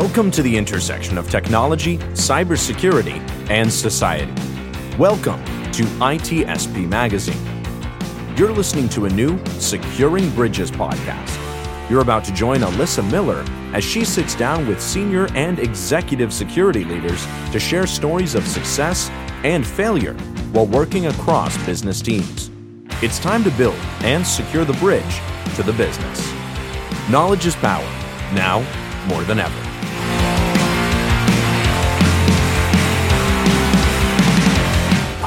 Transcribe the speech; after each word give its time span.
Welcome 0.00 0.30
to 0.32 0.42
the 0.42 0.54
intersection 0.54 1.16
of 1.16 1.30
technology, 1.30 1.96
cybersecurity, 1.96 3.18
and 3.48 3.72
society. 3.72 4.30
Welcome 4.98 5.42
to 5.72 5.84
ITSP 5.84 6.86
Magazine. 6.86 7.40
You're 8.36 8.52
listening 8.52 8.90
to 8.90 9.06
a 9.06 9.08
new 9.08 9.42
Securing 9.58 10.28
Bridges 10.34 10.70
podcast. 10.70 11.88
You're 11.88 12.02
about 12.02 12.24
to 12.24 12.34
join 12.34 12.60
Alyssa 12.60 13.10
Miller 13.10 13.42
as 13.74 13.82
she 13.82 14.04
sits 14.04 14.34
down 14.34 14.68
with 14.68 14.82
senior 14.82 15.28
and 15.34 15.58
executive 15.58 16.30
security 16.30 16.84
leaders 16.84 17.26
to 17.50 17.58
share 17.58 17.86
stories 17.86 18.34
of 18.34 18.46
success 18.46 19.08
and 19.44 19.66
failure 19.66 20.12
while 20.52 20.66
working 20.66 21.06
across 21.06 21.56
business 21.64 22.02
teams. 22.02 22.50
It's 23.02 23.18
time 23.18 23.42
to 23.44 23.50
build 23.52 23.80
and 24.02 24.26
secure 24.26 24.66
the 24.66 24.74
bridge 24.74 25.22
to 25.54 25.62
the 25.62 25.72
business. 25.72 26.34
Knowledge 27.08 27.46
is 27.46 27.56
power, 27.56 27.90
now 28.34 28.60
more 29.08 29.24
than 29.24 29.40
ever. 29.40 29.65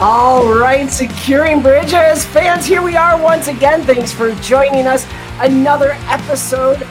All 0.02 0.58
right, 0.58 0.90
Securing 0.90 1.62
Bridges 1.62 2.24
fans, 2.24 2.66
here 2.66 2.82
we 2.82 2.96
are 2.96 3.22
once 3.22 3.50
again. 3.50 3.84
Thanks 3.84 4.14
for 4.14 4.34
joining 4.36 4.88
us. 4.88 5.06
Another 5.42 5.92
episode 6.08 6.82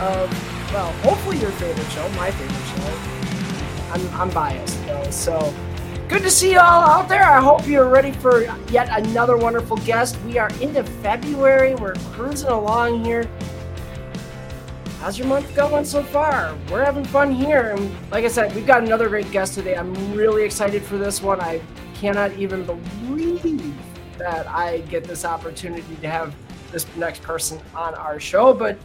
of, 0.00 0.72
well, 0.72 0.90
hopefully 0.94 1.38
your 1.38 1.52
favorite 1.52 1.88
show, 1.92 2.08
my 2.16 2.32
favorite 2.32 2.66
show. 2.66 3.92
I'm, 3.92 4.20
I'm 4.20 4.30
biased 4.30 4.84
though, 4.84 5.08
so 5.10 5.54
good 6.08 6.22
to 6.22 6.30
see 6.30 6.50
you 6.50 6.58
all 6.58 6.82
out 6.82 7.08
there. 7.08 7.22
I 7.22 7.40
hope 7.40 7.68
you're 7.68 7.88
ready 7.88 8.10
for 8.10 8.42
yet 8.72 8.88
another 8.90 9.36
wonderful 9.36 9.76
guest. 9.76 10.20
We 10.22 10.36
are 10.38 10.50
into 10.60 10.82
February, 10.82 11.76
we're 11.76 11.94
cruising 12.14 12.48
along 12.48 13.04
here. 13.04 13.30
How's 14.98 15.16
your 15.16 15.28
month 15.28 15.54
going 15.54 15.84
so 15.84 16.02
far? 16.02 16.58
We're 16.68 16.84
having 16.84 17.04
fun 17.04 17.30
here. 17.30 17.76
And 17.76 17.94
like 18.10 18.24
I 18.24 18.28
said, 18.28 18.52
we've 18.56 18.66
got 18.66 18.82
another 18.82 19.08
great 19.08 19.30
guest 19.30 19.54
today. 19.54 19.76
I'm 19.76 19.94
really 20.16 20.42
excited 20.42 20.82
for 20.82 20.98
this 20.98 21.22
one. 21.22 21.40
I 21.40 21.60
cannot 22.00 22.32
even 22.34 22.64
believe 22.64 23.74
that 24.18 24.46
I 24.46 24.80
get 24.82 25.04
this 25.04 25.24
opportunity 25.24 25.96
to 25.96 26.08
have 26.08 26.34
this 26.72 26.86
next 26.96 27.22
person 27.22 27.60
on 27.74 27.94
our 27.94 28.20
show, 28.20 28.52
but 28.52 28.78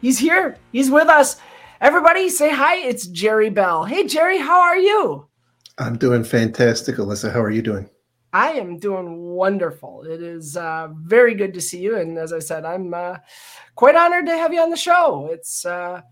he's 0.00 0.18
here. 0.18 0.56
He's 0.72 0.90
with 0.90 1.08
us. 1.08 1.36
Everybody 1.80 2.28
say 2.28 2.50
hi. 2.50 2.76
It's 2.76 3.06
Jerry 3.06 3.50
Bell. 3.50 3.84
Hey, 3.84 4.06
Jerry, 4.06 4.38
how 4.38 4.60
are 4.60 4.78
you? 4.78 5.28
I'm 5.78 5.96
doing 5.96 6.24
fantastic, 6.24 6.96
Alyssa. 6.96 7.32
How 7.32 7.42
are 7.42 7.50
you 7.50 7.62
doing? 7.62 7.88
I 8.32 8.52
am 8.52 8.78
doing 8.78 9.20
wonderful. 9.34 10.04
It 10.04 10.22
is 10.22 10.56
uh, 10.56 10.88
very 10.92 11.34
good 11.34 11.54
to 11.54 11.60
see 11.60 11.80
you. 11.80 11.96
And 11.96 12.18
as 12.18 12.32
I 12.32 12.40
said, 12.40 12.64
I'm 12.64 12.92
uh, 12.92 13.16
quite 13.74 13.96
honored 13.96 14.26
to 14.26 14.36
have 14.36 14.52
you 14.52 14.60
on 14.60 14.70
the 14.70 14.76
show. 14.76 15.28
It's 15.32 15.64
uh, 15.64 16.02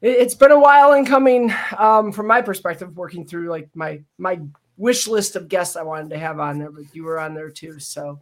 it, 0.00 0.20
has 0.22 0.34
been 0.34 0.52
a 0.52 0.60
while 0.60 0.92
in 0.92 1.04
coming 1.04 1.52
um, 1.76 2.12
from 2.12 2.26
my 2.26 2.40
perspective, 2.40 2.96
working 2.96 3.26
through 3.26 3.48
like 3.48 3.68
my 3.74 4.02
my 4.18 4.38
wish 4.76 5.06
list 5.06 5.36
of 5.36 5.48
guests 5.48 5.76
I 5.76 5.82
wanted 5.82 6.10
to 6.10 6.18
have 6.18 6.40
on 6.40 6.58
there, 6.58 6.70
but 6.70 6.94
you 6.94 7.04
were 7.04 7.18
on 7.18 7.34
there 7.34 7.50
too. 7.50 7.78
So, 7.78 8.20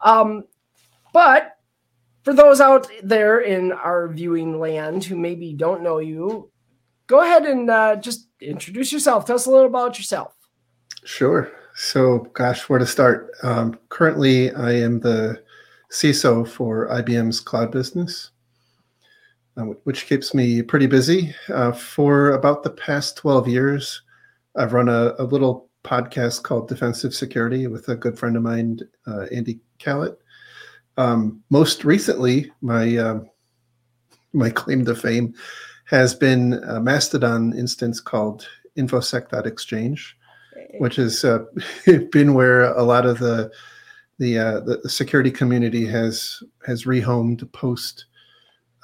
um, 0.00 0.44
but 1.12 1.56
for 2.22 2.32
those 2.32 2.60
out 2.60 2.88
there 3.02 3.40
in 3.40 3.72
our 3.72 4.08
viewing 4.08 4.58
land 4.58 5.04
who 5.04 5.16
maybe 5.16 5.52
don't 5.52 5.82
know 5.82 5.98
you, 5.98 6.50
go 7.06 7.22
ahead 7.22 7.44
and 7.44 7.70
uh, 7.70 7.96
just 7.96 8.28
introduce 8.40 8.92
yourself. 8.92 9.26
Tell 9.26 9.36
us 9.36 9.46
a 9.46 9.50
little 9.50 9.66
about 9.66 9.98
yourself. 9.98 10.34
Sure. 11.04 11.50
So, 11.74 12.20
gosh, 12.34 12.68
where 12.68 12.78
to 12.78 12.86
start? 12.86 13.32
Um, 13.42 13.78
currently, 13.88 14.52
I 14.54 14.72
am 14.72 15.00
the 15.00 15.42
CISO 15.90 16.46
for 16.46 16.88
IBM's 16.88 17.40
cloud 17.40 17.72
business, 17.72 18.30
uh, 19.56 19.62
which 19.84 20.06
keeps 20.06 20.34
me 20.34 20.62
pretty 20.62 20.86
busy. 20.86 21.34
Uh, 21.52 21.72
for 21.72 22.30
about 22.30 22.62
the 22.62 22.70
past 22.70 23.16
12 23.16 23.48
years, 23.48 24.02
I've 24.56 24.72
run 24.72 24.88
a, 24.88 25.14
a, 25.18 25.24
little 25.24 25.68
podcast 25.82 26.42
called 26.42 26.68
Defensive 26.68 27.14
Security 27.14 27.66
with 27.66 27.88
a 27.88 27.96
good 27.96 28.18
friend 28.18 28.36
of 28.36 28.42
mine, 28.42 28.80
uh, 29.06 29.26
Andy 29.32 29.60
Kalat. 29.78 30.16
Um, 30.96 31.42
most 31.50 31.84
recently, 31.84 32.52
my 32.60 32.96
uh, 32.96 33.20
my 34.32 34.50
claim 34.50 34.84
to 34.84 34.94
fame 34.94 35.34
has 35.86 36.14
been 36.14 36.54
a 36.64 36.80
Mastodon 36.80 37.56
instance 37.56 38.00
called 38.00 38.48
infosec.exchange, 38.76 40.16
which 40.78 40.96
has 40.96 41.24
uh, 41.24 41.44
been 42.12 42.34
where 42.34 42.72
a 42.74 42.82
lot 42.82 43.06
of 43.06 43.18
the 43.18 43.50
the, 44.20 44.38
uh, 44.38 44.60
the 44.60 44.88
security 44.88 45.30
community 45.30 45.84
has 45.86 46.40
has 46.64 46.84
rehomed 46.84 47.50
post 47.52 48.06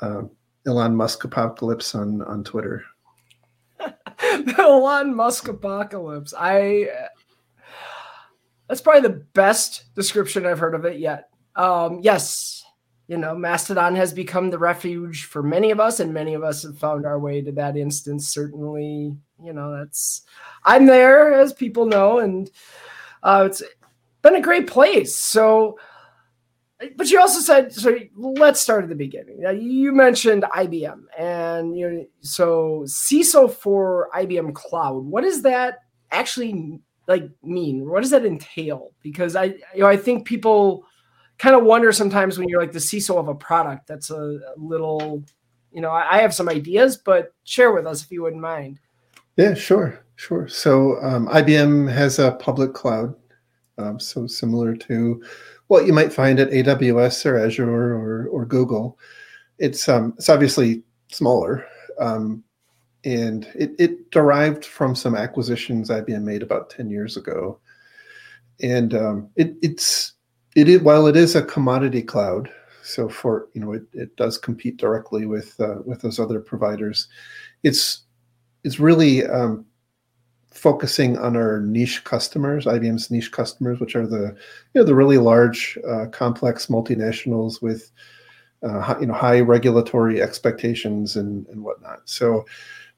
uh, 0.02 0.22
Elon 0.66 0.96
Musk 0.96 1.22
apocalypse 1.24 1.94
on 1.94 2.22
on 2.22 2.42
Twitter. 2.42 2.84
the 4.20 4.54
Elon 4.58 5.14
Musk 5.14 5.48
apocalypse. 5.48 6.34
I 6.36 6.88
that's 8.68 8.80
probably 8.80 9.02
the 9.02 9.24
best 9.34 9.92
description 9.94 10.46
I've 10.46 10.60
heard 10.60 10.76
of 10.76 10.84
it 10.84 11.00
yet. 11.00 11.28
Um, 11.56 11.98
yes, 12.02 12.64
you 13.08 13.16
know, 13.16 13.34
Mastodon 13.34 13.96
has 13.96 14.14
become 14.14 14.50
the 14.50 14.58
refuge 14.58 15.24
for 15.24 15.42
many 15.42 15.72
of 15.72 15.80
us, 15.80 15.98
and 15.98 16.14
many 16.14 16.34
of 16.34 16.44
us 16.44 16.62
have 16.62 16.78
found 16.78 17.04
our 17.04 17.18
way 17.18 17.42
to 17.42 17.50
that 17.52 17.76
instance. 17.76 18.28
Certainly, 18.28 19.16
you 19.42 19.52
know, 19.52 19.76
that's 19.76 20.22
I'm 20.64 20.86
there, 20.86 21.32
as 21.32 21.52
people 21.52 21.86
know, 21.86 22.20
and 22.20 22.48
uh, 23.24 23.48
it's 23.50 23.62
been 24.22 24.36
a 24.36 24.40
great 24.40 24.68
place. 24.68 25.16
So 25.16 25.78
but 26.96 27.10
you 27.10 27.20
also 27.20 27.40
said 27.40 27.72
so 27.72 27.98
let's 28.16 28.60
start 28.60 28.84
at 28.84 28.88
the 28.88 28.94
beginning. 28.94 29.42
You 29.60 29.92
mentioned 29.92 30.44
ibm 30.44 31.02
and 31.18 31.76
you 31.76 31.90
know 31.90 32.06
so 32.20 32.84
ciso 32.86 33.52
for 33.52 34.08
ibm 34.14 34.54
cloud 34.54 35.04
what 35.04 35.22
does 35.22 35.42
that 35.42 35.80
actually 36.10 36.80
like 37.06 37.28
mean? 37.42 37.88
What 37.88 38.02
does 38.02 38.10
that 38.10 38.24
entail? 38.24 38.92
Because 39.02 39.36
i 39.36 39.44
you 39.44 39.80
know 39.80 39.86
i 39.86 39.96
think 39.96 40.26
people 40.26 40.84
kind 41.38 41.56
of 41.56 41.64
wonder 41.64 41.90
sometimes 41.92 42.38
when 42.38 42.48
you're 42.48 42.60
like 42.60 42.72
the 42.72 42.78
ciso 42.78 43.16
of 43.16 43.28
a 43.28 43.34
product 43.34 43.86
that's 43.86 44.10
a, 44.10 44.14
a 44.14 44.54
little 44.58 45.24
you 45.72 45.80
know 45.80 45.90
I, 45.90 46.16
I, 46.16 46.18
have 46.18 46.34
some 46.34 46.50
ideas 46.50 46.98
but 46.98 47.32
share 47.44 47.72
with 47.72 47.86
us 47.86 48.04
if 48.04 48.10
you 48.10 48.22
wouldn't 48.22 48.42
mind. 48.42 48.78
Yeah 49.36 49.54
sure 49.54 50.00
sure. 50.16 50.48
So 50.48 50.98
um, 51.02 51.26
ibm 51.28 51.90
has 51.92 52.18
a 52.18 52.32
public 52.32 52.72
cloud 52.72 53.14
um, 53.78 53.98
so 53.98 54.26
similar 54.26 54.76
to 54.76 55.22
what 55.70 55.86
you 55.86 55.92
might 55.92 56.12
find 56.12 56.40
at 56.40 56.50
AWS 56.50 57.24
or 57.24 57.38
Azure 57.38 57.70
or, 57.70 58.26
or 58.26 58.44
Google. 58.44 58.98
It's 59.60 59.88
um, 59.88 60.14
it's 60.18 60.28
obviously 60.28 60.82
smaller, 61.12 61.64
um, 62.00 62.42
and 63.04 63.44
it, 63.54 63.70
it 63.78 64.10
derived 64.10 64.64
from 64.64 64.96
some 64.96 65.14
acquisitions 65.14 65.88
IBM 65.88 66.24
made 66.24 66.42
about 66.42 66.70
ten 66.70 66.90
years 66.90 67.16
ago, 67.16 67.60
and 68.60 68.94
um, 68.94 69.30
it, 69.36 69.54
it's 69.62 70.14
it 70.56 70.68
is 70.68 70.80
while 70.80 71.06
it 71.06 71.14
is 71.14 71.36
a 71.36 71.42
commodity 71.42 72.02
cloud. 72.02 72.50
So 72.82 73.08
for 73.08 73.46
you 73.54 73.60
know 73.60 73.72
it, 73.72 73.84
it 73.92 74.16
does 74.16 74.38
compete 74.38 74.76
directly 74.76 75.24
with 75.26 75.54
uh, 75.60 75.82
with 75.84 76.00
those 76.00 76.18
other 76.18 76.40
providers. 76.40 77.06
It's 77.62 78.02
it's 78.64 78.80
really 78.80 79.24
um, 79.24 79.66
focusing 80.60 81.16
on 81.16 81.36
our 81.36 81.60
niche 81.60 82.04
customers, 82.04 82.66
IBM's 82.66 83.10
niche 83.10 83.32
customers, 83.32 83.80
which 83.80 83.96
are 83.96 84.06
the 84.06 84.36
you 84.74 84.80
know 84.80 84.84
the 84.84 84.94
really 84.94 85.18
large, 85.18 85.78
uh, 85.88 86.06
complex 86.06 86.66
multinationals 86.66 87.62
with 87.62 87.90
uh, 88.62 88.94
you 89.00 89.06
know 89.06 89.14
high 89.14 89.40
regulatory 89.40 90.20
expectations 90.20 91.16
and 91.16 91.46
and 91.48 91.62
whatnot. 91.62 92.00
So. 92.04 92.44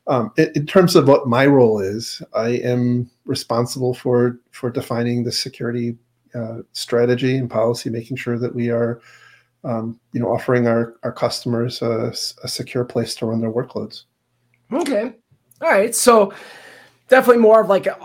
Um, 0.08 0.32
in, 0.36 0.50
in, 0.56 0.66
terms 0.66 0.96
of 0.96 1.06
what 1.06 1.28
my 1.28 1.46
role 1.46 1.78
is, 1.78 2.20
I 2.34 2.48
am 2.48 3.08
responsible 3.24 3.94
for 3.94 4.40
for 4.50 4.68
defining 4.68 5.22
the 5.22 5.30
security 5.30 5.96
uh, 6.34 6.62
strategy 6.72 7.36
and 7.36 7.48
policy, 7.48 7.88
making 7.88 8.16
sure 8.16 8.36
that 8.36 8.52
we 8.52 8.68
are, 8.68 9.00
um, 9.62 10.00
you 10.12 10.18
know, 10.18 10.26
offering 10.26 10.66
our 10.66 10.96
our 11.04 11.12
customers 11.12 11.82
a, 11.82 12.12
a 12.42 12.48
secure 12.48 12.84
place 12.84 13.14
to 13.14 13.26
run 13.26 13.40
their 13.40 13.52
workloads. 13.52 14.02
Okay, 14.72 15.14
all 15.60 15.70
right. 15.70 15.94
So 15.94 16.32
definitely 17.12 17.42
more 17.42 17.60
of 17.60 17.68
like 17.68 17.86
a, 17.86 18.02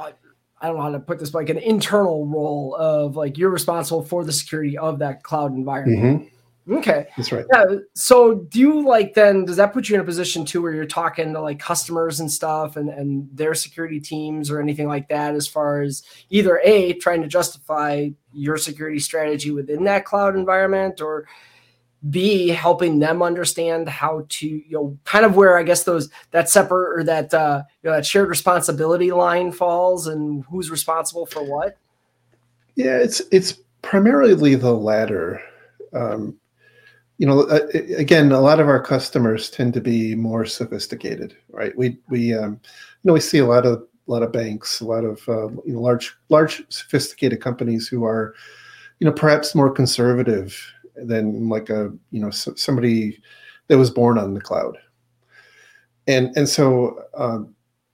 I 0.59 0.67
don't 0.67 0.75
know 0.75 0.83
how 0.83 0.91
to 0.91 0.99
put 0.99 1.17
this, 1.17 1.29
but 1.29 1.39
like 1.39 1.49
an 1.49 1.59
internal 1.59 2.27
role 2.27 2.75
of 2.75 3.15
like 3.15 3.37
you're 3.37 3.49
responsible 3.49 4.03
for 4.03 4.25
the 4.25 4.33
security 4.33 4.77
of 4.77 4.99
that 4.99 5.23
cloud 5.23 5.55
environment. 5.55 6.23
Mm-hmm. 6.23 6.33
Okay, 6.73 7.07
that's 7.15 7.31
right. 7.31 7.45
Yeah. 7.53 7.77
So 7.93 8.39
do 8.49 8.59
you 8.59 8.85
like 8.85 9.13
then? 9.13 9.45
Does 9.45 9.55
that 9.55 9.71
put 9.71 9.87
you 9.87 9.95
in 9.95 10.01
a 10.01 10.03
position 10.03 10.43
too 10.43 10.61
where 10.61 10.73
you're 10.73 10.85
talking 10.85 11.31
to 11.31 11.39
like 11.39 11.59
customers 11.59 12.19
and 12.19 12.29
stuff 12.29 12.75
and 12.75 12.89
and 12.89 13.29
their 13.31 13.53
security 13.53 14.01
teams 14.01 14.51
or 14.51 14.59
anything 14.59 14.89
like 14.89 15.07
that, 15.07 15.33
as 15.33 15.47
far 15.47 15.79
as 15.79 16.03
either 16.29 16.59
a 16.65 16.91
trying 16.95 17.21
to 17.21 17.29
justify 17.29 18.09
your 18.33 18.57
security 18.57 18.99
strategy 18.99 19.51
within 19.51 19.85
that 19.85 20.03
cloud 20.03 20.35
environment 20.35 20.99
or 20.99 21.25
B 22.09 22.49
helping 22.49 22.99
them 22.99 23.23
understand 23.23 23.89
how 23.89 24.25
to 24.29 24.47
you 24.47 24.71
know 24.71 24.97
kind 25.03 25.25
of 25.25 25.35
where 25.35 25.57
I 25.57 25.63
guess 25.63 25.83
those 25.83 26.09
that 26.31 26.49
separate 26.49 26.99
or 26.99 27.03
that 27.03 27.33
uh, 27.33 27.63
you 27.81 27.89
know 27.89 27.95
that 27.95 28.05
shared 28.05 28.29
responsibility 28.29 29.11
line 29.11 29.51
falls 29.51 30.07
and 30.07 30.45
who's 30.45 30.69
responsible 30.69 31.25
for 31.25 31.43
what. 31.43 31.77
Yeah, 32.75 32.97
it's 32.97 33.21
it's 33.31 33.53
primarily 33.81 34.55
the 34.55 34.73
latter. 34.73 35.41
Um, 35.93 36.37
you 37.17 37.25
know, 37.25 37.41
uh, 37.43 37.67
again, 37.97 38.31
a 38.31 38.41
lot 38.41 38.59
of 38.59 38.67
our 38.67 38.81
customers 38.81 39.49
tend 39.49 39.73
to 39.73 39.81
be 39.81 40.13
more 40.13 40.45
sophisticated, 40.45 41.35
right? 41.49 41.75
We 41.75 41.97
we 42.09 42.33
um, 42.33 42.59
you 42.63 43.09
know 43.09 43.13
we 43.13 43.19
see 43.19 43.39
a 43.39 43.45
lot 43.45 43.65
of 43.65 43.87
a 44.07 44.11
lot 44.11 44.23
of 44.23 44.31
banks, 44.31 44.79
a 44.79 44.85
lot 44.85 45.03
of 45.03 45.27
uh, 45.27 45.49
you 45.65 45.73
know 45.73 45.81
large 45.81 46.15
large 46.29 46.63
sophisticated 46.69 47.41
companies 47.41 47.87
who 47.87 48.05
are, 48.05 48.35
you 48.99 49.05
know, 49.05 49.11
perhaps 49.11 49.55
more 49.55 49.71
conservative 49.71 50.55
than 51.05 51.49
like 51.49 51.69
a 51.69 51.91
you 52.11 52.21
know 52.21 52.29
somebody 52.29 53.21
that 53.67 53.77
was 53.77 53.89
born 53.89 54.17
on 54.17 54.33
the 54.33 54.41
cloud, 54.41 54.77
and 56.07 56.35
and 56.35 56.47
so. 56.47 57.03
Um, 57.15 57.53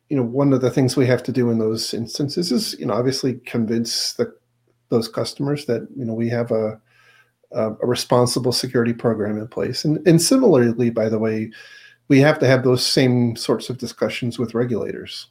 you 0.09 0.17
know, 0.17 0.23
one 0.23 0.53
of 0.53 0.61
the 0.61 0.69
things 0.69 0.95
we 0.95 1.07
have 1.07 1.23
to 1.23 1.31
do 1.31 1.49
in 1.49 1.57
those 1.57 1.91
instances 1.91 2.51
is, 2.51 2.77
you 2.79 2.85
know, 2.85 2.93
obviously 2.93 3.35
convince 3.47 4.13
the, 4.13 4.31
those 4.89 5.07
customers 5.07 5.65
that 5.65 5.87
you 5.95 6.05
know 6.05 6.13
we 6.13 6.29
have 6.29 6.51
a 6.51 6.79
a 7.53 7.71
responsible 7.81 8.51
security 8.51 8.93
program 8.93 9.37
in 9.37 9.47
place. 9.47 9.85
And, 9.85 10.05
and 10.07 10.21
similarly, 10.21 10.89
by 10.89 11.09
the 11.09 11.19
way, 11.19 11.51
we 12.07 12.19
have 12.19 12.39
to 12.39 12.47
have 12.47 12.63
those 12.63 12.85
same 12.85 13.35
sorts 13.35 13.69
of 13.69 13.77
discussions 13.77 14.37
with 14.39 14.53
regulators. 14.53 15.27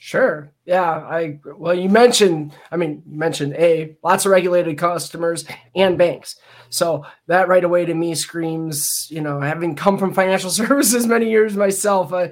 Sure. 0.00 0.52
Yeah. 0.64 0.90
I 0.90 1.40
well, 1.56 1.74
you 1.74 1.88
mentioned. 1.88 2.54
I 2.70 2.76
mean, 2.76 3.02
you 3.04 3.18
mentioned 3.18 3.54
a 3.54 3.96
lots 4.04 4.24
of 4.24 4.30
regulated 4.30 4.78
customers 4.78 5.44
and 5.74 5.98
banks. 5.98 6.36
So 6.70 7.04
that 7.26 7.48
right 7.48 7.64
away 7.64 7.84
to 7.84 7.94
me 7.94 8.14
screams, 8.14 9.08
you 9.10 9.20
know, 9.20 9.40
having 9.40 9.74
come 9.74 9.98
from 9.98 10.14
financial 10.14 10.50
services 10.50 11.06
many 11.06 11.28
years 11.28 11.56
myself, 11.56 12.12
I, 12.12 12.30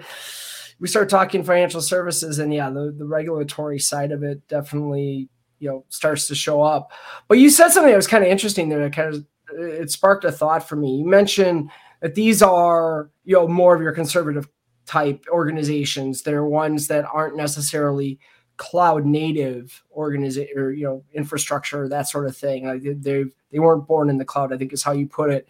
we 0.78 0.88
start 0.88 1.08
talking 1.08 1.42
financial 1.42 1.80
services, 1.80 2.38
and 2.38 2.54
yeah, 2.54 2.70
the 2.70 2.94
the 2.96 3.06
regulatory 3.06 3.80
side 3.80 4.12
of 4.12 4.22
it 4.22 4.46
definitely 4.46 5.28
you 5.58 5.68
know 5.68 5.84
starts 5.88 6.28
to 6.28 6.34
show 6.34 6.62
up. 6.62 6.92
But 7.28 7.38
you 7.38 7.50
said 7.50 7.70
something 7.70 7.90
that 7.90 7.96
was 7.96 8.06
kind 8.06 8.22
of 8.22 8.30
interesting 8.30 8.68
there. 8.68 8.80
That 8.80 8.92
kind 8.92 9.14
of 9.14 9.26
it 9.58 9.90
sparked 9.90 10.24
a 10.24 10.30
thought 10.30 10.68
for 10.68 10.76
me. 10.76 10.98
You 10.98 11.06
mentioned 11.06 11.70
that 12.00 12.14
these 12.14 12.42
are 12.42 13.10
you 13.24 13.34
know 13.34 13.48
more 13.48 13.74
of 13.74 13.82
your 13.82 13.92
conservative 13.92 14.48
type 14.87 15.25
organizations. 15.29 16.23
They're 16.23 16.44
ones 16.44 16.88
that 16.88 17.05
aren't 17.12 17.37
necessarily 17.37 18.19
cloud 18.56 19.05
native 19.05 19.83
organization 19.93 20.56
or 20.56 20.73
you 20.73 20.85
know 20.85 21.05
infrastructure 21.12 21.88
that 21.88 22.09
sort 22.09 22.27
of 22.27 22.37
thing. 22.37 22.67
Like 22.67 22.83
they 22.83 23.25
they 23.53 23.59
weren't 23.59 23.87
born 23.87 24.11
in 24.11 24.19
the 24.19 24.25
cloud. 24.25 24.53
I 24.53 24.56
think 24.56 24.73
is 24.73 24.83
how 24.83 24.93
you 24.93 25.06
put 25.06 25.31
it. 25.31 25.49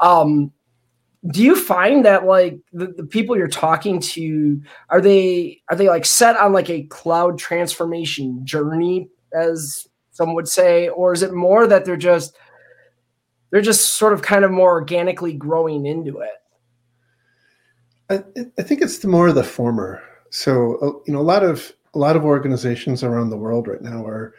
Um, 0.00 0.52
do 1.32 1.42
you 1.42 1.56
find 1.56 2.04
that 2.04 2.26
like 2.26 2.58
the, 2.72 2.88
the 2.88 3.04
people 3.04 3.36
you're 3.36 3.48
talking 3.48 3.98
to 3.98 4.60
are 4.90 5.00
they 5.00 5.62
are 5.70 5.76
they 5.76 5.88
like 5.88 6.04
set 6.04 6.36
on 6.36 6.52
like 6.52 6.68
a 6.68 6.82
cloud 6.84 7.38
transformation 7.38 8.44
journey 8.44 9.08
as 9.34 9.88
some 10.10 10.34
would 10.34 10.46
say, 10.48 10.88
or 10.88 11.12
is 11.12 11.22
it 11.22 11.32
more 11.32 11.66
that 11.66 11.84
they're 11.84 11.96
just 11.96 12.36
they're 13.50 13.60
just 13.60 13.96
sort 13.96 14.12
of 14.12 14.22
kind 14.22 14.44
of 14.44 14.50
more 14.50 14.70
organically 14.70 15.32
growing 15.32 15.86
into 15.86 16.20
it? 16.20 16.30
I, 18.10 18.22
I 18.58 18.62
think 18.62 18.82
it's 18.82 18.98
the 18.98 19.08
more 19.08 19.28
of 19.28 19.34
the 19.34 19.44
former. 19.44 20.02
So 20.30 20.76
uh, 20.76 21.00
you 21.06 21.12
know, 21.12 21.20
a 21.20 21.22
lot 21.22 21.42
of 21.42 21.72
a 21.94 21.98
lot 21.98 22.16
of 22.16 22.24
organizations 22.24 23.02
around 23.02 23.30
the 23.30 23.36
world 23.36 23.68
right 23.68 23.82
now 23.82 24.04
are 24.04 24.34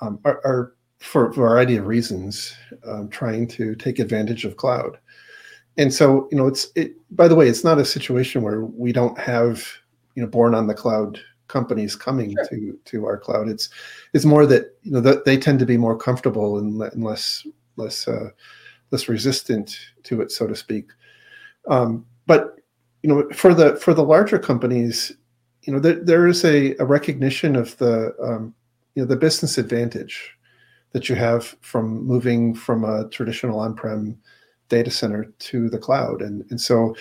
um, 0.00 0.20
are, 0.24 0.40
are, 0.44 0.72
for 0.98 1.26
a 1.26 1.32
variety 1.32 1.76
of 1.76 1.86
reasons 1.86 2.54
um, 2.86 3.08
trying 3.08 3.46
to 3.46 3.74
take 3.74 3.98
advantage 3.98 4.44
of 4.44 4.56
cloud. 4.56 4.98
And 5.76 5.92
so 5.92 6.26
you 6.30 6.38
know, 6.38 6.46
it's 6.46 6.68
it. 6.74 6.94
By 7.14 7.28
the 7.28 7.34
way, 7.34 7.48
it's 7.48 7.64
not 7.64 7.78
a 7.78 7.84
situation 7.84 8.42
where 8.42 8.64
we 8.64 8.92
don't 8.92 9.18
have 9.18 9.66
you 10.14 10.22
know 10.22 10.28
born 10.28 10.54
on 10.54 10.66
the 10.66 10.74
cloud 10.74 11.20
companies 11.48 11.94
coming 11.94 12.32
sure. 12.32 12.46
to 12.48 12.78
to 12.84 13.04
our 13.04 13.18
cloud. 13.18 13.48
It's 13.48 13.68
it's 14.14 14.24
more 14.24 14.46
that 14.46 14.76
you 14.82 14.92
know 14.92 15.00
that 15.00 15.24
they 15.24 15.36
tend 15.36 15.58
to 15.58 15.66
be 15.66 15.76
more 15.76 15.96
comfortable 15.96 16.58
and, 16.58 16.80
and 16.80 17.04
less 17.04 17.46
less 17.76 18.08
uh, 18.08 18.30
less 18.90 19.08
resistant 19.08 19.78
to 20.04 20.22
it, 20.22 20.30
so 20.30 20.46
to 20.46 20.56
speak. 20.56 20.90
Um, 21.68 22.06
but 22.26 22.56
you 23.06 23.14
know, 23.14 23.30
for 23.30 23.54
the 23.54 23.76
for 23.76 23.94
the 23.94 24.02
larger 24.02 24.36
companies, 24.36 25.12
you 25.62 25.72
know, 25.72 25.78
there, 25.78 26.02
there 26.02 26.26
is 26.26 26.44
a, 26.44 26.74
a 26.80 26.84
recognition 26.84 27.54
of 27.54 27.76
the 27.76 28.12
um, 28.20 28.52
you 28.96 29.02
know 29.02 29.06
the 29.06 29.14
business 29.14 29.58
advantage 29.58 30.36
that 30.90 31.08
you 31.08 31.14
have 31.14 31.56
from 31.60 32.04
moving 32.04 32.52
from 32.52 32.82
a 32.82 33.08
traditional 33.10 33.60
on-prem 33.60 34.18
data 34.68 34.90
center 34.90 35.32
to 35.38 35.70
the 35.70 35.78
cloud, 35.78 36.20
and 36.20 36.44
and 36.50 36.60
so 36.60 36.96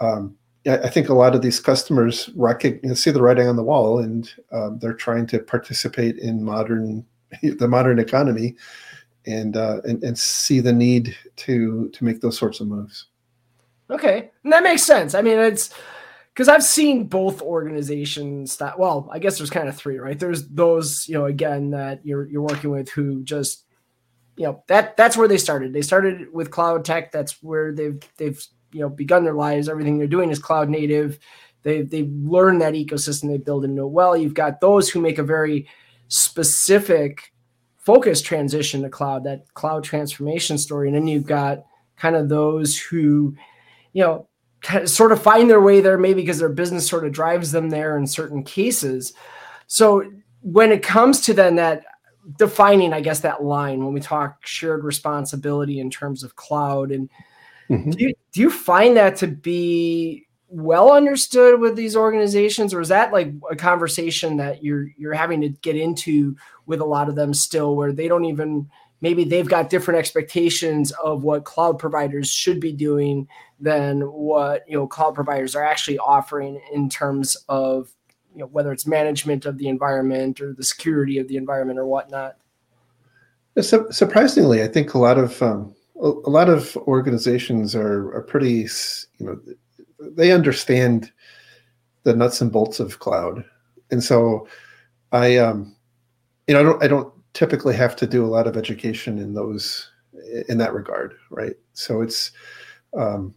um, 0.00 0.36
I 0.66 0.90
think 0.90 1.08
a 1.08 1.14
lot 1.14 1.34
of 1.34 1.40
these 1.40 1.60
customers 1.60 2.28
recognize, 2.36 3.02
see 3.02 3.10
the 3.10 3.22
writing 3.22 3.48
on 3.48 3.56
the 3.56 3.64
wall, 3.64 4.00
and 4.00 4.30
um, 4.52 4.78
they're 4.80 4.92
trying 4.92 5.26
to 5.28 5.38
participate 5.38 6.18
in 6.18 6.44
modern 6.44 7.06
the 7.42 7.68
modern 7.68 7.98
economy, 7.98 8.54
and, 9.24 9.56
uh, 9.56 9.80
and 9.84 10.04
and 10.04 10.18
see 10.18 10.60
the 10.60 10.74
need 10.74 11.16
to 11.36 11.88
to 11.88 12.04
make 12.04 12.20
those 12.20 12.36
sorts 12.36 12.60
of 12.60 12.68
moves. 12.68 13.06
Okay, 13.90 14.30
and 14.44 14.52
that 14.52 14.62
makes 14.62 14.82
sense. 14.82 15.14
I 15.14 15.22
mean, 15.22 15.38
it's 15.38 15.74
because 16.34 16.48
I've 16.48 16.64
seen 16.64 17.04
both 17.04 17.40
organizations 17.40 18.56
that. 18.58 18.78
Well, 18.78 19.08
I 19.10 19.18
guess 19.18 19.38
there's 19.38 19.50
kind 19.50 19.68
of 19.68 19.76
three, 19.76 19.98
right? 19.98 20.18
There's 20.18 20.46
those, 20.48 21.08
you 21.08 21.14
know, 21.14 21.24
again 21.24 21.70
that 21.70 22.04
you're 22.04 22.28
you're 22.28 22.42
working 22.42 22.70
with 22.70 22.90
who 22.90 23.22
just, 23.22 23.64
you 24.36 24.44
know, 24.44 24.62
that 24.68 24.96
that's 24.96 25.16
where 25.16 25.28
they 25.28 25.38
started. 25.38 25.72
They 25.72 25.82
started 25.82 26.32
with 26.32 26.50
cloud 26.50 26.84
tech. 26.84 27.12
That's 27.12 27.42
where 27.42 27.72
they've 27.72 27.98
they've 28.18 28.40
you 28.72 28.80
know 28.80 28.88
begun 28.88 29.24
their 29.24 29.34
lives 29.34 29.68
everything 29.68 29.98
they're 29.98 30.06
doing 30.06 30.30
is 30.30 30.38
cloud 30.38 30.68
native 30.68 31.18
they 31.62 31.82
they've 31.82 32.10
learned 32.10 32.60
that 32.60 32.74
ecosystem 32.74 33.28
they 33.28 33.38
build 33.38 33.64
and 33.64 33.78
it 33.78 33.84
well 33.84 34.16
you've 34.16 34.34
got 34.34 34.60
those 34.60 34.88
who 34.88 35.00
make 35.00 35.18
a 35.18 35.22
very 35.22 35.68
specific 36.08 37.32
focus 37.76 38.20
transition 38.20 38.82
to 38.82 38.88
cloud 38.88 39.24
that 39.24 39.52
cloud 39.54 39.84
transformation 39.84 40.58
story 40.58 40.88
and 40.88 40.96
then 40.96 41.06
you've 41.06 41.26
got 41.26 41.64
kind 41.96 42.16
of 42.16 42.28
those 42.28 42.78
who 42.78 43.34
you 43.92 44.02
know 44.02 44.28
sort 44.84 45.12
of 45.12 45.22
find 45.22 45.48
their 45.48 45.60
way 45.60 45.80
there 45.80 45.98
maybe 45.98 46.22
because 46.22 46.38
their 46.38 46.48
business 46.48 46.86
sort 46.86 47.06
of 47.06 47.12
drives 47.12 47.52
them 47.52 47.70
there 47.70 47.96
in 47.96 48.06
certain 48.06 48.42
cases 48.42 49.12
so 49.66 50.02
when 50.40 50.72
it 50.72 50.82
comes 50.82 51.20
to 51.20 51.32
then 51.32 51.56
that 51.56 51.84
defining 52.36 52.92
i 52.92 53.00
guess 53.00 53.20
that 53.20 53.42
line 53.42 53.84
when 53.84 53.94
we 53.94 54.00
talk 54.00 54.44
shared 54.46 54.84
responsibility 54.84 55.78
in 55.78 55.90
terms 55.90 56.22
of 56.22 56.36
cloud 56.36 56.90
and 56.90 57.08
Mm-hmm. 57.70 57.90
Do, 57.90 58.04
you, 58.04 58.14
do 58.32 58.40
you 58.40 58.50
find 58.50 58.96
that 58.96 59.16
to 59.16 59.26
be 59.26 60.26
well 60.48 60.92
understood 60.92 61.60
with 61.60 61.76
these 61.76 61.94
organizations 61.94 62.72
or 62.72 62.80
is 62.80 62.88
that 62.88 63.12
like 63.12 63.34
a 63.50 63.56
conversation 63.56 64.38
that 64.38 64.64
you're 64.64 64.88
you're 64.96 65.12
having 65.12 65.42
to 65.42 65.50
get 65.50 65.76
into 65.76 66.34
with 66.64 66.80
a 66.80 66.86
lot 66.86 67.10
of 67.10 67.16
them 67.16 67.34
still 67.34 67.76
where 67.76 67.92
they 67.92 68.08
don't 68.08 68.24
even 68.24 68.66
maybe 69.02 69.24
they've 69.24 69.48
got 69.48 69.68
different 69.68 69.98
expectations 69.98 70.90
of 71.04 71.22
what 71.22 71.44
cloud 71.44 71.78
providers 71.78 72.30
should 72.30 72.60
be 72.60 72.72
doing 72.72 73.28
than 73.60 74.00
what 74.02 74.64
you 74.68 74.76
know 74.76 74.86
cloud 74.86 75.14
providers 75.14 75.54
are 75.54 75.64
actually 75.64 75.98
offering 75.98 76.60
in 76.72 76.88
terms 76.88 77.36
of 77.48 77.90
you 78.32 78.40
know 78.40 78.46
whether 78.46 78.72
it's 78.72 78.86
management 78.86 79.46
of 79.46 79.58
the 79.58 79.68
environment 79.68 80.40
or 80.40 80.52
the 80.52 80.64
security 80.64 81.18
of 81.18 81.28
the 81.28 81.36
environment 81.36 81.78
or 81.78 81.86
whatnot. 81.86 82.36
Surprisingly 83.60 84.62
i 84.62 84.68
think 84.68 84.94
a 84.94 84.98
lot 84.98 85.18
of 85.18 85.42
um, 85.42 85.74
a 86.00 86.30
lot 86.30 86.48
of 86.48 86.76
organizations 86.76 87.74
are 87.74 88.14
are 88.14 88.22
pretty 88.22 88.68
you 89.18 89.26
know 89.26 89.40
they 90.00 90.30
understand 90.30 91.10
the 92.04 92.14
nuts 92.14 92.40
and 92.40 92.52
bolts 92.52 92.80
of 92.80 93.00
cloud. 93.00 93.44
And 93.90 94.02
so 94.02 94.46
i 95.10 95.36
um 95.38 95.74
you 96.46 96.54
know 96.54 96.60
i 96.60 96.62
don't 96.62 96.82
i 96.84 96.86
don't 96.86 97.12
typically 97.32 97.74
have 97.74 97.96
to 97.96 98.06
do 98.06 98.24
a 98.24 98.28
lot 98.28 98.46
of 98.46 98.56
education 98.56 99.18
in 99.18 99.34
those 99.34 99.90
in 100.48 100.58
that 100.58 100.74
regard 100.74 101.14
right? 101.30 101.54
So 101.72 102.00
it's 102.00 102.30
um 102.96 103.34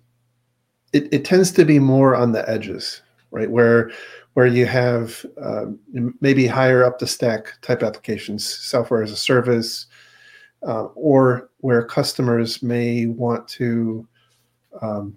it, 0.93 1.11
it 1.13 1.25
tends 1.25 1.51
to 1.51 1.65
be 1.65 1.79
more 1.79 2.15
on 2.15 2.31
the 2.31 2.47
edges 2.49 3.01
right 3.31 3.49
where 3.49 3.91
where 4.33 4.47
you 4.47 4.65
have 4.65 5.25
um, 5.41 5.77
maybe 6.21 6.47
higher 6.47 6.83
up 6.85 6.99
the 6.99 7.07
stack 7.07 7.59
type 7.61 7.83
applications 7.83 8.47
software 8.47 9.03
as 9.03 9.11
a 9.11 9.17
service 9.17 9.87
uh, 10.65 10.83
or 10.95 11.49
where 11.59 11.83
customers 11.83 12.63
may 12.63 13.07
want 13.07 13.47
to 13.47 14.07
um, 14.81 15.15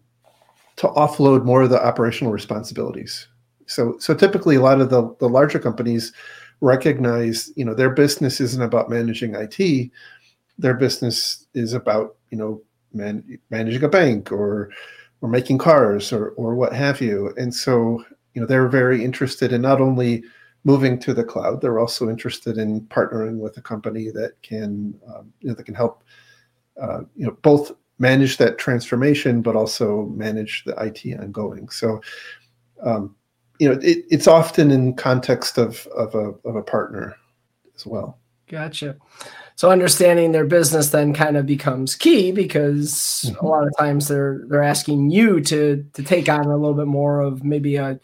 to 0.77 0.89
offload 0.89 1.45
more 1.45 1.63
of 1.63 1.71
the 1.71 1.85
operational 1.85 2.33
responsibilities. 2.33 3.29
So, 3.67 3.97
so 3.99 4.15
typically, 4.15 4.57
a 4.57 4.61
lot 4.61 4.81
of 4.81 4.91
the, 4.91 5.15
the 5.21 5.29
larger 5.29 5.59
companies 5.59 6.13
recognize, 6.61 7.51
you 7.57 7.65
know, 7.65 7.75
their 7.75 7.91
business 7.91 8.41
isn't 8.41 8.63
about 8.63 8.91
managing 8.91 9.35
IT. 9.35 9.91
Their 10.59 10.75
business 10.75 11.47
is 11.55 11.73
about, 11.73 12.17
you 12.31 12.39
know, 12.39 12.63
man, 12.93 13.39
managing 13.51 13.83
a 13.85 13.89
bank 13.89 14.33
or 14.33 14.71
or 15.25 15.29
making 15.29 15.57
cars 15.57 16.13
or 16.13 16.29
or 16.33 16.55
what 16.55 16.75
have 16.75 17.01
you. 17.01 17.33
And 17.39 17.53
so, 17.53 18.05
you 18.35 18.43
know, 18.43 18.47
they're 18.47 18.69
very 18.69 19.03
interested 19.03 19.55
in 19.55 19.63
not 19.63 19.81
only 19.81 20.23
moving 20.65 20.99
to 20.99 21.15
the 21.15 21.25
cloud. 21.25 21.63
They're 21.63 21.79
also 21.79 22.11
interested 22.11 22.59
in 22.59 22.83
partnering 22.83 23.39
with 23.39 23.57
a 23.57 23.63
company 23.63 24.11
that 24.11 24.35
can 24.43 24.95
um, 25.09 25.33
you 25.41 25.49
know 25.49 25.55
that 25.55 25.65
can 25.65 25.75
help 25.75 26.05
uh, 26.81 27.01
you 27.17 27.27
know 27.27 27.39
both 27.41 27.73
manage 27.99 28.37
that 28.37 28.59
transformation, 28.59 29.41
but 29.41 29.57
also 29.57 30.05
manage 30.15 30.63
the 30.65 30.75
IT 30.77 31.19
ongoing. 31.19 31.71
So 31.71 32.03
um, 32.83 33.17
you 33.59 33.71
know 33.71 33.81
it, 33.81 34.05
it's 34.11 34.29
often 34.29 34.71
in 34.71 34.93
context 34.93 35.57
of 35.57 35.87
of 35.97 36.15
a 36.15 36.35
of 36.47 36.55
a 36.55 36.63
partner 36.63 37.17
as 37.75 37.87
well. 37.87 38.19
Gotcha. 38.47 38.97
So 39.57 39.71
understanding 39.71 40.33
their 40.33 40.47
business 40.47 40.91
then 40.91 41.15
kind 41.15 41.37
of 41.37 41.47
becomes 41.47 41.95
key 41.95 42.33
because 42.33 43.25
mm-hmm. 43.27 43.45
a 43.45 43.49
lot 43.49 43.67
of 43.67 43.73
times 43.79 44.09
they're 44.09 44.43
they're 44.49 44.63
asking 44.63 45.11
you 45.11 45.41
to 45.41 45.85
to 45.93 46.03
take 46.03 46.29
on 46.29 46.47
a 46.47 46.57
little 46.57 46.75
bit 46.75 46.87
more 46.87 47.21
of 47.21 47.45
maybe 47.45 47.77
a 47.77 48.01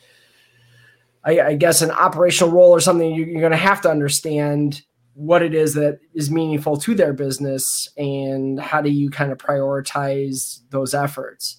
I, 1.24 1.40
I 1.40 1.54
guess 1.54 1.82
an 1.82 1.90
operational 1.90 2.52
role 2.52 2.70
or 2.70 2.80
something. 2.80 3.14
You're, 3.14 3.26
you're 3.26 3.40
going 3.40 3.50
to 3.50 3.58
have 3.58 3.80
to 3.82 3.90
understand 3.90 4.82
what 5.14 5.42
it 5.42 5.54
is 5.54 5.74
that 5.74 5.98
is 6.14 6.30
meaningful 6.30 6.76
to 6.78 6.94
their 6.94 7.12
business 7.12 7.88
and 7.96 8.58
how 8.58 8.80
do 8.80 8.90
you 8.90 9.10
kind 9.10 9.30
of 9.30 9.38
prioritize 9.38 10.60
those 10.70 10.94
efforts. 10.94 11.58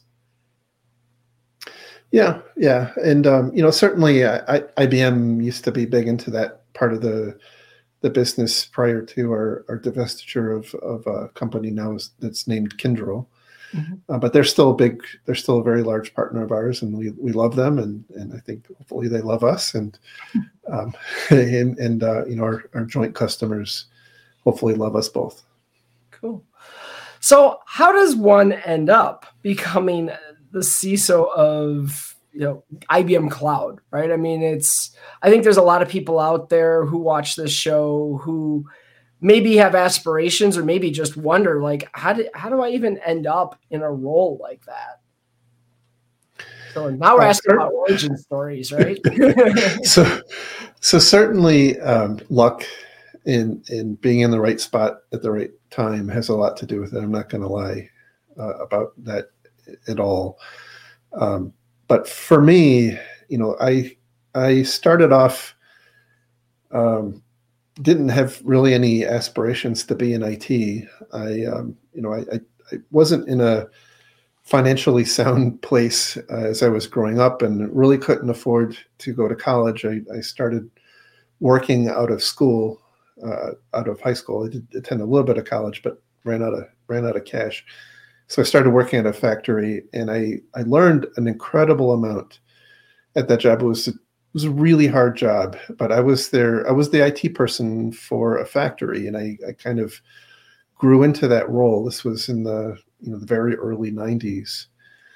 Yeah, 2.11 2.41
yeah, 2.57 2.91
and 3.03 3.25
um, 3.25 3.53
you 3.53 3.61
know 3.61 3.71
certainly 3.71 4.23
uh, 4.23 4.41
I, 4.47 4.85
IBM 4.85 5.43
used 5.43 5.63
to 5.65 5.71
be 5.71 5.85
big 5.85 6.07
into 6.07 6.29
that 6.31 6.73
part 6.73 6.93
of 6.93 7.01
the 7.01 7.37
the 8.01 8.09
business 8.09 8.65
prior 8.65 9.01
to 9.01 9.31
our, 9.31 9.65
our 9.69 9.79
divestiture 9.79 10.57
of, 10.57 10.73
of 10.75 11.07
a 11.07 11.29
company 11.29 11.69
now 11.69 11.95
is, 11.95 12.11
that's 12.19 12.47
named 12.47 12.77
Kyndryl. 12.77 13.27
Mm-hmm. 13.73 13.93
Uh, 14.09 14.17
but 14.17 14.33
they're 14.33 14.43
still 14.43 14.71
a 14.71 14.75
big, 14.75 15.01
they're 15.25 15.35
still 15.35 15.59
a 15.59 15.63
very 15.63 15.81
large 15.81 16.13
partner 16.13 16.43
of 16.43 16.51
ours, 16.51 16.81
and 16.81 16.97
we, 16.97 17.11
we 17.11 17.31
love 17.31 17.55
them, 17.55 17.79
and 17.79 18.03
and 18.15 18.33
I 18.33 18.39
think 18.39 18.67
hopefully 18.67 19.07
they 19.07 19.21
love 19.21 19.45
us, 19.45 19.75
and 19.75 19.97
um, 20.69 20.93
and 21.29 21.77
and 21.79 22.03
uh, 22.03 22.25
you 22.25 22.35
know 22.35 22.43
our, 22.43 22.65
our 22.73 22.83
joint 22.83 23.15
customers 23.15 23.85
hopefully 24.43 24.73
love 24.73 24.97
us 24.97 25.07
both. 25.07 25.43
Cool. 26.09 26.43
So 27.21 27.59
how 27.65 27.93
does 27.93 28.15
one 28.15 28.51
end 28.53 28.89
up 28.89 29.25
becoming 29.41 30.09
the 30.51 30.59
CISO 30.59 31.31
of 31.33 32.10
you 32.33 32.41
know 32.41 32.63
IBM 32.89 33.29
Cloud, 33.29 33.79
right? 33.91 34.11
I 34.11 34.17
mean, 34.17 34.41
it's 34.41 34.95
I 35.21 35.29
think 35.29 35.43
there's 35.43 35.57
a 35.57 35.61
lot 35.61 35.81
of 35.81 35.89
people 35.89 36.19
out 36.19 36.49
there 36.49 36.85
who 36.85 36.97
watch 36.97 37.35
this 37.35 37.51
show 37.51 38.19
who 38.23 38.65
maybe 39.19 39.55
have 39.57 39.75
aspirations 39.75 40.57
or 40.57 40.63
maybe 40.63 40.89
just 40.89 41.15
wonder 41.15 41.61
like 41.61 41.87
how 41.93 42.13
do 42.13 42.27
how 42.33 42.49
do 42.49 42.61
I 42.61 42.69
even 42.69 42.97
end 42.99 43.27
up 43.27 43.59
in 43.69 43.81
a 43.81 43.91
role 43.91 44.39
like 44.41 44.65
that? 44.65 45.01
So 46.73 46.89
now 46.89 47.15
we're 47.15 47.23
asking 47.23 47.55
about 47.55 47.73
origin 47.73 48.17
stories, 48.17 48.71
right? 48.71 48.97
so 49.83 50.21
so 50.79 50.99
certainly 50.99 51.79
um, 51.81 52.19
luck 52.29 52.63
in 53.25 53.61
in 53.69 53.95
being 53.95 54.21
in 54.21 54.31
the 54.31 54.39
right 54.39 54.59
spot 54.59 54.99
at 55.13 55.21
the 55.21 55.31
right 55.31 55.51
time 55.69 56.07
has 56.07 56.29
a 56.29 56.35
lot 56.35 56.57
to 56.57 56.65
do 56.65 56.79
with 56.79 56.93
it. 56.93 57.03
I'm 57.03 57.11
not 57.11 57.29
going 57.29 57.41
to 57.41 57.47
lie 57.47 57.89
uh, 58.39 58.55
about 58.55 58.93
that 59.03 59.25
at 59.87 59.99
all. 59.99 60.39
Um, 61.13 61.53
but 61.91 62.07
for 62.07 62.41
me, 62.41 62.97
you 63.27 63.37
know, 63.37 63.57
I 63.59 63.97
I 64.33 64.63
started 64.63 65.11
off 65.11 65.53
um, 66.71 67.21
didn't 67.81 68.07
have 68.07 68.41
really 68.45 68.73
any 68.73 69.03
aspirations 69.03 69.83
to 69.87 69.95
be 69.95 70.13
in 70.13 70.23
IT. 70.23 70.87
I 71.11 71.43
um, 71.53 71.75
you 71.93 72.01
know 72.01 72.13
I, 72.13 72.19
I, 72.19 72.39
I 72.71 72.77
wasn't 72.91 73.27
in 73.27 73.41
a 73.41 73.67
financially 74.43 75.03
sound 75.03 75.61
place 75.69 76.15
uh, 76.15 76.45
as 76.45 76.63
I 76.63 76.69
was 76.69 76.87
growing 76.87 77.19
up 77.19 77.41
and 77.41 77.69
really 77.75 77.97
couldn't 77.97 78.29
afford 78.29 78.77
to 78.99 79.11
go 79.11 79.27
to 79.27 79.35
college. 79.35 79.83
I, 79.83 79.99
I 80.15 80.21
started 80.21 80.71
working 81.41 81.89
out 81.89 82.09
of 82.09 82.23
school, 82.23 82.79
uh, 83.21 83.51
out 83.73 83.89
of 83.89 83.99
high 83.99 84.13
school. 84.13 84.45
I 84.45 84.49
did 84.49 84.65
attend 84.75 85.01
a 85.01 85.05
little 85.05 85.27
bit 85.27 85.37
of 85.37 85.43
college, 85.43 85.81
but 85.83 86.01
ran 86.23 86.41
out 86.41 86.53
of 86.53 86.63
ran 86.87 87.05
out 87.05 87.17
of 87.17 87.25
cash. 87.25 87.65
So 88.31 88.41
I 88.41 88.45
started 88.45 88.69
working 88.69 88.97
at 88.97 89.05
a 89.05 89.11
factory, 89.11 89.83
and 89.91 90.09
I 90.09 90.39
I 90.55 90.61
learned 90.61 91.05
an 91.17 91.27
incredible 91.27 91.91
amount 91.91 92.39
at 93.17 93.27
that 93.27 93.41
job. 93.41 93.61
It 93.61 93.65
was 93.65 93.89
it 93.89 93.95
was 94.31 94.45
a 94.45 94.49
really 94.49 94.87
hard 94.87 95.17
job, 95.17 95.57
but 95.77 95.91
I 95.91 95.99
was 95.99 96.29
there. 96.29 96.65
I 96.65 96.71
was 96.71 96.91
the 96.91 97.05
IT 97.05 97.35
person 97.35 97.91
for 97.91 98.37
a 98.37 98.45
factory, 98.45 99.05
and 99.05 99.17
I 99.17 99.37
I 99.45 99.51
kind 99.51 99.81
of 99.81 100.01
grew 100.75 101.03
into 101.03 101.27
that 101.27 101.49
role. 101.49 101.83
This 101.83 102.05
was 102.05 102.29
in 102.29 102.43
the 102.43 102.77
you 103.01 103.11
know 103.11 103.19
the 103.19 103.25
very 103.25 103.57
early 103.57 103.91
'90s. 103.91 104.67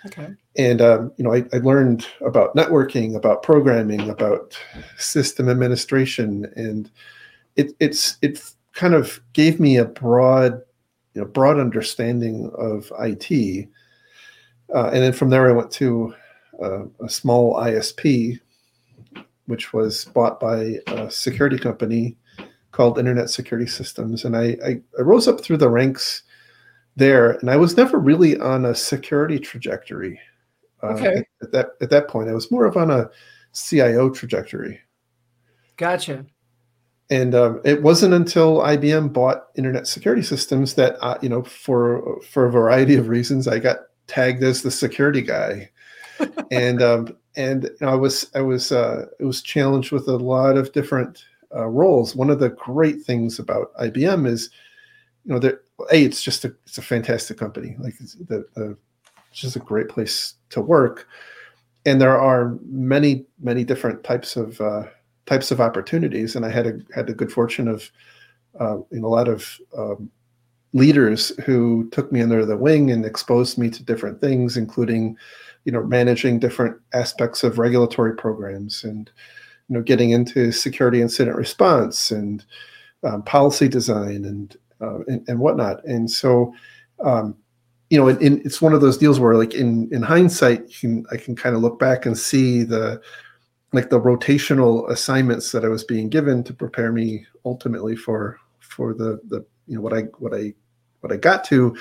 Okay. 0.07 0.33
And 0.57 0.81
um, 0.81 1.13
you 1.15 1.23
know, 1.23 1.33
I, 1.33 1.45
I 1.53 1.59
learned 1.59 2.05
about 2.19 2.53
networking, 2.53 3.15
about 3.15 3.43
programming, 3.43 4.09
about 4.09 4.59
system 4.97 5.47
administration, 5.47 6.51
and 6.57 6.91
it 7.55 7.71
it's 7.79 8.17
it 8.21 8.43
kind 8.73 8.93
of 8.93 9.21
gave 9.31 9.57
me 9.57 9.77
a 9.77 9.85
broad 9.85 10.61
you 11.15 11.21
know 11.21 11.27
broad 11.27 11.59
understanding 11.59 12.51
of 12.57 12.91
IT. 12.99 13.67
Uh, 14.73 14.87
and 14.87 15.01
then 15.01 15.13
from 15.13 15.29
there, 15.29 15.49
I 15.49 15.53
went 15.53 15.71
to 15.71 16.13
uh, 16.61 16.85
a 17.03 17.09
small 17.09 17.55
ISP, 17.55 18.39
which 19.45 19.73
was 19.73 20.05
bought 20.05 20.39
by 20.39 20.79
a 20.87 21.09
security 21.09 21.57
company 21.57 22.17
called 22.71 22.99
Internet 22.99 23.29
Security 23.29 23.69
Systems. 23.69 24.25
And 24.25 24.35
I, 24.35 24.57
I, 24.65 24.81
I 24.99 25.01
rose 25.01 25.27
up 25.27 25.41
through 25.41 25.57
the 25.57 25.69
ranks 25.69 26.23
there, 26.97 27.31
and 27.31 27.49
I 27.49 27.55
was 27.55 27.77
never 27.77 27.97
really 27.97 28.37
on 28.39 28.65
a 28.65 28.75
security 28.75 29.39
trajectory. 29.39 30.19
Uh, 30.83 30.87
okay. 30.87 31.07
At, 31.07 31.25
at, 31.41 31.51
that 31.53 31.69
at 31.81 31.89
that 31.91 32.07
point, 32.09 32.29
I 32.29 32.33
was 32.33 32.51
more 32.51 32.65
of 32.65 32.75
on 32.75 32.91
a 32.91 33.09
CIO 33.53 34.09
trajectory. 34.09 34.81
Gotcha 35.77 36.25
and 37.09 37.35
um, 37.35 37.61
it 37.63 37.83
wasn't 37.83 38.13
until 38.13 38.57
IBM 38.59 39.13
bought 39.13 39.47
Internet 39.55 39.87
Security 39.87 40.23
Systems 40.23 40.73
that 40.73 40.97
uh, 41.01 41.17
you 41.21 41.29
know, 41.29 41.43
for 41.43 42.19
for 42.21 42.45
a 42.45 42.51
variety 42.51 42.95
of 42.95 43.09
reasons, 43.09 43.47
I 43.47 43.59
got 43.59 43.77
tagged 44.07 44.43
as 44.43 44.61
the 44.61 44.71
security 44.71 45.21
guy, 45.21 45.69
and 46.51 46.81
um, 46.81 47.15
and 47.35 47.63
you 47.65 47.77
know, 47.81 47.89
I 47.89 47.95
was 47.95 48.31
I 48.33 48.41
was 48.41 48.71
uh, 48.71 49.05
it 49.19 49.25
was 49.25 49.41
challenged 49.41 49.91
with 49.91 50.07
a 50.07 50.17
lot 50.17 50.57
of 50.57 50.71
different 50.71 51.23
uh, 51.55 51.67
roles. 51.67 52.15
One 52.15 52.31
of 52.31 52.39
the 52.39 52.49
great 52.49 53.03
things 53.03 53.37
about 53.37 53.73
IBM 53.75 54.27
is, 54.27 54.49
you 55.25 55.33
know, 55.33 55.39
that 55.39 55.59
a 55.91 56.03
it's 56.03 56.23
just 56.23 56.43
a 56.43 56.55
it's 56.65 56.79
a 56.79 56.83
fantastic 56.83 57.37
company. 57.37 57.75
Like 57.79 57.93
it's 57.99 58.15
the, 58.15 58.47
the 58.55 58.77
it's 59.29 59.41
just 59.41 59.55
a 59.55 59.59
great 59.59 59.89
place 59.89 60.35
to 60.49 60.61
work, 60.61 61.07
and 61.85 62.01
there 62.01 62.19
are 62.19 62.57
many 62.65 63.25
many 63.39 63.63
different 63.63 64.03
types 64.03 64.35
of 64.35 64.59
uh, 64.59 64.85
types 65.25 65.51
of 65.51 65.59
opportunities. 65.61 66.35
And 66.35 66.45
I 66.45 66.49
had 66.49 66.67
a 66.67 66.79
had 66.93 67.07
the 67.07 67.13
good 67.13 67.31
fortune 67.31 67.67
of 67.67 67.91
uh, 68.59 68.77
know, 68.91 69.07
a 69.07 69.07
lot 69.07 69.27
of 69.27 69.59
um, 69.77 70.09
leaders 70.73 71.29
who 71.45 71.89
took 71.91 72.11
me 72.11 72.21
under 72.21 72.45
the 72.45 72.57
wing 72.57 72.91
and 72.91 73.05
exposed 73.05 73.57
me 73.57 73.69
to 73.69 73.83
different 73.83 74.21
things, 74.21 74.57
including 74.57 75.17
you 75.65 75.71
know 75.71 75.83
managing 75.83 76.39
different 76.39 76.77
aspects 76.93 77.43
of 77.43 77.57
regulatory 77.57 78.15
programs 78.15 78.83
and 78.83 79.09
you 79.67 79.75
know 79.75 79.81
getting 79.81 80.11
into 80.11 80.51
security 80.51 81.01
incident 81.01 81.35
response 81.35 82.11
and 82.11 82.45
um, 83.03 83.23
policy 83.23 83.67
design 83.67 84.25
and, 84.25 84.57
uh, 84.81 84.99
and, 85.07 85.27
and 85.27 85.39
whatnot. 85.39 85.83
And 85.85 86.09
so. 86.09 86.53
Um, 87.03 87.35
you 87.91 87.99
know, 87.99 88.07
in, 88.07 88.19
in, 88.19 88.41
it's 88.43 88.63
one 88.63 88.73
of 88.73 88.81
those 88.81 88.97
deals 88.97 89.19
where, 89.19 89.35
like 89.35 89.53
in 89.53 89.87
in 89.93 90.01
hindsight, 90.01 90.61
you 90.69 90.75
can 90.79 91.05
I 91.11 91.17
can 91.17 91.35
kind 91.35 91.55
of 91.55 91.61
look 91.61 91.77
back 91.77 92.07
and 92.07 92.17
see 92.17 92.63
the 92.63 92.99
like 93.75 93.89
the 93.89 93.99
rotational 93.99 94.89
assignments 94.89 95.51
that 95.51 95.65
I 95.65 95.67
was 95.67 95.83
being 95.83 96.09
given 96.09 96.43
to 96.45 96.53
prepare 96.53 96.91
me 96.91 97.25
ultimately 97.45 97.95
for 97.95 98.39
for 98.59 98.93
the 98.93 99.19
the 99.27 99.45
you 99.67 99.75
know 99.75 99.81
what 99.81 99.93
I 99.93 100.03
what 100.19 100.33
I 100.33 100.53
what 101.01 101.13
I 101.13 101.17
got 101.17 101.43
to. 101.45 101.75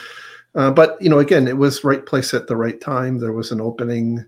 Uh, 0.55 0.71
but 0.71 1.01
you 1.01 1.09
know, 1.09 1.19
again, 1.19 1.49
it 1.49 1.57
was 1.57 1.85
right 1.85 2.05
place 2.05 2.35
at 2.35 2.47
the 2.47 2.57
right 2.57 2.81
time. 2.81 3.19
There 3.19 3.33
was 3.33 3.51
an 3.51 3.61
opening. 3.61 4.25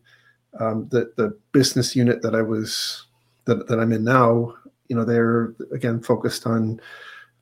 Um, 0.59 0.89
the 0.91 1.13
the 1.17 1.37
business 1.53 1.95
unit 1.95 2.23
that 2.23 2.35
I 2.35 2.41
was 2.41 3.07
that, 3.45 3.69
that 3.69 3.79
I'm 3.79 3.93
in 3.93 4.05
now, 4.05 4.55
you 4.89 4.97
know, 4.97 5.05
they're 5.05 5.55
again 5.73 6.01
focused 6.01 6.47
on 6.47 6.81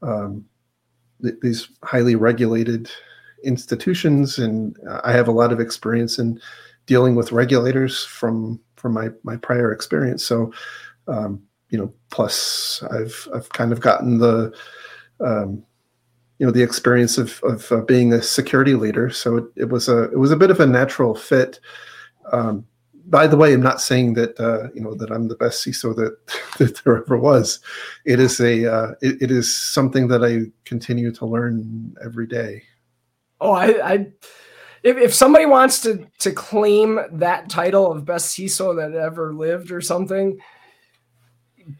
um, 0.02 0.44
th- 1.22 1.36
these 1.40 1.68
highly 1.84 2.16
regulated 2.16 2.90
institutions, 3.44 4.38
and 4.38 4.76
I 5.04 5.12
have 5.12 5.28
a 5.28 5.32
lot 5.32 5.52
of 5.52 5.60
experience 5.60 6.18
in 6.18 6.40
dealing 6.86 7.14
with 7.14 7.32
regulators 7.32 8.04
from 8.04 8.60
from 8.76 8.92
my 8.92 9.08
my 9.22 9.36
prior 9.36 9.72
experience. 9.72 10.24
So, 10.24 10.52
um, 11.08 11.42
you 11.70 11.78
know, 11.78 11.92
plus 12.10 12.82
I've 12.90 13.28
I've 13.34 13.48
kind 13.50 13.72
of 13.72 13.80
gotten 13.80 14.18
the 14.18 14.54
um, 15.20 15.64
you 16.38 16.46
know 16.46 16.52
the 16.52 16.62
experience 16.62 17.18
of 17.18 17.40
of 17.42 17.70
uh, 17.72 17.80
being 17.82 18.12
a 18.12 18.22
security 18.22 18.74
leader. 18.74 19.10
So 19.10 19.36
it, 19.36 19.44
it, 19.56 19.68
was 19.70 19.88
a 19.88 20.04
it 20.04 20.18
was 20.18 20.30
a 20.30 20.36
bit 20.36 20.50
of 20.50 20.60
a 20.60 20.66
natural 20.66 21.14
fit. 21.14 21.60
Um, 22.32 22.66
by 23.06 23.26
the 23.26 23.36
way, 23.36 23.52
I'm 23.52 23.62
not 23.62 23.80
saying 23.80 24.14
that 24.14 24.38
uh, 24.40 24.68
you 24.74 24.80
know 24.80 24.94
that 24.94 25.10
I'm 25.10 25.28
the 25.28 25.36
best 25.36 25.64
CISO 25.64 25.94
that 25.96 26.16
that 26.58 26.82
there 26.84 26.98
ever 26.98 27.16
was. 27.16 27.60
It 28.04 28.20
is 28.20 28.40
a 28.40 28.70
uh, 28.72 28.94
it, 29.00 29.22
it 29.22 29.30
is 29.30 29.54
something 29.54 30.08
that 30.08 30.24
I 30.24 30.52
continue 30.64 31.12
to 31.12 31.26
learn 31.26 31.94
every 32.04 32.26
day. 32.26 32.64
Oh, 33.40 33.52
I, 33.52 33.92
I 33.92 34.06
if, 34.84 34.98
if 34.98 35.14
somebody 35.14 35.46
wants 35.46 35.80
to 35.80 36.06
to 36.20 36.30
claim 36.30 37.00
that 37.12 37.48
title 37.48 37.90
of 37.90 38.04
best 38.04 38.36
CISO 38.36 38.76
that 38.76 38.96
ever 38.96 39.32
lived 39.32 39.72
or 39.72 39.80
something, 39.80 40.38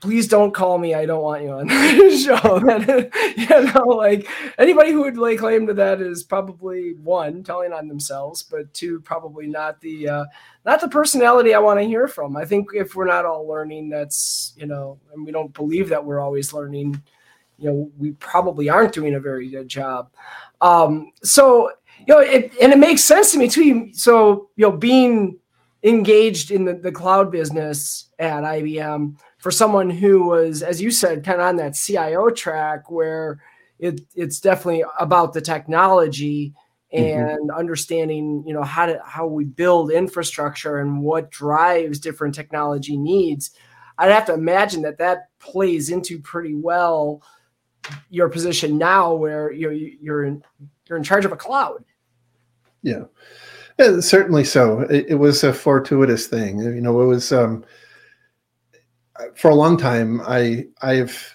please 0.01 0.27
don't 0.27 0.55
call 0.55 0.79
me. 0.79 0.95
I 0.95 1.05
don't 1.05 1.23
want 1.23 1.43
you 1.43 1.51
on 1.51 1.67
the 1.69 2.17
show. 2.17 2.57
you 3.37 3.73
know, 3.73 3.85
like 3.95 4.27
anybody 4.59 4.91
who 4.91 5.03
would 5.03 5.19
lay 5.19 5.37
claim 5.37 5.67
to 5.67 5.75
that 5.75 6.01
is 6.01 6.25
probably 6.25 6.95
one 6.95 7.45
telling 7.45 7.75
on 7.75 7.89
themselves, 7.89 8.43
but 8.43 8.73
two 8.73 9.01
probably 9.01 9.47
not 9.47 9.83
the 9.83 10.09
uh, 10.09 10.25
not 10.65 10.81
the 10.81 10.89
personality 10.89 11.53
I 11.53 11.59
want 11.59 11.79
to 11.81 11.87
hear 11.87 12.09
from. 12.09 12.37
I 12.37 12.47
think 12.47 12.69
if 12.75 12.95
we're 12.95 13.05
not 13.05 13.27
all 13.27 13.47
learning, 13.47 13.91
that's 13.91 14.55
you 14.57 14.67
know, 14.67 14.99
and 15.13 15.27
we 15.27 15.31
don't 15.31 15.53
believe 15.53 15.91
that 15.91 16.05
we're 16.05 16.21
always 16.21 16.55
learning. 16.55 17.03
you 17.59 17.71
know 17.71 17.93
we 17.99 18.13
probably 18.13 18.71
aren't 18.71 18.95
doing 18.95 19.15
a 19.15 19.21
very 19.21 19.51
good 19.51 19.69
job. 19.69 20.11
Um, 20.63 21.13
so 21.23 21.71
you 22.07 22.15
know, 22.15 22.21
it, 22.21 22.53
and 22.61 22.73
it 22.73 22.79
makes 22.79 23.05
sense 23.05 23.33
to 23.33 23.39
me 23.39 23.49
too. 23.49 23.93
So 23.93 24.51
you 24.57 24.67
know, 24.67 24.77
being 24.77 25.39
engaged 25.83 26.51
in 26.51 26.65
the, 26.65 26.75
the 26.75 26.93
cloud 26.93 27.31
business 27.31 28.07
at 28.19 28.43
IBM 28.43 29.17
for 29.39 29.51
someone 29.51 29.91
who 29.91 30.25
was, 30.25 30.63
as 30.63 30.81
you 30.81 30.91
said, 30.91 31.23
kind 31.23 31.41
of 31.41 31.47
on 31.47 31.57
that 31.57 31.75
CIO 31.75 32.31
track 32.31 32.91
where 32.91 33.41
it, 33.79 34.01
it's 34.15 34.41
definitely 34.41 34.85
about 34.99 35.35
the 35.35 35.43
technology 35.43 36.55
mm-hmm. 36.93 37.05
and 37.05 37.51
mm-hmm. 37.51 37.59
understanding, 37.59 38.43
you 38.47 38.55
know, 38.55 38.63
how 38.63 38.87
to 38.87 39.01
how 39.05 39.27
we 39.27 39.45
build 39.45 39.91
infrastructure 39.91 40.79
and 40.79 41.03
what 41.03 41.31
drives 41.31 41.99
different 41.99 42.35
technology 42.35 42.97
needs. 42.97 43.51
I'd 43.99 44.11
have 44.11 44.27
to 44.27 44.35
imagine 44.35 44.83
that 44.83 44.99
that 44.99 45.29
plays 45.39 45.91
into 45.91 46.19
pretty 46.19 46.55
well 46.55 47.23
your 48.09 48.29
position 48.31 48.79
now, 48.79 49.15
where 49.15 49.53
you're 49.53 49.73
you're 49.73 50.25
in 50.25 50.43
you're 50.89 50.99
in 50.99 51.05
charge 51.05 51.27
of 51.27 51.33
a 51.33 51.37
cloud. 51.37 51.85
Yeah, 52.85 53.05
yeah 53.79 53.99
certainly 54.01 54.45
so. 54.45 54.81
It, 54.83 55.07
it, 55.09 55.15
was 55.15 55.43
a 55.43 55.53
fortuitous 55.53 56.27
thing. 56.27 56.61
You 56.61 56.81
know, 56.81 57.01
it 57.01 57.07
was 57.07 57.33
um, 57.33 57.65
for 59.35 59.51
a 59.51 59.55
long 59.55 59.77
time. 59.77 60.21
I 60.21 60.67
I've 60.83 61.35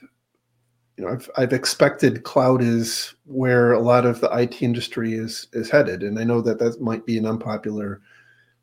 you 0.95 1.03
know 1.03 1.11
I've 1.11 1.29
I've 1.35 1.53
expected 1.53 2.23
cloud 2.23 2.61
is 2.61 3.15
where 3.25 3.73
a 3.73 3.81
lot 3.81 4.05
of 4.05 4.21
the 4.21 4.29
IT 4.37 4.61
industry 4.61 5.15
is 5.15 5.47
is 5.53 5.69
headed, 5.69 6.03
and 6.03 6.19
I 6.19 6.23
know 6.23 6.39
that 6.41 6.59
that 6.59 6.79
might 6.79 7.05
be 7.05 7.17
an 7.17 7.25
unpopular 7.25 8.01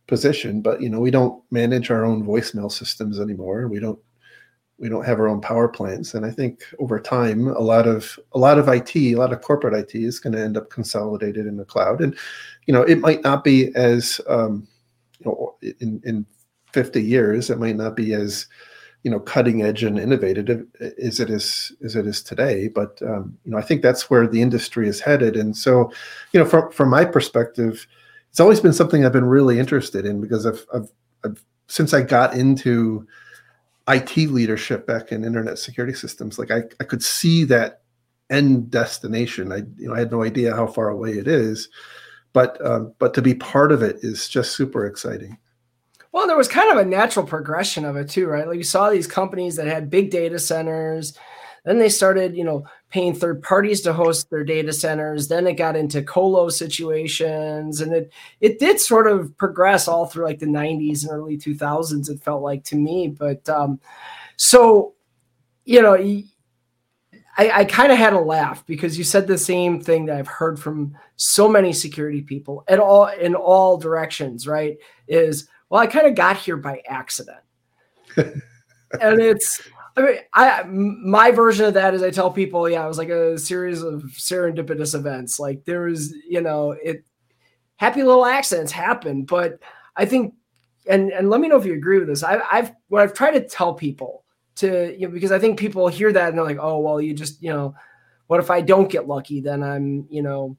position, 0.07 0.62
but 0.62 0.81
you 0.81 0.88
know 0.88 1.00
we 1.00 1.11
don't 1.11 1.43
manage 1.50 1.90
our 1.90 2.05
own 2.05 2.25
voicemail 2.25 2.71
systems 2.71 3.19
anymore. 3.19 3.66
We 3.66 3.81
don't 3.81 3.99
we 4.78 4.88
don't 4.88 5.07
have 5.07 5.19
our 5.19 5.28
own 5.28 5.40
power 5.40 5.69
plants 5.69 6.14
and 6.14 6.25
i 6.25 6.31
think 6.31 6.62
over 6.78 7.00
time 7.00 7.49
a 7.49 7.61
lot 7.61 7.87
of 7.87 8.19
a 8.33 8.38
lot 8.38 8.59
of 8.59 8.69
it 8.69 8.95
a 8.95 9.14
lot 9.14 9.33
of 9.33 9.40
corporate 9.40 9.75
it 9.75 9.99
is 9.99 10.21
going 10.21 10.33
to 10.33 10.40
end 10.40 10.57
up 10.57 10.71
consolidated 10.71 11.47
in 11.47 11.57
the 11.57 11.64
cloud 11.64 12.00
and 12.00 12.16
you 12.66 12.73
know 12.73 12.82
it 12.82 13.00
might 13.00 13.23
not 13.23 13.44
be 13.44 13.75
as 13.75 14.20
um, 14.28 14.66
you 15.18 15.26
know 15.26 15.54
in 15.80 16.00
in 16.04 16.26
50 16.73 17.02
years 17.02 17.50
it 17.50 17.58
might 17.58 17.76
not 17.76 17.96
be 17.96 18.12
as 18.12 18.46
you 19.02 19.11
know 19.11 19.20
cutting 19.20 19.62
edge 19.62 19.82
and 19.82 19.99
innovative 19.99 20.66
as 21.02 21.20
it 21.20 21.30
is 21.30 21.73
as 21.85 21.96
it 21.96 22.06
is 22.06 22.23
today 22.23 22.68
but 22.68 23.00
um, 23.02 23.37
you 23.44 23.52
know 23.52 23.58
i 23.58 23.62
think 23.62 23.82
that's 23.82 24.11
where 24.11 24.26
the 24.26 24.42
industry 24.42 24.88
is 24.88 25.00
headed 25.00 25.37
and 25.37 25.56
so 25.56 25.90
you 26.32 26.40
know 26.40 26.46
from 26.46 26.70
from 26.73 26.90
my 26.90 27.04
perspective 27.04 27.87
it's 28.30 28.40
always 28.40 28.61
been 28.61 28.73
something 28.73 29.04
i've 29.04 29.12
been 29.12 29.25
really 29.25 29.58
interested 29.58 30.04
in 30.04 30.20
because 30.20 30.44
i've, 30.44 30.66
I've, 30.75 30.90
I've 31.25 31.44
since 31.68 31.94
i 31.94 32.02
got 32.02 32.35
into 32.35 33.06
IT 33.88 34.16
leadership 34.16 34.87
back 34.87 35.12
in 35.12 35.25
internet 35.25 35.58
security 35.58 35.94
systems, 35.94 36.38
like 36.38 36.50
I, 36.50 36.62
I 36.80 36.85
could 36.85 37.02
see 37.02 37.44
that 37.44 37.82
end 38.30 38.70
destination. 38.70 39.52
I 39.52 39.58
you 39.78 39.88
know 39.88 39.94
I 39.94 40.00
had 40.00 40.11
no 40.11 40.25
idea 40.25 40.54
how 40.54 40.66
far 40.66 40.88
away 40.88 41.12
it 41.12 41.28
is, 41.28 41.68
but 42.37 42.62
um, 42.66 42.93
but 42.99 43.14
to 43.14 43.23
be 43.23 43.33
part 43.33 43.73
of 43.73 43.83
it 43.83 43.97
is 44.02 44.28
just 44.28 44.52
super 44.52 44.85
exciting. 44.85 45.38
Well, 46.12 46.26
there 46.26 46.37
was 46.37 46.49
kind 46.49 46.71
of 46.71 46.76
a 46.76 46.85
natural 46.85 47.25
progression 47.25 47.87
of 47.87 47.97
it 47.97 48.11
too, 48.11 48.26
right? 48.26 48.47
Like 48.47 48.59
you 48.59 48.62
saw 48.62 48.90
these 48.90 49.07
companies 49.07 49.57
that 49.57 49.66
had 49.66 49.88
big 49.88 50.11
data 50.11 50.38
centers, 50.38 51.19
then 51.64 51.78
they 51.78 51.88
started, 51.88 52.37
you 52.37 52.45
know, 52.45 52.66
paying 52.90 53.14
third 53.14 53.43
parties 53.43 53.81
to 53.83 53.95
host 53.95 54.28
their 54.28 54.45
data 54.45 54.75
centers. 54.75 55.28
Then 55.28 55.47
it 55.47 55.55
got 55.55 55.76
into 55.76 56.02
colo 56.02 56.50
situations, 56.50 57.81
and 57.81 57.95
it 57.95 58.12
it 58.43 58.59
did 58.59 58.81
sort 58.81 59.07
of 59.07 59.35
progress 59.38 59.88
all 59.88 60.05
through 60.05 60.26
like 60.26 60.38
the 60.38 60.45
90s 60.45 61.05
and 61.05 61.12
early 61.12 61.38
2000s. 61.38 62.11
It 62.11 62.23
felt 62.23 62.43
like 62.43 62.64
to 62.64 62.76
me, 62.76 63.09
but 63.09 63.49
um, 63.49 63.81
so 64.37 64.93
you 65.64 65.81
know. 65.81 65.97
I, 67.38 67.51
I 67.51 67.64
kind 67.64 67.92
of 67.92 67.99
had 67.99 68.14
a 68.14 68.20
laugh 68.20 68.64
because 68.66 68.96
you 68.96 69.05
said 69.05 69.27
the 69.27 69.38
same 69.38 69.81
thing 69.81 70.07
that 70.07 70.16
I've 70.16 70.29
heard 70.29 70.59
from 70.59 70.96
so 71.16 71.49
many 71.49 71.72
security 71.72 72.22
people 72.22 72.64
at 72.68 72.79
all 72.79 73.09
in 73.09 73.35
all 73.35 73.77
directions, 73.77 74.46
right? 74.46 74.79
Is 75.07 75.49
well, 75.68 75.81
I 75.81 75.87
kind 75.87 76.07
of 76.07 76.14
got 76.14 76.37
here 76.37 76.57
by 76.57 76.83
accident. 76.88 77.38
and 78.16 78.42
it's 79.20 79.61
I 79.96 80.03
mean, 80.03 80.16
I 80.35 80.62
my 80.64 81.31
version 81.31 81.64
of 81.64 81.75
that 81.75 81.94
is 81.94 82.03
I 82.03 82.11
tell 82.11 82.31
people, 82.31 82.68
yeah, 82.68 82.85
it 82.85 82.88
was 82.88 82.99
like 82.99 83.09
a 83.09 83.38
series 83.38 83.83
of 83.83 84.03
serendipitous 84.03 84.94
events. 84.94 85.40
Like 85.40 85.64
there 85.64 85.83
was, 85.83 86.14
you 86.29 86.42
know, 86.42 86.72
it 86.72 87.05
happy 87.77 88.03
little 88.03 88.27
accidents 88.27 88.72
happen, 88.72 89.25
but 89.25 89.59
I 89.96 90.05
think, 90.05 90.35
and 90.88 91.11
and 91.11 91.31
let 91.31 91.40
me 91.40 91.49
know 91.49 91.57
if 91.57 91.64
you 91.64 91.72
agree 91.72 91.99
with 91.99 92.09
this. 92.09 92.22
I, 92.22 92.40
I've 92.51 92.72
what 92.88 93.03
I've 93.03 93.14
tried 93.14 93.33
to 93.33 93.46
tell 93.49 93.72
people 93.72 94.25
to, 94.57 94.95
you 94.99 95.07
know, 95.07 95.12
because 95.12 95.33
I 95.33 95.38
think 95.38 95.59
people 95.59 95.88
hear 95.88 96.12
that 96.12 96.29
and 96.29 96.38
they're 96.38 96.45
like, 96.45 96.59
oh, 96.61 96.79
well, 96.79 97.01
you 97.01 97.14
just, 97.14 97.42
you 97.42 97.51
know, 97.51 97.75
what 98.27 98.40
if 98.40 98.51
I 98.51 98.61
don't 98.61 98.90
get 98.90 99.07
lucky? 99.07 99.40
Then 99.40 99.62
I'm, 99.62 100.07
you 100.11 100.23
know, 100.23 100.57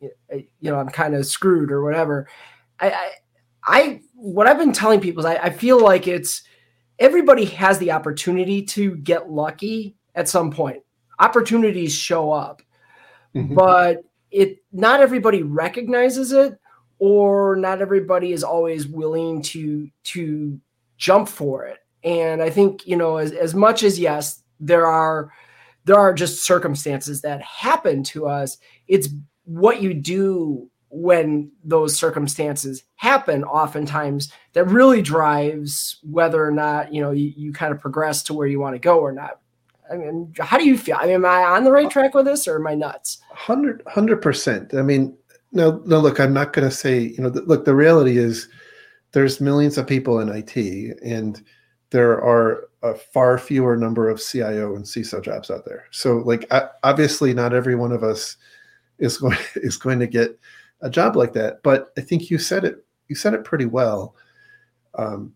you 0.00 0.46
know, 0.62 0.76
I'm 0.76 0.88
kind 0.88 1.14
of 1.14 1.26
screwed 1.26 1.70
or 1.70 1.82
whatever. 1.82 2.28
I, 2.78 2.90
I, 2.90 3.10
I, 3.64 4.00
what 4.14 4.46
I've 4.46 4.58
been 4.58 4.72
telling 4.72 5.00
people 5.00 5.20
is 5.20 5.26
I, 5.26 5.36
I 5.36 5.50
feel 5.50 5.82
like 5.82 6.06
it's 6.06 6.42
everybody 6.98 7.44
has 7.46 7.78
the 7.78 7.92
opportunity 7.92 8.62
to 8.62 8.96
get 8.96 9.30
lucky 9.30 9.96
at 10.14 10.28
some 10.28 10.50
point. 10.50 10.82
Opportunities 11.18 11.94
show 11.94 12.32
up, 12.32 12.62
mm-hmm. 13.34 13.54
but 13.54 13.98
it 14.30 14.58
not 14.72 15.00
everybody 15.00 15.42
recognizes 15.42 16.32
it 16.32 16.58
or 16.98 17.56
not 17.56 17.82
everybody 17.82 18.32
is 18.32 18.44
always 18.44 18.86
willing 18.86 19.42
to 19.42 19.90
to 20.04 20.58
jump 20.96 21.28
for 21.28 21.66
it. 21.66 21.79
And 22.02 22.42
I 22.42 22.50
think, 22.50 22.86
you 22.86 22.96
know, 22.96 23.18
as, 23.18 23.32
as 23.32 23.54
much 23.54 23.82
as 23.82 23.98
yes, 23.98 24.42
there 24.58 24.86
are 24.86 25.32
there 25.84 25.96
are 25.96 26.12
just 26.12 26.44
circumstances 26.44 27.22
that 27.22 27.40
happen 27.42 28.02
to 28.04 28.26
us, 28.26 28.58
it's 28.86 29.08
what 29.44 29.82
you 29.82 29.94
do 29.94 30.70
when 30.90 31.50
those 31.64 31.96
circumstances 31.96 32.82
happen 32.96 33.44
oftentimes 33.44 34.32
that 34.52 34.64
really 34.66 35.00
drives 35.00 35.98
whether 36.02 36.44
or 36.44 36.50
not 36.50 36.92
you 36.92 37.00
know 37.00 37.12
you, 37.12 37.32
you 37.36 37.52
kind 37.52 37.72
of 37.72 37.80
progress 37.80 38.22
to 38.24 38.34
where 38.34 38.48
you 38.48 38.60
want 38.60 38.74
to 38.74 38.80
go 38.80 38.98
or 38.98 39.12
not. 39.12 39.40
I 39.90 39.96
mean 39.96 40.32
how 40.38 40.58
do 40.58 40.64
you 40.64 40.76
feel? 40.76 40.96
I 40.98 41.06
mean 41.06 41.16
am 41.16 41.26
i 41.26 41.42
on 41.42 41.64
the 41.64 41.72
right 41.72 41.90
track 41.90 42.14
with 42.14 42.26
this 42.26 42.48
or 42.48 42.56
am 42.56 42.66
i 42.66 42.74
nuts? 42.74 43.18
100 43.46 44.22
percent. 44.22 44.74
I 44.74 44.82
mean 44.82 45.16
no 45.52 45.82
no 45.84 45.98
look 45.98 46.20
i'm 46.20 46.32
not 46.32 46.52
going 46.52 46.68
to 46.68 46.74
say 46.74 47.00
you 47.00 47.18
know 47.18 47.28
look 47.28 47.64
the 47.64 47.74
reality 47.74 48.18
is 48.18 48.48
there's 49.12 49.40
millions 49.40 49.76
of 49.76 49.86
people 49.86 50.20
in 50.20 50.28
it 50.28 50.56
and 51.02 51.42
there 51.90 52.12
are 52.22 52.68
a 52.82 52.94
far 52.94 53.36
fewer 53.36 53.76
number 53.76 54.08
of 54.08 54.20
cio 54.20 54.74
and 54.74 54.84
ciso 54.84 55.22
jobs 55.22 55.50
out 55.50 55.64
there 55.64 55.84
so 55.90 56.18
like 56.18 56.50
obviously 56.82 57.34
not 57.34 57.52
every 57.52 57.74
one 57.74 57.92
of 57.92 58.02
us 58.02 58.36
is 59.00 59.18
going 59.18 59.36
is 59.56 59.76
going 59.76 59.98
to 59.98 60.06
get 60.06 60.38
a 60.82 60.90
job 60.90 61.16
like 61.16 61.32
that. 61.34 61.62
But 61.62 61.92
I 61.98 62.00
think 62.02 62.30
you 62.30 62.38
said 62.38 62.64
it 62.64 62.84
you 63.08 63.16
said 63.16 63.34
it 63.34 63.44
pretty 63.44 63.66
well. 63.66 64.14
Um, 64.94 65.34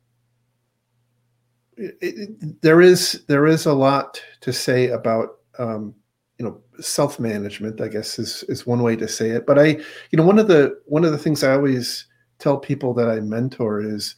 it, 1.77 1.97
it, 2.01 2.63
there 2.63 2.81
is 2.81 3.25
there 3.27 3.47
is 3.47 3.67
a 3.67 3.73
lot 3.73 4.23
to 4.43 4.53
say 4.53 4.89
about 4.89 5.39
um, 5.59 5.95
you 6.39 6.45
know 6.45 6.61
self 6.81 7.19
management. 7.19 7.81
I 7.81 7.89
guess 7.89 8.19
is 8.19 8.45
is 8.49 8.67
one 8.67 8.83
way 8.83 8.97
to 8.97 9.09
say 9.09 9.31
it. 9.31 9.47
But 9.47 9.59
I 9.59 9.67
you 10.11 10.17
know 10.17 10.25
one 10.25 10.39
of 10.39 10.49
the 10.49 10.81
one 10.87 11.05
of 11.05 11.13
the 11.13 11.19
things 11.19 11.43
I 11.43 11.53
always 11.53 12.07
tell 12.39 12.59
people 12.59 12.95
that 12.95 13.09
I 13.09 13.21
mentor 13.21 13.81
is 13.81 14.17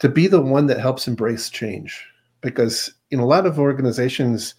to 0.00 0.08
be 0.08 0.26
the 0.26 0.40
one 0.40 0.66
that 0.66 0.80
helps 0.80 1.06
embrace 1.06 1.48
change 1.48 2.04
because 2.40 2.92
know 3.18 3.24
a 3.24 3.26
lot 3.26 3.46
of 3.46 3.58
organizations 3.58 4.54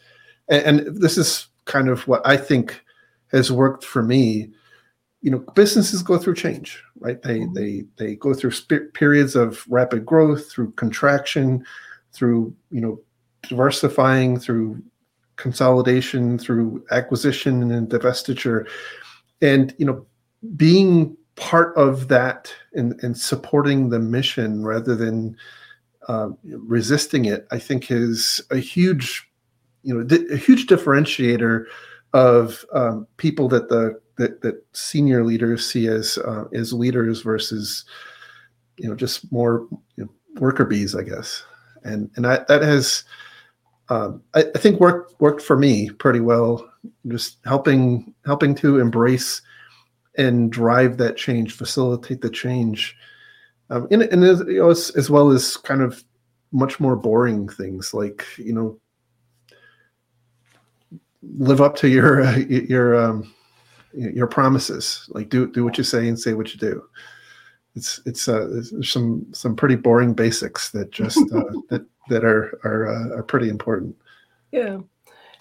and, 0.50 0.80
and 0.80 1.02
this 1.02 1.18
is 1.18 1.48
kind 1.66 1.90
of 1.90 2.08
what 2.08 2.22
I 2.26 2.38
think 2.38 2.82
has 3.32 3.52
worked 3.52 3.84
for 3.84 4.02
me 4.02 4.50
you 5.22 5.30
know 5.30 5.40
businesses 5.56 6.02
go 6.02 6.18
through 6.18 6.36
change 6.36 6.82
right 7.00 7.22
they 7.22 7.40
mm-hmm. 7.40 7.54
they 7.54 7.84
they 7.98 8.16
go 8.16 8.34
through 8.34 8.52
sp- 8.54 8.94
periods 8.94 9.36
of 9.36 9.66
rapid 9.70 10.06
growth 10.06 10.52
through 10.52 10.72
contraction 10.74 11.64
through 12.12 12.54
you 12.72 12.82
know 12.82 13.00
diversifying 13.44 14.40
through 14.40 14.82
consolidation 15.36 16.38
through 16.38 16.84
acquisition 16.92 17.72
and 17.72 17.90
divestiture 17.90 18.68
and 19.42 19.74
you 19.78 19.86
know 19.86 20.06
being 20.56 21.16
part 21.36 21.76
of 21.78 22.08
that 22.10 22.54
and, 22.74 23.02
and 23.04 23.18
supporting 23.18 23.90
the 23.90 24.00
mission 24.00 24.64
rather 24.64 24.96
than 24.96 25.36
uh, 26.08 26.30
resisting 26.44 27.26
it 27.26 27.48
i 27.52 27.60
think 27.60 27.92
is 27.92 28.42
a 28.52 28.58
huge 28.58 29.30
you 29.84 29.94
know 29.94 30.04
di- 30.04 30.28
a 30.34 30.38
huge 30.38 30.68
differentiator 30.68 31.66
of 32.14 32.66
um, 32.74 33.08
people 33.18 33.48
that 33.48 33.70
the 33.70 34.00
that 34.18 34.42
that 34.42 34.64
senior 34.74 35.24
leaders 35.24 35.68
see 35.68 35.88
as 35.88 36.18
uh, 36.20 36.46
as 36.54 36.74
leaders 36.74 37.22
versus 37.22 37.86
you 38.78 38.90
know 38.90 38.96
just 38.96 39.32
more 39.32 39.68
you 39.96 40.04
know, 40.04 40.10
worker 40.40 40.66
bees, 40.66 40.96
I 40.96 41.04
guess. 41.04 41.44
And 41.84 42.10
and 42.16 42.28
I, 42.28 42.44
that 42.48 42.62
has 42.62 43.04
um, 43.90 44.22
I, 44.34 44.42
I, 44.56 44.58
think 44.60 44.80
worked 44.80 45.20
worked 45.20 45.42
for 45.42 45.58
me 45.58 45.90
pretty 45.90 46.20
well. 46.20 46.70
Just 47.08 47.38
helping 47.46 48.14
helping 48.26 48.56
to 48.56 48.80
embrace 48.80 49.42
and 50.18 50.52
drive 50.52 50.98
that 50.98 51.18
change, 51.18 51.54
facilitate 51.54 52.22
the 52.22 52.30
change, 52.30 52.96
um, 53.70 53.88
and, 53.90 54.04
and 54.04 54.24
as, 54.24 54.40
you 54.42 54.60
know, 54.60 54.70
as, 54.70 54.90
as 54.92 55.10
well 55.10 55.32
as 55.32 55.56
kind 55.58 55.82
of 55.82 56.04
much 56.52 56.80
more 56.82 56.98
boring 56.98 57.48
things 57.48 57.94
like 57.94 58.26
you 58.38 58.54
know 58.54 58.78
live 61.38 61.62
up 61.62 61.76
to 61.78 61.88
your 61.88 62.22
uh, 62.26 62.38
your 62.38 62.96
um, 62.96 63.34
your 63.94 64.28
promises. 64.28 65.10
Like 65.10 65.30
do 65.30 65.52
do 65.52 65.64
what 65.64 65.78
you 65.78 65.84
say 65.84 66.08
and 66.08 66.20
say 66.20 66.34
what 66.34 66.54
you 66.54 66.60
do. 66.60 66.84
It's 67.76 68.02
it's 68.06 68.28
uh, 68.28 68.48
there's 68.50 68.92
some 68.92 69.26
some 69.32 69.56
pretty 69.56 69.76
boring 69.76 70.14
basics 70.14 70.72
that 70.72 70.92
just 70.92 71.18
uh, 71.34 71.44
that 71.70 71.86
that 72.10 72.24
are 72.24 72.60
are 72.64 72.88
uh, 72.88 73.18
are 73.18 73.24
pretty 73.24 73.50
important. 73.50 73.96
Yeah, 74.52 74.80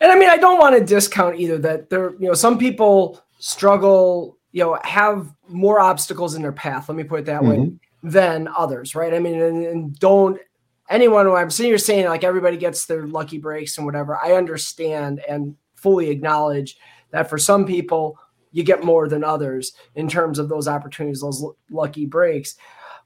and 0.01 0.13
I 0.13 0.19
mean 0.19 0.31
I 0.31 0.37
don't 0.37 0.61
want 0.61 0.79
to 0.79 0.85
discount 0.85 1.41
either 1.41 1.59
that 1.59 1.91
there 1.91 2.13
you 2.13 2.29
know 2.29 2.35
some 2.35 2.59
people 2.59 3.21
struggle 3.39 4.39
you 4.53 4.65
know 4.65 4.79
have 4.83 5.33
more 5.49 5.81
obstacles 5.81 6.35
in 6.35 6.43
their 6.43 6.53
path. 6.53 6.89
Let 6.89 6.97
me 6.97 7.05
put 7.05 7.21
it 7.21 7.27
that 7.27 7.43
mm-hmm. 7.43 7.63
way 7.63 7.73
than 8.03 8.49
others, 8.57 8.95
right? 8.95 9.13
I 9.15 9.19
mean, 9.19 9.41
and, 9.41 9.65
and 9.65 9.99
don't 9.99 10.41
anyone 10.89 11.25
who 11.25 11.35
I'm 11.35 11.51
seeing 11.51 11.69
you're 11.69 11.79
saying 11.79 12.07
like 12.07 12.25
everybody 12.25 12.57
gets 12.57 12.87
their 12.87 13.07
lucky 13.07 13.39
breaks 13.39 13.77
and 13.79 13.87
whatever. 13.87 14.17
I 14.17 14.33
understand 14.33 15.21
and 15.29 15.57
fully 15.77 16.11
acknowledge 16.11 16.77
that 17.11 17.31
for 17.31 17.39
some 17.39 17.65
people 17.65 18.19
you 18.53 18.65
get 18.65 18.85
more 18.85 19.09
than 19.09 19.23
others 19.23 19.73
in 19.95 20.09
terms 20.09 20.39
of 20.39 20.49
those 20.49 20.67
opportunities, 20.67 21.21
those 21.21 21.43
l- 21.43 21.57
lucky 21.71 22.05
breaks. 22.05 22.57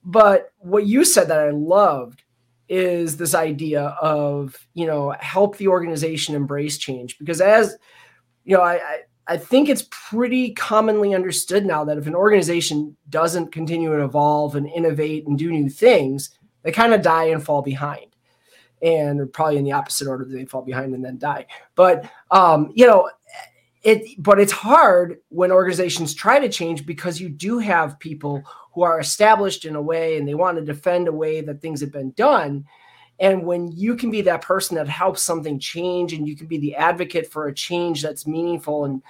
But 0.02 0.52
what 0.58 0.86
you 0.86 1.04
said 1.04 1.28
that 1.28 1.40
I 1.40 1.50
loved 1.50 2.22
is 2.68 3.18
this 3.18 3.34
idea 3.34 3.88
of 4.00 4.56
you 4.72 4.86
know 4.86 5.14
help 5.20 5.58
the 5.58 5.68
organization 5.68 6.34
embrace 6.34 6.78
change 6.78 7.18
because 7.18 7.42
as 7.42 7.76
you 8.44 8.56
know 8.56 8.62
I, 8.62 8.74
I 8.76 8.98
I 9.26 9.36
think 9.36 9.68
it's 9.68 9.86
pretty 9.90 10.52
commonly 10.52 11.14
understood 11.14 11.64
now 11.64 11.84
that 11.84 11.96
if 11.96 12.06
an 12.06 12.14
organization 12.14 12.96
doesn't 13.08 13.52
continue 13.52 13.90
to 13.96 14.04
evolve 14.04 14.54
and 14.54 14.68
innovate 14.68 15.26
and 15.26 15.38
do 15.38 15.50
new 15.50 15.70
things, 15.70 16.30
they 16.62 16.72
kind 16.72 16.92
of 16.92 17.02
die 17.02 17.24
and 17.24 17.42
fall 17.42 17.62
behind. 17.62 18.16
And 18.82 19.18
they're 19.18 19.26
probably 19.26 19.56
in 19.56 19.64
the 19.64 19.72
opposite 19.72 20.08
order, 20.08 20.26
they 20.26 20.44
fall 20.44 20.62
behind 20.62 20.94
and 20.94 21.04
then 21.04 21.18
die. 21.18 21.46
But 21.74 22.10
um, 22.30 22.70
you 22.74 22.86
know, 22.86 23.10
it 23.82 24.02
but 24.18 24.40
it's 24.40 24.52
hard 24.52 25.18
when 25.28 25.52
organizations 25.52 26.14
try 26.14 26.38
to 26.38 26.48
change 26.48 26.84
because 26.84 27.20
you 27.20 27.28
do 27.28 27.58
have 27.58 27.98
people 27.98 28.42
who 28.74 28.82
are 28.82 28.98
established 29.00 29.64
in 29.64 29.76
a 29.76 29.82
way 29.82 30.18
and 30.18 30.26
they 30.26 30.34
want 30.34 30.58
to 30.58 30.64
defend 30.64 31.06
a 31.08 31.12
way 31.12 31.40
that 31.40 31.62
things 31.62 31.80
have 31.80 31.92
been 31.92 32.10
done. 32.12 32.66
And 33.20 33.44
when 33.44 33.70
you 33.72 33.96
can 33.96 34.10
be 34.10 34.22
that 34.22 34.42
person 34.42 34.76
that 34.76 34.88
helps 34.88 35.22
something 35.22 35.58
change 35.58 36.12
and 36.12 36.26
you 36.26 36.36
can 36.36 36.46
be 36.46 36.58
the 36.58 36.74
advocate 36.74 37.30
for 37.30 37.46
a 37.46 37.54
change 37.54 38.02
that's 38.02 38.26
meaningful 38.26 38.84
and 38.84 39.02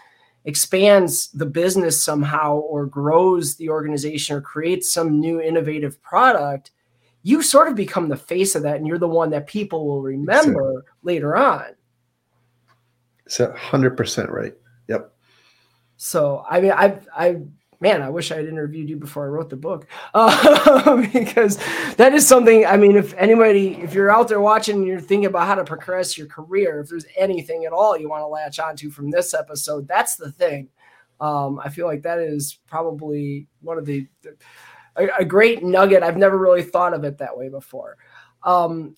expands 0.44 1.28
the 1.28 1.46
business 1.46 2.04
somehow 2.04 2.56
or 2.56 2.86
grows 2.86 3.56
the 3.56 3.70
organization 3.70 4.36
or 4.36 4.40
creates 4.40 4.92
some 4.92 5.18
new 5.20 5.40
innovative 5.40 6.00
product, 6.02 6.70
you 7.22 7.42
sort 7.42 7.68
of 7.68 7.74
become 7.74 8.08
the 8.08 8.16
face 8.16 8.54
of 8.54 8.62
that 8.62 8.76
and 8.76 8.86
you're 8.86 8.98
the 8.98 9.08
one 9.08 9.30
that 9.30 9.46
people 9.46 9.86
will 9.86 10.02
remember 10.02 10.84
later 11.02 11.34
on. 11.34 11.64
It's 13.24 13.40
a 13.40 13.52
hundred 13.54 13.96
percent 13.96 14.30
right. 14.30 14.52
Yep. 14.88 15.10
So 15.96 16.44
I 16.48 16.60
mean 16.60 16.72
I 16.72 16.98
I 17.16 17.36
man, 17.84 18.00
I 18.00 18.08
wish 18.08 18.32
I 18.32 18.36
had 18.36 18.46
interviewed 18.46 18.88
you 18.88 18.96
before 18.96 19.26
I 19.26 19.28
wrote 19.28 19.50
the 19.50 19.56
book 19.56 19.86
uh, 20.14 21.06
because 21.12 21.58
that 21.96 22.14
is 22.14 22.26
something. 22.26 22.64
I 22.64 22.78
mean, 22.78 22.96
if 22.96 23.12
anybody, 23.18 23.74
if 23.74 23.92
you're 23.92 24.10
out 24.10 24.26
there 24.26 24.40
watching 24.40 24.76
and 24.76 24.86
you're 24.86 25.00
thinking 25.00 25.26
about 25.26 25.46
how 25.46 25.56
to 25.56 25.64
progress 25.64 26.16
your 26.16 26.26
career, 26.26 26.80
if 26.80 26.88
there's 26.88 27.04
anything 27.14 27.66
at 27.66 27.74
all 27.74 27.94
you 27.94 28.08
want 28.08 28.22
to 28.22 28.26
latch 28.26 28.58
onto 28.58 28.88
from 28.88 29.10
this 29.10 29.34
episode, 29.34 29.86
that's 29.86 30.16
the 30.16 30.32
thing. 30.32 30.70
Um, 31.20 31.60
I 31.62 31.68
feel 31.68 31.86
like 31.86 32.00
that 32.04 32.20
is 32.20 32.58
probably 32.66 33.48
one 33.60 33.76
of 33.76 33.84
the, 33.84 34.08
the 34.22 34.34
a, 34.96 35.08
a, 35.18 35.24
great 35.26 35.62
nugget. 35.62 36.02
I've 36.02 36.16
never 36.16 36.38
really 36.38 36.62
thought 36.62 36.94
of 36.94 37.04
it 37.04 37.18
that 37.18 37.36
way 37.36 37.50
before. 37.50 37.98
Um, 38.44 38.96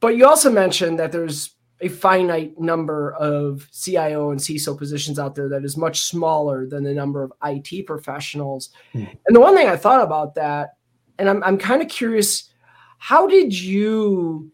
but 0.00 0.16
you 0.16 0.26
also 0.26 0.50
mentioned 0.50 0.98
that 0.98 1.12
there's 1.12 1.54
a 1.80 1.88
finite 1.88 2.58
number 2.58 3.12
of 3.14 3.68
CIO 3.72 4.30
and 4.30 4.40
CISO 4.40 4.76
positions 4.78 5.18
out 5.18 5.34
there 5.34 5.48
that 5.48 5.64
is 5.64 5.76
much 5.76 6.02
smaller 6.02 6.66
than 6.66 6.84
the 6.84 6.94
number 6.94 7.22
of 7.22 7.32
IT 7.44 7.86
professionals. 7.86 8.70
Hmm. 8.92 9.04
And 9.26 9.34
the 9.34 9.40
one 9.40 9.56
thing 9.56 9.68
I 9.68 9.76
thought 9.76 10.02
about 10.02 10.34
that, 10.36 10.74
and 11.18 11.28
I'm, 11.28 11.42
I'm 11.42 11.58
kind 11.58 11.82
of 11.82 11.88
curious, 11.88 12.50
how 12.98 13.26
did 13.26 13.58
you 13.58 14.52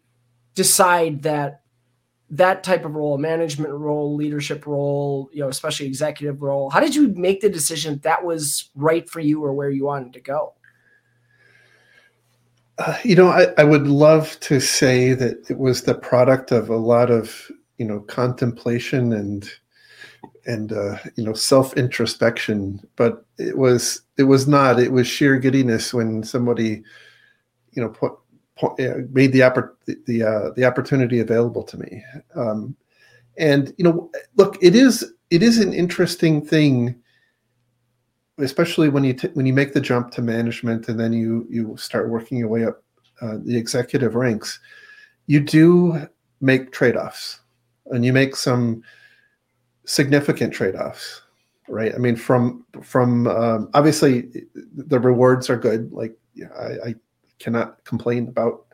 decide 0.54 1.22
that 1.22 1.62
that 2.30 2.62
type 2.62 2.85
of 2.85 2.94
role, 2.94 3.18
management 3.18 3.72
role, 3.72 4.14
leadership 4.14 4.66
role, 4.66 5.28
you 5.33 5.40
know, 5.40 5.48
especially 5.48 5.87
executive 5.87 6.42
role, 6.42 6.70
how 6.70 6.80
did 6.80 6.94
you 6.94 7.09
make 7.14 7.40
the 7.40 7.48
decision 7.48 7.98
that 8.02 8.24
was 8.24 8.70
right 8.74 9.09
for 9.11 9.20
you 9.20 9.44
or 9.44 9.52
where 9.52 9.70
you 9.70 9.85
wanted 9.85 10.12
to 10.12 10.20
go? 10.20 10.54
Uh, 12.81 12.97
you 13.05 13.14
know, 13.14 13.29
I, 13.29 13.49
I 13.59 13.64
would 13.64 13.87
love 13.87 14.40
to 14.40 14.59
say 14.59 15.12
that 15.12 15.51
it 15.51 15.59
was 15.59 15.83
the 15.83 15.95
product 15.95 16.51
of 16.51 16.71
a 16.71 16.77
lot 16.77 17.11
of 17.11 17.51
you 17.77 17.85
know 17.85 18.01
contemplation 18.01 19.12
and 19.12 19.51
and 20.47 20.73
uh, 20.73 20.97
you 21.14 21.23
know 21.25 21.35
self 21.35 21.77
introspection, 21.77 22.81
but 22.97 23.27
it 23.37 23.59
was 23.59 24.01
it 24.16 24.23
was 24.23 24.49
not. 24.49 24.81
It 24.81 24.93
was 24.93 25.07
sheer 25.07 25.38
giddiness 25.38 25.93
when 25.93 26.23
somebody 26.23 26.83
you 27.73 27.83
know 27.83 27.90
put, 27.90 28.12
put 28.57 28.79
made 29.12 29.33
the 29.33 29.40
oppor- 29.40 29.75
the 29.85 30.23
uh, 30.23 30.51
the 30.57 30.64
opportunity 30.64 31.21
available 31.21 31.62
to 31.64 31.77
me. 31.77 32.03
Um, 32.35 32.75
and 33.37 33.75
you 33.77 33.85
know, 33.85 34.11
look, 34.37 34.57
it 34.62 34.75
is 34.75 35.12
it 35.29 35.43
is 35.43 35.59
an 35.59 35.75
interesting 35.75 36.40
thing 36.40 36.99
especially 38.42 38.88
when 38.88 39.05
you 39.05 39.14
t- 39.14 39.31
when 39.35 39.46
you 39.46 39.53
make 39.53 39.72
the 39.72 39.81
jump 39.81 40.11
to 40.12 40.22
management 40.22 40.88
and 40.88 40.98
then 40.98 41.12
you 41.12 41.46
you 41.50 41.76
start 41.76 42.09
working 42.09 42.38
your 42.38 42.48
way 42.48 42.64
up 42.64 42.83
uh, 43.20 43.37
the 43.42 43.57
executive 43.57 44.14
ranks, 44.14 44.61
you 45.26 45.40
do 45.40 46.09
make 46.40 46.72
trade 46.72 46.96
offs, 46.96 47.40
and 47.87 48.05
you 48.05 48.12
make 48.12 48.35
some 48.37 48.83
significant 49.85 50.53
trade 50.53 50.76
offs, 50.76 51.22
right? 51.68 51.94
I 51.94 51.98
mean, 51.98 52.16
from 52.16 52.64
from 52.83 53.26
um, 53.26 53.70
obviously 53.74 54.31
the 54.74 54.98
rewards 54.98 55.50
are 55.50 55.57
good. 55.57 55.92
Like 55.92 56.16
I, 56.59 56.88
I 56.90 56.94
cannot 57.38 57.85
complain 57.85 58.29
about 58.29 58.66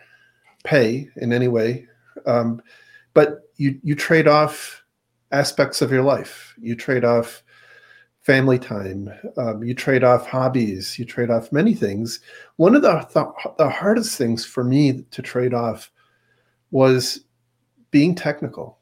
pay 0.65 1.09
in 1.17 1.33
any 1.33 1.49
way, 1.49 1.87
um, 2.27 2.63
but 3.15 3.51
you 3.57 3.79
you 3.83 3.95
trade 3.95 4.29
off 4.29 4.83
aspects 5.33 5.83
of 5.83 5.91
your 5.91 6.03
life. 6.03 6.55
You 6.61 6.77
trade 6.77 7.05
off 7.05 7.43
family 8.27 8.59
time. 8.59 9.09
Um, 9.37 9.63
you 9.63 9.73
trade 9.73 10.03
off 10.03 10.27
hobbies. 10.27 10.99
You 10.99 11.05
trade 11.05 11.31
off 11.31 11.53
many 11.53 11.75
things. 11.75 12.19
One 12.57 12.75
of 12.75 12.83
the, 12.83 13.07
the, 13.15 13.33
the 13.57 13.71
hardest 13.71 14.19
things 14.19 14.45
for 14.45 14.65
me 14.65 15.05
to 15.13 15.23
trade 15.23 15.55
off 15.55 15.93
was 16.73 17.21
being 17.93 18.17
technical. 18.17 18.79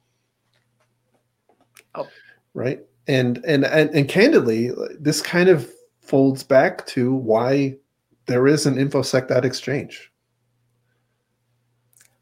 Oh. 1.94 2.08
Right. 2.54 2.80
And, 3.06 3.44
and 3.46 3.66
and 3.66 3.90
and 3.90 4.08
candidly, 4.08 4.70
this 4.98 5.20
kind 5.20 5.50
of 5.50 5.70
folds 6.00 6.42
back 6.42 6.86
to 6.86 7.14
why 7.14 7.76
there 8.24 8.46
is 8.46 8.64
an 8.64 8.76
infosec.exchange. 8.76 10.10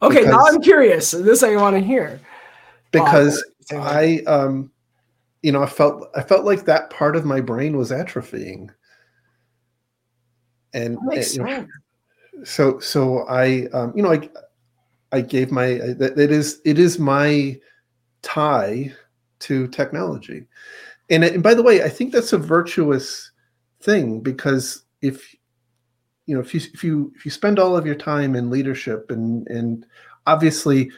Okay, 0.03 0.25
because, 0.25 0.29
now 0.29 0.45
I'm 0.45 0.61
curious. 0.61 1.13
This 1.13 1.45
I 1.45 1.55
want 1.55 1.77
to 1.77 1.81
hear. 1.81 2.21
Because 2.91 3.41
I 3.71 4.25
um 4.27 4.72
you 5.43 5.53
know, 5.53 5.63
I 5.63 5.67
felt 5.67 6.09
I 6.15 6.23
felt 6.23 6.45
like 6.45 6.65
that 6.65 6.91
part 6.91 7.17
of 7.17 7.25
my 7.25 7.41
brain 7.41 7.77
was 7.77 7.91
atrophying. 7.91 8.71
And, 10.75 10.97
and 10.99 11.33
you 11.35 11.43
know, 11.43 11.67
so 12.45 12.79
so 12.79 13.27
I 13.29 13.67
um, 13.73 13.93
you 13.95 14.03
know 14.03 14.13
I 14.13 14.29
I 15.11 15.21
gave 15.21 15.51
my 15.51 15.75
that 15.99 16.19
it 16.19 16.31
is 16.31 16.61
it 16.65 16.79
is 16.79 16.99
my 16.99 17.59
tie 18.23 18.93
to 19.41 19.69
technology. 19.69 20.47
And, 21.11 21.25
and 21.25 21.43
by 21.43 21.53
the 21.53 21.63
way, 21.63 21.83
I 21.83 21.89
think 21.89 22.13
that's 22.13 22.33
a 22.33 22.39
virtuous 22.39 23.33
thing 23.83 24.21
because 24.21 24.85
if 25.03 25.35
you 26.27 26.35
know 26.35 26.41
if 26.41 26.55
you 26.55 26.61
if 26.73 26.85
you 26.85 27.13
if 27.17 27.25
you 27.25 27.31
spend 27.31 27.59
all 27.59 27.77
of 27.77 27.85
your 27.85 27.97
time 27.97 28.37
in 28.37 28.49
leadership 28.49 29.11
and 29.11 29.47
and 29.49 29.85
obviously 30.27 30.91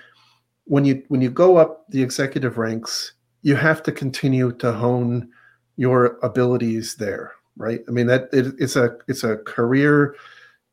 when 0.65 0.85
you 0.85 1.03
when 1.09 1.23
you 1.23 1.31
go 1.31 1.57
up 1.57 1.87
the 1.89 2.03
executive 2.03 2.59
ranks 2.59 3.14
you 3.45 3.55
have 3.55 3.81
to 3.85 3.93
continue 3.93 4.51
to 4.55 4.73
hone 4.73 5.29
your 5.77 6.19
abilities 6.23 6.97
there 6.97 7.35
right? 7.57 7.81
I 7.89 7.91
mean 7.91 8.07
that 8.07 8.29
it, 8.33 8.55
it's 8.59 8.77
a 8.77 8.97
it's 9.09 9.25
a 9.25 9.39
career. 9.39 10.17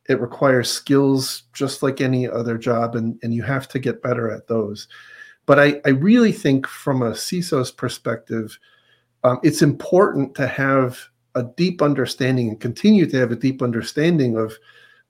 It 0.10 0.20
requires 0.20 0.70
skills 0.70 1.44
just 1.54 1.84
like 1.84 2.02
any 2.02 2.28
other 2.28 2.58
job 2.58 2.96
and 2.96 3.20
and 3.24 3.34
you 3.34 3.44
have 3.44 3.68
to 3.70 3.80
get 3.80 4.02
better 4.02 4.32
at 4.32 4.48
those. 4.48 4.88
But 5.46 5.60
i 5.60 5.82
i 5.86 5.90
really 5.90 6.32
think 6.32 6.68
from 6.68 7.02
a 7.02 7.16
ciso's 7.16 7.72
perspective 7.72 8.58
um, 9.24 9.40
it's 9.44 9.62
important 9.62 10.34
to 10.36 10.48
have 10.48 10.98
a 11.36 11.44
deep 11.44 11.82
understanding 11.82 12.50
and 12.50 12.60
continue 12.60 13.06
to 13.06 13.18
have 13.18 13.32
a 13.32 13.36
deep 13.36 13.62
understanding 13.62 14.36
of 14.36 14.58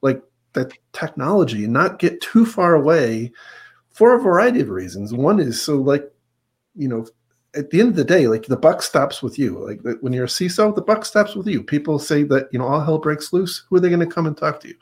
like 0.01 0.21
the 0.53 0.69
technology 0.91 1.63
and 1.63 1.73
not 1.73 1.99
get 1.99 2.19
too 2.21 2.45
far 2.45 2.75
away 2.75 3.31
for 3.89 4.13
a 4.13 4.21
variety 4.21 4.59
of 4.59 4.69
reasons. 4.69 5.13
One 5.13 5.39
is 5.39 5.61
so 5.61 5.77
like 5.77 6.11
you 6.75 6.87
know 6.87 7.05
at 7.55 7.69
the 7.69 7.79
end 7.79 7.89
of 7.89 7.95
the 7.95 8.03
day, 8.03 8.27
like 8.27 8.45
the 8.45 8.57
buck 8.57 8.81
stops 8.81 9.21
with 9.21 9.37
you. 9.37 9.59
Like 9.67 9.81
when 10.01 10.13
you're 10.13 10.25
a 10.25 10.27
CISO, 10.27 10.73
the 10.73 10.81
buck 10.81 11.05
stops 11.05 11.35
with 11.35 11.47
you. 11.47 11.63
People 11.63 11.99
say 11.99 12.23
that 12.23 12.47
you 12.51 12.59
know 12.59 12.67
all 12.67 12.81
hell 12.81 12.97
breaks 12.97 13.33
loose. 13.33 13.63
Who 13.69 13.75
are 13.75 13.79
they 13.79 13.89
going 13.89 13.99
to 13.99 14.05
come 14.05 14.25
and 14.25 14.37
talk 14.37 14.59
to 14.61 14.69
you, 14.69 14.75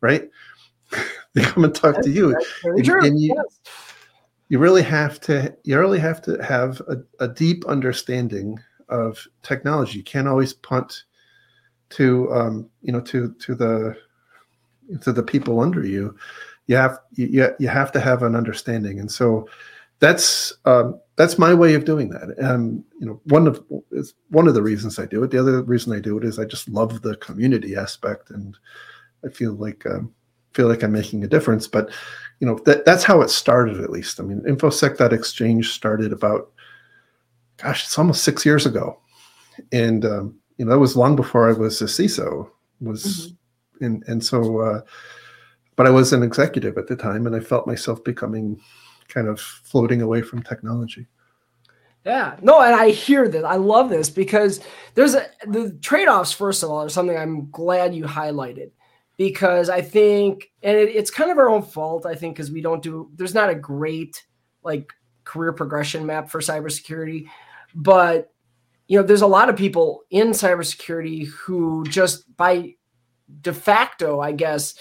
right? 0.00 0.28
they 1.34 1.42
come 1.42 1.64
and 1.64 1.74
talk 1.74 1.96
That's, 1.96 2.06
to 2.06 2.12
you, 2.12 2.36
and, 2.64 2.88
and, 2.88 3.20
you 3.20 3.34
yes. 3.34 3.60
you 4.48 4.58
really 4.58 4.82
have 4.82 5.20
to 5.22 5.56
you 5.64 5.78
really 5.78 5.98
have 5.98 6.22
to 6.22 6.42
have 6.42 6.80
a, 6.88 6.98
a 7.20 7.28
deep 7.28 7.64
understanding 7.66 8.58
of 8.88 9.26
technology. 9.42 9.98
You 9.98 10.04
can't 10.04 10.28
always 10.28 10.52
punt 10.52 11.04
to 11.90 12.32
um, 12.32 12.70
you 12.82 12.92
know 12.92 13.00
to 13.02 13.34
to 13.34 13.54
the 13.54 13.96
to 15.00 15.12
the 15.12 15.22
people 15.22 15.60
under 15.60 15.84
you. 15.84 16.16
You 16.66 16.76
have 16.76 16.98
you 17.12 17.54
you 17.58 17.68
have 17.68 17.92
to 17.92 18.00
have 18.00 18.22
an 18.22 18.34
understanding, 18.34 18.98
and 18.98 19.10
so 19.10 19.48
that's 19.98 20.52
um, 20.64 21.00
that's 21.16 21.38
my 21.38 21.54
way 21.54 21.74
of 21.74 21.84
doing 21.84 22.10
that. 22.10 22.34
And 22.38 22.84
you 23.00 23.06
know, 23.06 23.20
one 23.24 23.46
of 23.46 23.64
is 23.92 24.14
one 24.28 24.46
of 24.46 24.54
the 24.54 24.62
reasons 24.62 24.98
I 24.98 25.06
do 25.06 25.22
it. 25.22 25.30
The 25.30 25.40
other 25.40 25.62
reason 25.62 25.92
I 25.92 26.00
do 26.00 26.18
it 26.18 26.24
is 26.24 26.38
I 26.38 26.44
just 26.44 26.68
love 26.68 27.02
the 27.02 27.16
community 27.16 27.74
aspect, 27.76 28.30
and 28.30 28.56
I 29.24 29.30
feel 29.30 29.54
like 29.54 29.86
um, 29.86 30.12
feel 30.52 30.68
like 30.68 30.82
I'm 30.82 30.92
making 30.92 31.24
a 31.24 31.28
difference. 31.28 31.66
But 31.66 31.90
you 32.40 32.46
know, 32.46 32.58
that 32.66 32.84
that's 32.84 33.04
how 33.04 33.22
it 33.22 33.30
started. 33.30 33.80
At 33.80 33.90
least, 33.90 34.20
I 34.20 34.24
mean, 34.24 34.42
infosec.exchange 34.42 35.72
started 35.72 36.12
about, 36.12 36.52
gosh, 37.56 37.84
it's 37.84 37.98
almost 37.98 38.24
six 38.24 38.44
years 38.44 38.66
ago, 38.66 39.00
and 39.72 40.04
um, 40.04 40.38
you 40.58 40.66
know, 40.66 40.72
that 40.72 40.78
was 40.78 40.96
long 40.96 41.16
before 41.16 41.48
I 41.48 41.52
was 41.52 41.80
a 41.80 41.86
CISO. 41.86 42.50
Was 42.82 43.04
mm-hmm. 43.04 43.84
and 43.84 44.04
and 44.08 44.22
so, 44.22 44.60
uh, 44.60 44.80
but 45.76 45.86
I 45.86 45.90
was 45.90 46.12
an 46.12 46.22
executive 46.22 46.76
at 46.76 46.86
the 46.88 46.96
time, 46.96 47.26
and 47.26 47.34
I 47.34 47.40
felt 47.40 47.66
myself 47.66 48.04
becoming 48.04 48.60
kind 49.08 49.28
of 49.28 49.40
floating 49.40 50.02
away 50.02 50.22
from 50.22 50.42
technology. 50.42 51.06
Yeah, 52.04 52.36
no, 52.40 52.60
and 52.60 52.74
I 52.74 52.90
hear 52.90 53.28
that. 53.28 53.44
I 53.44 53.56
love 53.56 53.90
this 53.90 54.08
because 54.08 54.60
there's 54.94 55.14
a, 55.14 55.26
the 55.46 55.72
trade 55.82 56.06
offs. 56.06 56.30
First 56.30 56.62
of 56.62 56.70
all, 56.70 56.84
are 56.84 56.88
something 56.88 57.16
I'm 57.16 57.50
glad 57.50 57.96
you 57.96 58.04
highlighted 58.04 58.70
because 59.16 59.68
I 59.68 59.80
think, 59.80 60.52
and 60.62 60.76
it, 60.76 60.94
it's 60.94 61.10
kind 61.10 61.32
of 61.32 61.38
our 61.38 61.48
own 61.48 61.62
fault. 61.62 62.06
I 62.06 62.14
think 62.14 62.36
because 62.36 62.52
we 62.52 62.60
don't 62.60 62.82
do. 62.82 63.10
There's 63.16 63.34
not 63.34 63.50
a 63.50 63.56
great 63.56 64.24
like 64.62 64.92
career 65.24 65.52
progression 65.52 66.06
map 66.06 66.30
for 66.30 66.40
cybersecurity, 66.40 67.26
but 67.74 68.32
you 68.86 68.98
know, 68.98 69.04
there's 69.04 69.22
a 69.22 69.26
lot 69.26 69.48
of 69.48 69.56
people 69.56 70.04
in 70.10 70.28
cybersecurity 70.28 71.26
who 71.26 71.84
just 71.88 72.36
by 72.36 72.74
de 73.40 73.52
facto, 73.52 74.20
I 74.20 74.32
guess, 74.32 74.74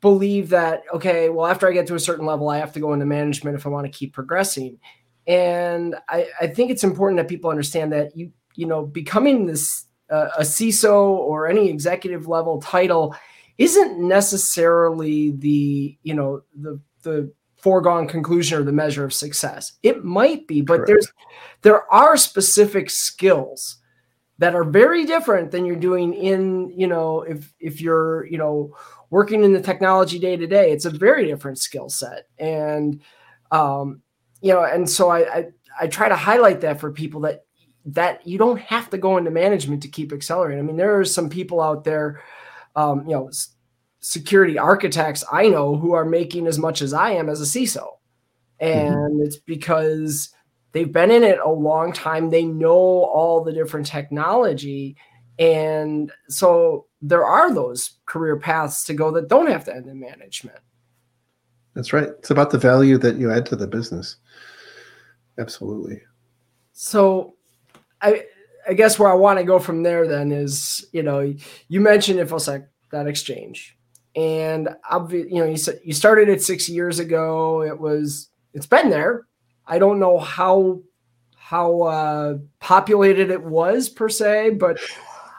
believe 0.00 0.50
that 0.50 0.82
okay 0.92 1.28
well 1.28 1.46
after 1.46 1.68
i 1.68 1.72
get 1.72 1.86
to 1.86 1.94
a 1.94 2.00
certain 2.00 2.26
level 2.26 2.48
i 2.48 2.58
have 2.58 2.72
to 2.72 2.80
go 2.80 2.92
into 2.92 3.06
management 3.06 3.56
if 3.56 3.66
i 3.66 3.68
want 3.68 3.84
to 3.84 3.98
keep 3.98 4.12
progressing 4.12 4.78
and 5.26 5.96
i, 6.08 6.26
I 6.40 6.46
think 6.46 6.70
it's 6.70 6.84
important 6.84 7.18
that 7.18 7.28
people 7.28 7.50
understand 7.50 7.92
that 7.92 8.16
you 8.16 8.32
you 8.54 8.66
know 8.66 8.86
becoming 8.86 9.46
this 9.46 9.86
uh, 10.10 10.28
a 10.38 10.42
ciso 10.42 11.02
or 11.02 11.48
any 11.48 11.68
executive 11.68 12.28
level 12.28 12.60
title 12.60 13.14
isn't 13.58 13.98
necessarily 13.98 15.32
the 15.32 15.98
you 16.02 16.14
know 16.14 16.42
the 16.54 16.80
the 17.02 17.32
foregone 17.56 18.06
conclusion 18.06 18.58
or 18.58 18.62
the 18.62 18.72
measure 18.72 19.04
of 19.04 19.12
success 19.12 19.72
it 19.82 20.04
might 20.04 20.46
be 20.46 20.60
but 20.60 20.76
Correct. 20.76 20.86
there's 20.86 21.12
there 21.62 21.92
are 21.92 22.16
specific 22.16 22.88
skills 22.88 23.78
that 24.38 24.54
are 24.54 24.64
very 24.64 25.04
different 25.04 25.50
than 25.50 25.66
you're 25.66 25.76
doing 25.76 26.14
in 26.14 26.70
you 26.70 26.86
know 26.86 27.22
if 27.22 27.52
if 27.58 27.80
you're 27.80 28.26
you 28.26 28.38
know 28.38 28.74
working 29.10 29.44
in 29.44 29.52
the 29.52 29.60
technology 29.60 30.18
day 30.18 30.36
to 30.36 30.46
day, 30.46 30.70
it's 30.70 30.84
a 30.84 30.90
very 30.90 31.26
different 31.26 31.58
skill 31.58 31.88
set. 31.88 32.26
And, 32.38 33.00
um, 33.50 34.02
you 34.40 34.52
know, 34.52 34.64
and 34.64 34.88
so 34.88 35.08
I, 35.08 35.18
I, 35.20 35.46
I 35.80 35.86
try 35.86 36.08
to 36.08 36.16
highlight 36.16 36.60
that 36.60 36.80
for 36.80 36.92
people 36.92 37.20
that, 37.22 37.44
that 37.86 38.26
you 38.26 38.36
don't 38.36 38.60
have 38.60 38.90
to 38.90 38.98
go 38.98 39.16
into 39.16 39.30
management 39.30 39.82
to 39.82 39.88
keep 39.88 40.12
accelerating. 40.12 40.62
I 40.62 40.66
mean, 40.66 40.76
there 40.76 40.98
are 40.98 41.04
some 41.04 41.30
people 41.30 41.60
out 41.60 41.84
there, 41.84 42.22
um, 42.76 43.06
you 43.06 43.14
know, 43.14 43.30
security 44.00 44.58
architects 44.58 45.24
I 45.32 45.48
know 45.48 45.76
who 45.76 45.92
are 45.92 46.04
making 46.04 46.46
as 46.46 46.58
much 46.58 46.82
as 46.82 46.92
I 46.92 47.12
am 47.12 47.28
as 47.28 47.40
a 47.40 47.44
CISO. 47.44 47.86
And 48.60 48.94
mm-hmm. 48.94 49.22
it's 49.22 49.36
because 49.36 50.30
they've 50.72 50.92
been 50.92 51.10
in 51.10 51.22
it 51.24 51.38
a 51.38 51.50
long 51.50 51.92
time. 51.92 52.28
They 52.28 52.44
know 52.44 52.74
all 52.74 53.42
the 53.42 53.52
different 53.52 53.86
technology. 53.86 54.96
And 55.38 56.12
so 56.28 56.87
there 57.00 57.24
are 57.24 57.52
those 57.54 57.98
career 58.06 58.36
paths 58.36 58.84
to 58.84 58.94
go 58.94 59.10
that 59.12 59.28
don't 59.28 59.50
have 59.50 59.64
to 59.64 59.74
end 59.74 59.86
in 59.86 60.00
management. 60.00 60.58
That's 61.74 61.92
right. 61.92 62.08
It's 62.08 62.30
about 62.30 62.50
the 62.50 62.58
value 62.58 62.98
that 62.98 63.16
you 63.16 63.30
add 63.30 63.46
to 63.46 63.56
the 63.56 63.66
business. 63.66 64.16
Absolutely. 65.38 66.00
So 66.72 67.36
I 68.02 68.24
I 68.68 68.74
guess 68.74 68.98
where 68.98 69.10
I 69.10 69.14
want 69.14 69.38
to 69.38 69.44
go 69.44 69.58
from 69.58 69.82
there 69.82 70.06
then 70.06 70.30
is, 70.30 70.84
you 70.92 71.02
know, 71.02 71.34
you 71.68 71.80
mentioned 71.80 72.18
InfoSec 72.18 72.66
that 72.90 73.06
exchange. 73.06 73.76
And 74.14 74.68
obviously, 74.90 75.34
you 75.34 75.40
know, 75.40 75.48
you 75.48 75.56
said 75.56 75.80
you 75.84 75.94
started 75.94 76.28
it 76.28 76.42
six 76.42 76.68
years 76.68 76.98
ago. 76.98 77.62
It 77.62 77.78
was 77.78 78.28
it's 78.52 78.66
been 78.66 78.90
there. 78.90 79.26
I 79.66 79.78
don't 79.78 80.00
know 80.00 80.18
how 80.18 80.80
how 81.36 81.82
uh, 81.82 82.38
populated 82.60 83.30
it 83.30 83.42
was 83.42 83.88
per 83.88 84.08
se, 84.08 84.50
but 84.50 84.78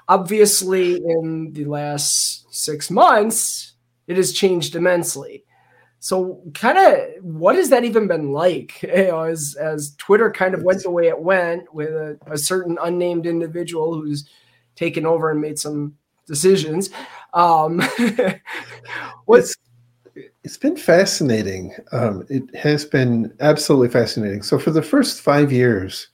obviously 0.09 0.95
in 0.95 1.53
the 1.53 1.63
last 1.65 2.53
six 2.53 2.91
months 2.91 3.73
it 4.07 4.17
has 4.17 4.33
changed 4.33 4.75
immensely. 4.75 5.45
So 6.01 6.41
kind 6.53 6.77
of 6.77 7.23
what 7.23 7.55
has 7.55 7.69
that 7.69 7.85
even 7.85 8.07
been 8.07 8.33
like? 8.33 8.81
You 8.83 9.07
know, 9.07 9.21
as 9.21 9.55
as 9.59 9.95
twitter 9.97 10.31
kind 10.31 10.53
of 10.53 10.63
went 10.63 10.83
the 10.83 10.91
way 10.91 11.07
it 11.07 11.19
went 11.21 11.73
with 11.73 11.89
a, 11.91 12.17
a 12.27 12.37
certain 12.37 12.77
unnamed 12.81 13.25
individual 13.25 13.93
who's 13.93 14.27
taken 14.75 15.05
over 15.05 15.31
and 15.31 15.41
made 15.41 15.59
some 15.59 15.95
decisions 16.25 16.89
um 17.33 17.81
what's 19.25 19.55
it's 20.43 20.57
been 20.57 20.77
fascinating. 20.77 21.75
Um, 21.91 22.25
it 22.29 22.55
has 22.55 22.85
been 22.85 23.33
absolutely 23.39 23.89
fascinating. 23.89 24.41
So 24.41 24.57
for 24.57 24.71
the 24.71 24.81
first 24.81 25.21
five 25.21 25.51
years 25.51 26.07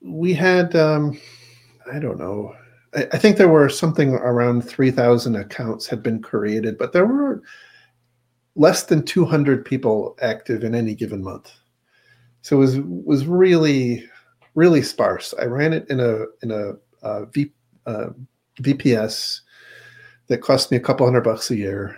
we 0.00 0.34
had 0.34 0.76
um, 0.76 1.18
I 1.92 1.98
don't 1.98 2.18
know. 2.18 2.54
I, 2.94 3.06
I 3.12 3.18
think 3.18 3.36
there 3.36 3.48
were 3.48 3.68
something 3.68 4.14
around 4.14 4.62
3,000 4.62 5.36
accounts 5.36 5.86
had 5.86 6.02
been 6.02 6.22
created, 6.22 6.78
but 6.78 6.92
there 6.92 7.06
were 7.06 7.42
less 8.56 8.84
than 8.84 9.04
200 9.04 9.64
people 9.64 10.16
active 10.22 10.64
in 10.64 10.74
any 10.74 10.94
given 10.94 11.22
month. 11.22 11.52
So 12.42 12.56
it 12.56 12.60
was 12.60 12.78
was 12.80 13.26
really 13.26 14.06
really 14.54 14.82
sparse. 14.82 15.34
I 15.40 15.44
ran 15.44 15.72
it 15.72 15.88
in 15.88 16.00
a 16.00 16.24
in 16.42 16.50
a 16.50 16.72
uh, 17.02 17.26
uh, 17.86 18.10
VPS 18.60 19.40
that 20.28 20.42
cost 20.42 20.70
me 20.70 20.76
a 20.76 20.80
couple 20.80 21.06
hundred 21.06 21.24
bucks 21.24 21.50
a 21.50 21.56
year, 21.56 21.96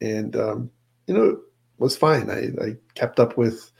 and 0.00 0.36
um, 0.36 0.70
you 1.06 1.14
know 1.14 1.24
it 1.30 1.38
was 1.78 1.96
fine. 1.96 2.30
I, 2.30 2.48
I 2.62 2.76
kept 2.94 3.20
up 3.20 3.36
with 3.36 3.72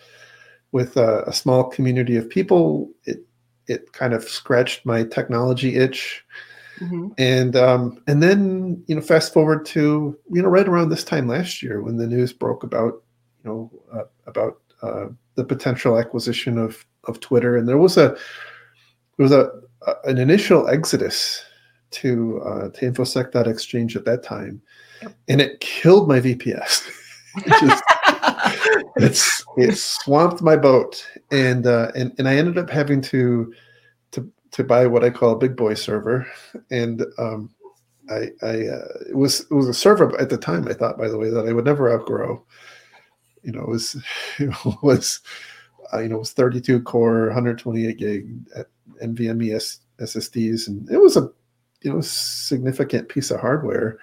with 0.72 0.96
a, 0.96 1.24
a 1.26 1.32
small 1.32 1.64
community 1.64 2.16
of 2.16 2.28
people. 2.28 2.90
It 3.04 3.18
it 3.68 3.92
kind 3.92 4.14
of 4.14 4.24
scratched 4.24 4.86
my 4.86 5.04
technology 5.04 5.76
itch. 5.76 6.24
Mm-hmm. 6.80 7.08
And 7.16 7.56
um, 7.56 8.02
and 8.06 8.22
then 8.22 8.82
you 8.86 8.94
know, 8.94 9.00
fast 9.00 9.32
forward 9.32 9.64
to 9.66 10.18
you 10.30 10.42
know, 10.42 10.48
right 10.48 10.68
around 10.68 10.90
this 10.90 11.04
time 11.04 11.26
last 11.26 11.62
year 11.62 11.80
when 11.80 11.96
the 11.96 12.06
news 12.06 12.32
broke 12.32 12.62
about 12.62 13.02
you 13.42 13.50
know 13.50 13.70
uh, 13.92 14.04
about 14.26 14.60
uh, 14.82 15.06
the 15.36 15.44
potential 15.44 15.98
acquisition 15.98 16.58
of 16.58 16.84
of 17.04 17.20
Twitter, 17.20 17.56
and 17.56 17.66
there 17.66 17.78
was 17.78 17.96
a 17.96 18.08
there 19.16 19.24
was 19.24 19.32
a, 19.32 19.50
a 19.86 19.94
an 20.04 20.18
initial 20.18 20.68
exodus 20.68 21.42
to 21.92 22.42
uh, 22.42 22.68
to 22.70 22.90
infosec.exchange 22.90 23.96
at 23.96 24.04
that 24.04 24.22
time, 24.22 24.60
and 25.28 25.40
it 25.40 25.60
killed 25.60 26.08
my 26.08 26.20
VPS. 26.20 26.86
it 27.36 27.60
just, 27.60 27.82
it's 28.96 29.44
it 29.56 29.76
swamped 29.76 30.42
my 30.42 30.56
boat, 30.56 31.06
and 31.30 31.66
uh, 31.66 31.90
and 31.94 32.12
and 32.18 32.28
I 32.28 32.36
ended 32.36 32.58
up 32.58 32.70
having 32.70 33.00
to 33.02 33.52
to 34.12 34.30
to 34.52 34.64
buy 34.64 34.86
what 34.86 35.04
I 35.04 35.10
call 35.10 35.32
a 35.32 35.38
big 35.38 35.56
boy 35.56 35.74
server, 35.74 36.26
and 36.70 37.04
um, 37.18 37.50
I, 38.10 38.30
I 38.42 38.66
uh, 38.68 38.88
it 39.08 39.16
was 39.16 39.40
it 39.40 39.54
was 39.54 39.68
a 39.68 39.74
server 39.74 40.18
at 40.20 40.30
the 40.30 40.38
time. 40.38 40.68
I 40.68 40.72
thought, 40.74 40.98
by 40.98 41.08
the 41.08 41.18
way, 41.18 41.30
that 41.30 41.46
I 41.46 41.52
would 41.52 41.64
never 41.64 41.92
outgrow. 41.92 42.44
You 43.42 43.52
know, 43.52 43.62
it 43.62 43.68
was 43.68 43.96
it 44.38 44.54
was 44.82 45.20
uh, 45.92 46.00
you 46.00 46.08
know 46.08 46.16
it 46.16 46.20
was 46.20 46.32
32 46.32 46.82
core, 46.82 47.26
128 47.26 47.96
gig 47.96 48.28
NVMe 49.02 49.54
S, 49.54 49.80
SSDs, 50.00 50.68
and 50.68 50.90
it 50.90 50.98
was 50.98 51.16
a 51.16 51.30
you 51.82 51.92
know 51.92 52.00
significant 52.00 53.08
piece 53.08 53.30
of 53.30 53.40
hardware. 53.40 53.98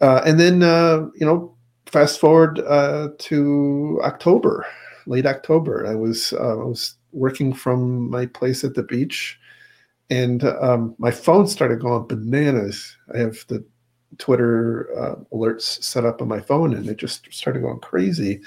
Uh, 0.00 0.22
and 0.26 0.38
then 0.38 0.62
uh, 0.62 1.06
you 1.14 1.26
know 1.26 1.54
fast 1.86 2.20
forward 2.20 2.60
uh, 2.60 3.08
to 3.18 4.00
October, 4.02 4.66
late 5.06 5.26
October. 5.26 5.86
I 5.86 5.94
was 5.94 6.32
uh, 6.32 6.60
I 6.60 6.64
was 6.64 6.94
working 7.12 7.52
from 7.52 8.10
my 8.10 8.26
place 8.26 8.64
at 8.64 8.74
the 8.74 8.82
beach, 8.82 9.38
and 10.10 10.44
um, 10.44 10.94
my 10.98 11.10
phone 11.10 11.46
started 11.46 11.80
going 11.80 12.06
bananas. 12.06 12.96
I 13.14 13.18
have 13.18 13.44
the 13.48 13.64
Twitter 14.18 14.88
uh, 14.98 15.16
alerts 15.34 15.82
set 15.82 16.04
up 16.04 16.20
on 16.20 16.28
my 16.28 16.40
phone, 16.40 16.74
and 16.74 16.88
it 16.88 16.96
just 16.96 17.32
started 17.32 17.60
going 17.60 17.80
crazy. 17.80 18.40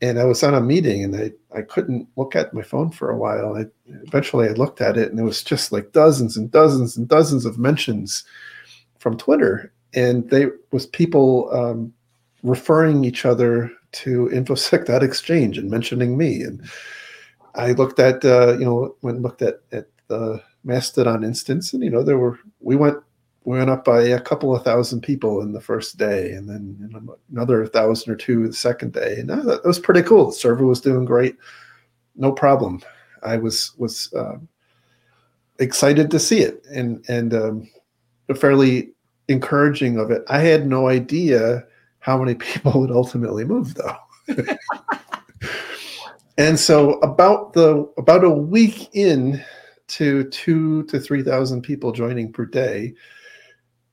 And 0.00 0.18
I 0.18 0.24
was 0.24 0.42
on 0.42 0.54
a 0.54 0.60
meeting, 0.60 1.04
and 1.04 1.14
I, 1.14 1.30
I 1.56 1.62
couldn't 1.62 2.08
look 2.16 2.34
at 2.34 2.52
my 2.52 2.62
phone 2.62 2.90
for 2.90 3.08
a 3.08 3.16
while. 3.16 3.54
I, 3.54 3.66
eventually, 4.04 4.48
I 4.48 4.52
looked 4.52 4.80
at 4.80 4.96
it, 4.96 5.10
and 5.10 5.20
it 5.20 5.22
was 5.22 5.44
just 5.44 5.70
like 5.70 5.92
dozens 5.92 6.36
and 6.36 6.50
dozens 6.50 6.96
and 6.96 7.06
dozens 7.06 7.44
of 7.44 7.58
mentions 7.58 8.24
from 8.98 9.16
Twitter, 9.16 9.72
and 9.94 10.28
they 10.30 10.46
was 10.72 10.86
people 10.86 11.50
um, 11.52 11.92
referring 12.42 13.04
each 13.04 13.24
other 13.24 13.70
to 13.92 14.28
infosec.exchange 14.32 15.58
and 15.58 15.70
mentioning 15.70 16.16
me. 16.16 16.42
And 16.42 16.62
I 17.54 17.72
looked 17.72 17.98
at, 17.98 18.24
uh, 18.24 18.56
you 18.58 18.64
know, 18.64 18.96
when 19.00 19.22
looked 19.22 19.42
at, 19.42 19.60
at 19.70 19.86
the 20.08 20.42
Mastodon 20.64 21.24
instance, 21.24 21.72
and 21.72 21.82
you 21.82 21.90
know, 21.90 22.02
there 22.02 22.18
were 22.18 22.38
we 22.60 22.76
went 22.76 22.98
we 23.44 23.58
went 23.58 23.70
up 23.70 23.84
by 23.84 24.02
a 24.02 24.20
couple 24.20 24.54
of 24.54 24.62
thousand 24.62 25.00
people 25.00 25.42
in 25.42 25.52
the 25.52 25.60
first 25.60 25.98
day, 25.98 26.32
and 26.32 26.48
then 26.48 27.10
another 27.30 27.66
thousand 27.66 28.12
or 28.12 28.16
two 28.16 28.46
the 28.46 28.52
second 28.52 28.92
day, 28.92 29.16
and 29.18 29.28
that, 29.28 29.44
that, 29.44 29.64
was 29.64 29.80
pretty 29.80 30.02
cool. 30.02 30.26
The 30.26 30.32
server 30.32 30.64
was 30.64 30.80
doing 30.80 31.04
great, 31.04 31.36
no 32.14 32.30
problem. 32.30 32.80
I 33.22 33.36
was 33.36 33.72
was 33.76 34.12
uh, 34.14 34.36
excited 35.58 36.10
to 36.10 36.18
see 36.18 36.40
it, 36.40 36.64
and 36.72 37.04
and 37.08 37.34
um, 37.34 37.70
fairly 38.36 38.92
encouraging 39.28 39.98
of 39.98 40.10
it. 40.10 40.22
I 40.28 40.38
had 40.38 40.66
no 40.66 40.88
idea 40.88 41.64
how 42.02 42.18
many 42.18 42.34
people 42.52 42.78
would 42.80 42.90
ultimately 42.90 43.44
move, 43.44 43.74
though. 43.74 43.96
and 46.38 46.58
so 46.58 46.98
about 47.00 47.54
the 47.54 47.90
about 47.96 48.24
a 48.24 48.30
week 48.30 48.90
in 48.92 49.42
to 49.88 50.24
two 50.24 50.82
to 50.84 51.00
three 51.00 51.22
thousand 51.22 51.62
people 51.62 51.92
joining 51.92 52.30
per 52.30 52.44
day, 52.44 52.92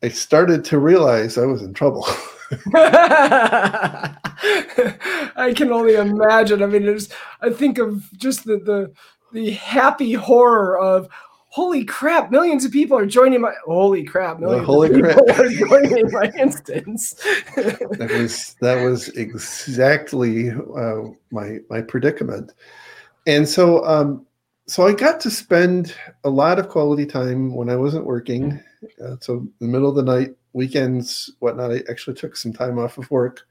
I 0.03 0.09
started 0.09 0.65
to 0.65 0.79
realize 0.79 1.37
I 1.37 1.45
was 1.45 1.61
in 1.61 1.73
trouble. 1.73 2.05
I 5.35 5.53
can 5.55 5.71
only 5.71 5.95
imagine. 5.95 6.61
I 6.63 6.65
mean, 6.65 6.83
there's. 6.83 7.09
I 7.41 7.51
think 7.51 7.77
of 7.77 8.09
just 8.17 8.45
the 8.45 8.57
the 8.57 8.91
the 9.31 9.51
happy 9.51 10.13
horror 10.13 10.77
of 10.77 11.07
holy 11.49 11.83
crap, 11.83 12.31
millions 12.31 12.63
of 12.63 12.71
people 12.71 12.97
are 12.97 13.05
joining 13.05 13.41
my 13.41 13.53
holy 13.65 14.03
crap, 14.03 14.39
millions 14.39 14.65
holy 14.65 14.89
of 14.89 14.95
people 14.95 15.23
crap. 15.25 15.39
are 15.39 15.49
joining 15.49 16.11
my 16.11 16.31
instance. 16.37 17.13
that 17.55 18.09
was 18.11 18.55
that 18.61 18.83
was 18.83 19.09
exactly 19.09 20.51
uh, 20.51 21.01
my 21.31 21.57
my 21.69 21.81
predicament. 21.81 22.53
And 23.27 23.47
so 23.47 23.85
um 23.85 24.25
so 24.67 24.85
I 24.85 24.93
got 24.93 25.19
to 25.21 25.31
spend 25.31 25.95
a 26.23 26.29
lot 26.29 26.59
of 26.59 26.69
quality 26.69 27.05
time 27.05 27.55
when 27.55 27.69
I 27.69 27.75
wasn't 27.75 28.05
working. 28.05 28.61
Uh, 29.03 29.15
so 29.19 29.37
in 29.37 29.51
the 29.59 29.67
middle 29.67 29.89
of 29.89 29.95
the 29.95 30.03
night, 30.03 30.35
weekends, 30.53 31.31
whatnot, 31.39 31.71
I 31.71 31.81
actually 31.89 32.15
took 32.15 32.37
some 32.37 32.53
time 32.53 32.77
off 32.77 32.99
of 32.99 33.09
work. 33.09 33.41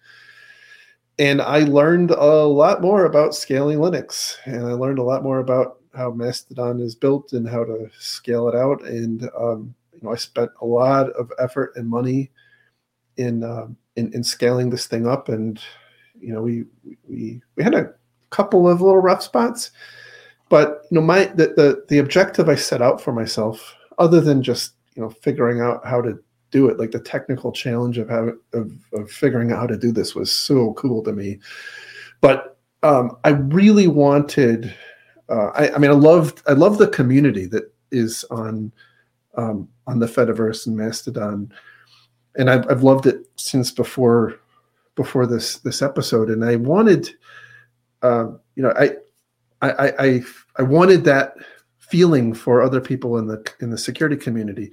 And 1.19 1.43
I 1.43 1.61
learned 1.61 2.13
a 2.13 2.45
lot 2.47 2.81
more 2.81 3.05
about 3.05 3.35
scaling 3.35 3.79
Linux. 3.79 4.37
And 4.45 4.65
I 4.65 4.75
learned 4.75 5.01
a 5.01 5.03
lot 5.03 5.25
more 5.25 5.41
about 5.41 5.78
how 5.99 6.13
Mastodon 6.13 6.81
is 6.81 6.95
built 6.95 7.33
and 7.33 7.47
how 7.47 7.65
to 7.65 7.91
scale 7.99 8.49
it 8.49 8.55
out. 8.55 8.83
And 8.87 9.29
um, 9.39 9.75
you 9.93 10.01
know, 10.03 10.13
I 10.13 10.17
spent 10.17 10.51
a 10.63 10.67
lot 10.67 11.11
of 11.11 11.33
effort 11.41 11.73
and 11.75 11.89
money 11.89 12.31
in, 13.17 13.43
um, 13.43 13.77
in 13.97 14.13
in 14.15 14.23
scaling 14.23 14.71
this 14.71 14.87
thing 14.87 15.07
up. 15.07 15.29
And 15.29 15.61
you 16.21 16.33
know, 16.33 16.41
we 16.41 16.65
we 17.09 17.43
we 17.57 17.65
had 17.65 17.75
a 17.75 17.93
couple 18.31 18.69
of 18.69 18.81
little 18.81 19.01
rough 19.01 19.23
spots, 19.23 19.73
but 20.49 20.83
you 20.91 20.95
know, 20.95 21.05
my 21.05 21.25
the 21.25 21.49
the, 21.49 21.85
the 21.89 21.99
objective 21.99 22.49
I 22.49 22.55
set 22.55 22.81
out 22.81 23.01
for 23.01 23.13
myself, 23.13 23.75
other 23.99 24.21
than 24.21 24.43
just 24.43 24.75
you 24.95 25.03
know 25.03 25.11
figuring 25.11 25.61
out 25.61 25.85
how 25.85 26.01
to 26.01 26.19
do 26.51 26.69
it, 26.69 26.79
like 26.79 26.93
the 26.93 27.01
technical 27.01 27.53
challenge 27.53 27.99
of 27.99 28.09
how 28.09 28.33
of, 28.53 28.73
of 28.93 29.11
figuring 29.11 29.51
out 29.51 29.59
how 29.59 29.67
to 29.67 29.77
do 29.77 29.93
this 29.93 30.15
was 30.15 30.31
so 30.31 30.73
cool 30.75 31.03
to 31.03 31.13
me. 31.13 31.41
But 32.21 32.57
um, 32.83 33.17
I 33.25 33.31
really 33.31 33.89
wanted 33.89 34.73
uh, 35.29 35.51
I, 35.55 35.71
I, 35.71 35.79
mean, 35.79 35.91
I 35.91 35.95
loved 35.95 36.43
I 36.47 36.53
love 36.53 36.79
the 36.79 36.89
community 36.89 37.47
that 37.47 37.73
is 37.91 38.25
on 38.31 38.73
um, 39.37 39.69
on 39.87 39.99
the 39.99 40.07
Fediverse 40.07 40.67
and 40.67 40.77
Mastodon, 40.77 41.53
and 42.37 42.51
I've, 42.51 42.69
I've 42.71 42.83
loved 42.83 43.07
it 43.07 43.27
since 43.37 43.71
before 43.71 44.41
before 44.95 45.27
this 45.27 45.59
this 45.59 45.83
episode. 45.83 46.31
And 46.31 46.45
I 46.45 46.57
wanted, 46.57 47.11
uh, 48.03 48.29
you 48.57 48.63
know, 48.63 48.73
I, 48.79 48.93
I 49.61 49.93
I 49.99 50.23
I 50.57 50.63
wanted 50.63 51.05
that 51.05 51.35
feeling 51.79 52.33
for 52.33 52.63
other 52.63 52.81
people 52.81 53.19
in 53.19 53.27
the 53.27 53.47
in 53.61 53.71
the 53.71 53.79
security 53.79 54.17
community, 54.17 54.71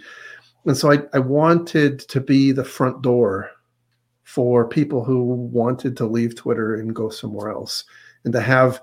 and 0.65 0.78
so 0.78 0.91
I 0.91 1.00
I 1.13 1.20
wanted 1.20 2.00
to 2.00 2.22
be 2.22 2.54
the 2.54 2.65
front 2.65 3.02
door 3.02 3.50
for 4.24 4.68
people 4.68 5.04
who 5.04 5.24
wanted 5.24 5.96
to 5.98 6.06
leave 6.06 6.36
Twitter 6.36 6.76
and 6.76 6.96
go 6.96 7.10
somewhere 7.10 7.52
else, 7.52 7.84
and 8.24 8.32
to 8.32 8.41
have 8.41 8.82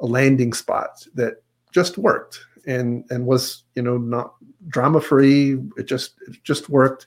a 0.00 0.06
landing 0.06 0.52
spot 0.52 1.06
that 1.14 1.42
just 1.72 1.98
worked 1.98 2.40
and 2.66 3.04
and 3.10 3.26
was 3.26 3.64
you 3.74 3.82
know 3.82 3.98
not 3.98 4.34
drama 4.68 5.00
free 5.00 5.58
it 5.76 5.84
just 5.84 6.14
it 6.26 6.42
just 6.42 6.68
worked. 6.68 7.06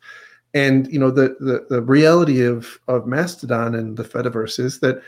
And 0.53 0.91
you 0.91 0.99
know 0.99 1.11
the, 1.11 1.35
the 1.39 1.65
the 1.69 1.81
reality 1.81 2.43
of 2.43 2.79
of 2.87 3.05
mastodon 3.05 3.75
and 3.75 3.97
the 3.97 4.03
fediverse 4.03 4.59
is 4.59 4.79
that 4.79 4.95
you 4.95 5.01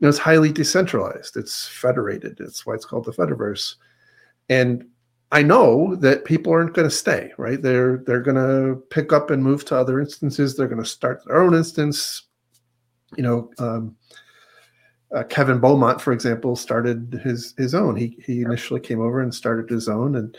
know 0.00 0.08
it's 0.08 0.18
highly 0.18 0.52
decentralized. 0.52 1.36
It's 1.36 1.66
federated. 1.66 2.38
It's 2.40 2.64
why 2.66 2.74
it's 2.74 2.84
called 2.84 3.04
the 3.04 3.12
fediverse. 3.12 3.74
And 4.48 4.86
i 5.30 5.42
know 5.42 5.94
that 5.96 6.24
people 6.24 6.50
aren't 6.50 6.72
going 6.72 6.88
to 6.88 6.94
stay 6.94 7.32
right? 7.36 7.60
They're 7.60 7.98
they're 8.06 8.22
going 8.22 8.36
to 8.36 8.80
pick 8.88 9.12
up 9.12 9.30
and 9.30 9.44
move 9.44 9.64
to 9.66 9.76
other 9.76 10.00
instances. 10.00 10.56
They're 10.56 10.68
going 10.68 10.82
to 10.82 10.88
start 10.88 11.22
their 11.26 11.42
own 11.42 11.54
instance. 11.54 12.22
You 13.16 13.22
know 13.22 13.50
um, 13.58 13.96
uh, 15.14 15.22
Kevin 15.24 15.58
Beaumont, 15.58 16.00
for 16.00 16.12
example, 16.12 16.56
started 16.56 17.20
his 17.24 17.54
his 17.56 17.74
own. 17.74 17.96
He 17.96 18.18
he 18.24 18.42
initially 18.42 18.80
came 18.80 19.00
over 19.00 19.20
and 19.20 19.34
started 19.34 19.70
his 19.70 19.88
own, 19.88 20.14
and 20.14 20.36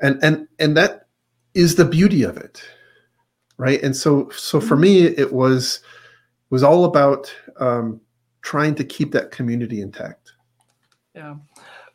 and 0.00 0.22
and 0.22 0.48
and 0.58 0.76
that 0.76 1.06
is 1.54 1.76
the 1.76 1.84
beauty 1.84 2.22
of 2.22 2.36
it, 2.36 2.62
right? 3.56 3.82
And 3.82 3.96
so 3.96 4.28
so 4.30 4.60
for 4.60 4.76
me, 4.76 5.04
it 5.04 5.32
was 5.32 5.80
was 6.50 6.62
all 6.62 6.84
about 6.84 7.34
um, 7.58 8.00
trying 8.42 8.74
to 8.74 8.84
keep 8.84 9.12
that 9.12 9.30
community 9.30 9.80
intact. 9.80 10.32
Yeah, 11.14 11.36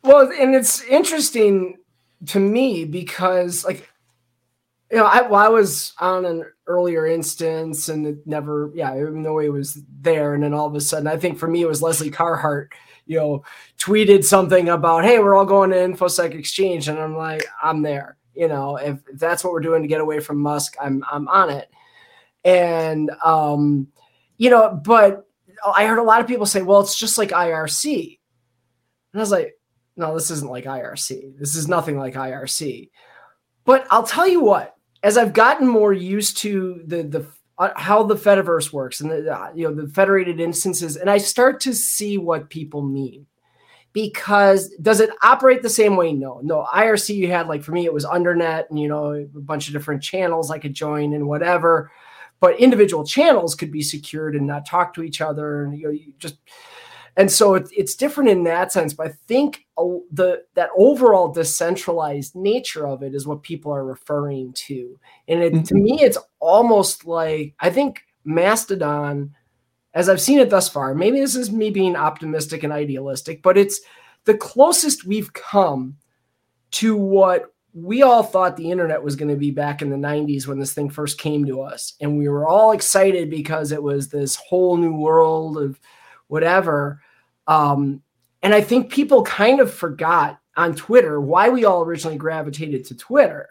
well, 0.02 0.30
and 0.32 0.54
it's 0.54 0.82
interesting 0.84 1.76
to 2.26 2.40
me 2.40 2.84
because 2.84 3.64
like 3.64 3.88
you 4.90 4.96
know, 4.96 5.04
I, 5.04 5.22
well, 5.22 5.40
I 5.40 5.48
was 5.48 5.92
on 5.98 6.24
an 6.24 6.44
earlier 6.66 7.06
instance 7.06 7.88
and 7.88 8.06
it 8.06 8.26
never, 8.26 8.72
yeah, 8.74 8.96
even 8.96 9.22
though 9.22 9.38
it 9.38 9.52
was 9.52 9.82
there. 10.00 10.34
And 10.34 10.42
then 10.42 10.54
all 10.54 10.66
of 10.66 10.74
a 10.74 10.80
sudden, 10.80 11.06
I 11.06 11.16
think 11.16 11.38
for 11.38 11.46
me, 11.46 11.62
it 11.62 11.68
was 11.68 11.82
Lesley 11.82 12.10
Carhart, 12.10 12.72
you 13.06 13.18
know, 13.18 13.44
tweeted 13.78 14.24
something 14.24 14.70
about, 14.70 15.04
hey, 15.04 15.18
we're 15.18 15.34
all 15.34 15.44
going 15.44 15.70
to 15.70 15.76
InfoSec 15.76 16.34
Exchange. 16.34 16.88
And 16.88 16.98
I'm 16.98 17.16
like, 17.16 17.44
I'm 17.62 17.82
there. 17.82 18.16
You 18.34 18.48
know, 18.48 18.76
if, 18.76 18.98
if 19.08 19.18
that's 19.18 19.44
what 19.44 19.52
we're 19.52 19.60
doing 19.60 19.82
to 19.82 19.88
get 19.88 20.00
away 20.00 20.20
from 20.20 20.38
Musk, 20.38 20.76
I'm, 20.80 21.04
I'm 21.10 21.28
on 21.28 21.50
it. 21.50 21.70
And, 22.44 23.10
um, 23.22 23.88
you 24.38 24.48
know, 24.48 24.70
but 24.70 25.26
I 25.66 25.86
heard 25.86 25.98
a 25.98 26.02
lot 26.02 26.20
of 26.20 26.26
people 26.28 26.46
say, 26.46 26.62
well, 26.62 26.80
it's 26.80 26.98
just 26.98 27.18
like 27.18 27.30
IRC. 27.30 28.18
And 29.12 29.20
I 29.20 29.22
was 29.22 29.32
like, 29.32 29.58
no, 29.96 30.14
this 30.14 30.30
isn't 30.30 30.50
like 30.50 30.64
IRC. 30.64 31.38
This 31.38 31.56
is 31.56 31.68
nothing 31.68 31.98
like 31.98 32.14
IRC. 32.14 32.90
But 33.64 33.86
I'll 33.90 34.06
tell 34.06 34.26
you 34.26 34.40
what, 34.40 34.77
as 35.02 35.16
I've 35.16 35.32
gotten 35.32 35.66
more 35.66 35.92
used 35.92 36.38
to 36.38 36.82
the 36.86 37.02
the 37.02 37.26
uh, 37.58 37.70
how 37.74 38.04
the 38.04 38.14
Fediverse 38.14 38.72
works 38.72 39.00
and 39.00 39.10
the 39.10 39.34
uh, 39.34 39.50
you 39.54 39.68
know 39.68 39.74
the 39.74 39.88
federated 39.88 40.40
instances, 40.40 40.96
and 40.96 41.10
I 41.10 41.18
start 41.18 41.60
to 41.60 41.74
see 41.74 42.18
what 42.18 42.50
people 42.50 42.82
mean. 42.82 43.26
Because 43.94 44.68
does 44.82 45.00
it 45.00 45.10
operate 45.22 45.62
the 45.62 45.70
same 45.70 45.96
way? 45.96 46.12
No, 46.12 46.40
no. 46.44 46.66
IRC 46.72 47.16
you 47.16 47.28
had 47.28 47.48
like 47.48 47.62
for 47.62 47.72
me 47.72 47.84
it 47.84 47.92
was 47.92 48.04
undernet 48.04 48.68
and 48.70 48.78
you 48.78 48.86
know 48.86 49.12
a 49.12 49.24
bunch 49.40 49.66
of 49.66 49.72
different 49.72 50.02
channels 50.02 50.50
I 50.50 50.58
could 50.58 50.74
join 50.74 51.14
and 51.14 51.26
whatever, 51.26 51.90
but 52.38 52.60
individual 52.60 53.04
channels 53.04 53.54
could 53.54 53.72
be 53.72 53.82
secured 53.82 54.36
and 54.36 54.46
not 54.46 54.66
talk 54.66 54.94
to 54.94 55.02
each 55.02 55.20
other 55.20 55.64
and 55.64 55.76
you 55.76 55.84
know 55.84 55.90
you 55.90 56.12
just 56.18 56.36
and 57.18 57.30
so 57.30 57.54
it, 57.54 57.68
it's 57.76 57.94
different 57.94 58.30
in 58.30 58.44
that 58.44 58.72
sense 58.72 58.94
but 58.94 59.08
i 59.08 59.10
think 59.26 59.66
the 60.12 60.42
that 60.54 60.70
overall 60.78 61.28
decentralized 61.28 62.34
nature 62.34 62.86
of 62.86 63.02
it 63.02 63.14
is 63.14 63.26
what 63.26 63.42
people 63.42 63.72
are 63.72 63.84
referring 63.84 64.52
to. 64.54 64.98
And 65.28 65.42
it, 65.42 65.52
mm-hmm. 65.52 65.62
to 65.64 65.74
me 65.74 66.00
it's 66.00 66.18
almost 66.40 67.04
like 67.04 67.54
i 67.60 67.68
think 67.68 68.00
mastodon 68.24 69.34
as 69.92 70.08
i've 70.08 70.20
seen 70.20 70.38
it 70.38 70.48
thus 70.48 70.68
far 70.68 70.94
maybe 70.94 71.20
this 71.20 71.36
is 71.36 71.50
me 71.50 71.70
being 71.70 71.96
optimistic 71.96 72.62
and 72.62 72.72
idealistic 72.72 73.42
but 73.42 73.58
it's 73.58 73.80
the 74.24 74.36
closest 74.36 75.04
we've 75.04 75.32
come 75.32 75.96
to 76.70 76.96
what 76.96 77.52
we 77.74 78.02
all 78.02 78.22
thought 78.22 78.56
the 78.56 78.70
internet 78.70 79.02
was 79.02 79.16
going 79.16 79.28
to 79.28 79.36
be 79.36 79.50
back 79.50 79.82
in 79.82 79.90
the 79.90 79.96
90s 79.96 80.46
when 80.46 80.58
this 80.58 80.72
thing 80.72 80.90
first 80.90 81.18
came 81.18 81.44
to 81.46 81.60
us. 81.60 81.94
And 82.00 82.18
we 82.18 82.28
were 82.28 82.46
all 82.46 82.72
excited 82.72 83.30
because 83.30 83.72
it 83.72 83.82
was 83.82 84.08
this 84.08 84.36
whole 84.36 84.76
new 84.76 84.94
world 84.94 85.58
of 85.58 85.78
whatever 86.26 87.00
um, 87.48 88.02
and 88.42 88.54
I 88.54 88.60
think 88.60 88.92
people 88.92 89.24
kind 89.24 89.58
of 89.58 89.72
forgot 89.72 90.38
on 90.56 90.74
Twitter 90.76 91.20
why 91.20 91.48
we 91.48 91.64
all 91.64 91.82
originally 91.82 92.16
gravitated 92.16 92.84
to 92.86 92.94
Twitter 92.94 93.48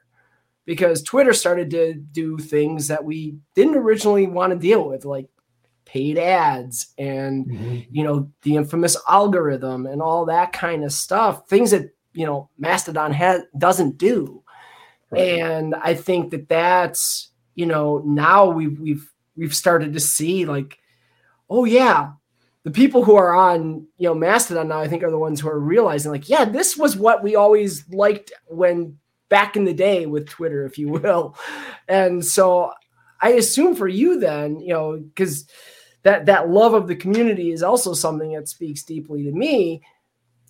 because 0.66 1.02
Twitter 1.02 1.34
started 1.34 1.70
to 1.72 1.94
do 1.96 2.38
things 2.38 2.88
that 2.88 3.04
we 3.04 3.38
didn't 3.56 3.76
originally 3.76 4.28
want 4.28 4.54
to 4.54 4.60
deal 4.60 4.88
with, 4.88 5.04
like 5.04 5.28
paid 5.88 6.18
ads 6.18 6.94
and 6.98 7.48
mm-hmm. 7.48 7.80
you 7.90 8.04
know 8.04 8.30
the 8.42 8.58
infamous 8.58 8.98
algorithm 9.08 9.86
and 9.86 10.02
all 10.02 10.26
that 10.26 10.52
kind 10.52 10.84
of 10.84 10.92
stuff 10.92 11.48
things 11.48 11.72
that 11.72 11.90
you 12.12 12.26
know 12.26 12.50
mastodon 12.58 13.14
has 13.14 13.42
doesn't 13.58 13.98
do 13.98 14.44
right. 15.12 15.40
and 15.40 15.74
i 15.76 15.94
think 15.94 16.30
that 16.30 16.50
that's 16.50 17.30
you 17.56 17.66
know 17.66 18.02
now 18.06 18.50
we've 18.50 18.78
we've 18.82 19.10
we've 19.38 19.56
started 19.56 19.94
to 19.94 20.00
see 20.02 20.46
like 20.46 20.78
oh 21.50 21.64
yeah 21.64 22.12
the 22.68 22.74
people 22.74 23.02
who 23.02 23.16
are 23.16 23.34
on 23.34 23.88
you 23.98 24.10
know 24.10 24.14
Mastodon 24.14 24.68
now, 24.68 24.80
I 24.82 24.90
think, 24.90 25.02
are 25.02 25.10
the 25.10 25.18
ones 25.18 25.40
who 25.40 25.48
are 25.48 25.58
realizing 25.58 26.12
like, 26.12 26.28
yeah, 26.28 26.44
this 26.44 26.76
was 26.76 26.98
what 26.98 27.24
we 27.24 27.34
always 27.34 27.88
liked 27.88 28.34
when 28.48 28.98
back 29.30 29.56
in 29.56 29.64
the 29.64 29.74
day 29.74 30.06
with 30.06 30.28
Twitter, 30.28 30.66
if 30.66 30.78
you 30.78 30.90
will. 30.90 31.38
And 31.88 32.26
so 32.26 32.74
I 33.22 33.30
assume 33.30 33.74
for 33.74 33.88
you 33.88 34.20
then, 34.20 34.60
you 34.60 34.74
know, 34.74 34.98
because 34.98 35.48
that 36.04 36.26
that 36.26 36.50
love 36.50 36.74
of 36.74 36.90
the 36.90 36.96
community 36.98 37.52
is 37.52 37.64
also 37.64 37.94
something 37.94 38.34
that 38.34 38.50
speaks 38.50 38.84
deeply 38.84 39.24
to 39.24 39.32
me. 39.32 39.82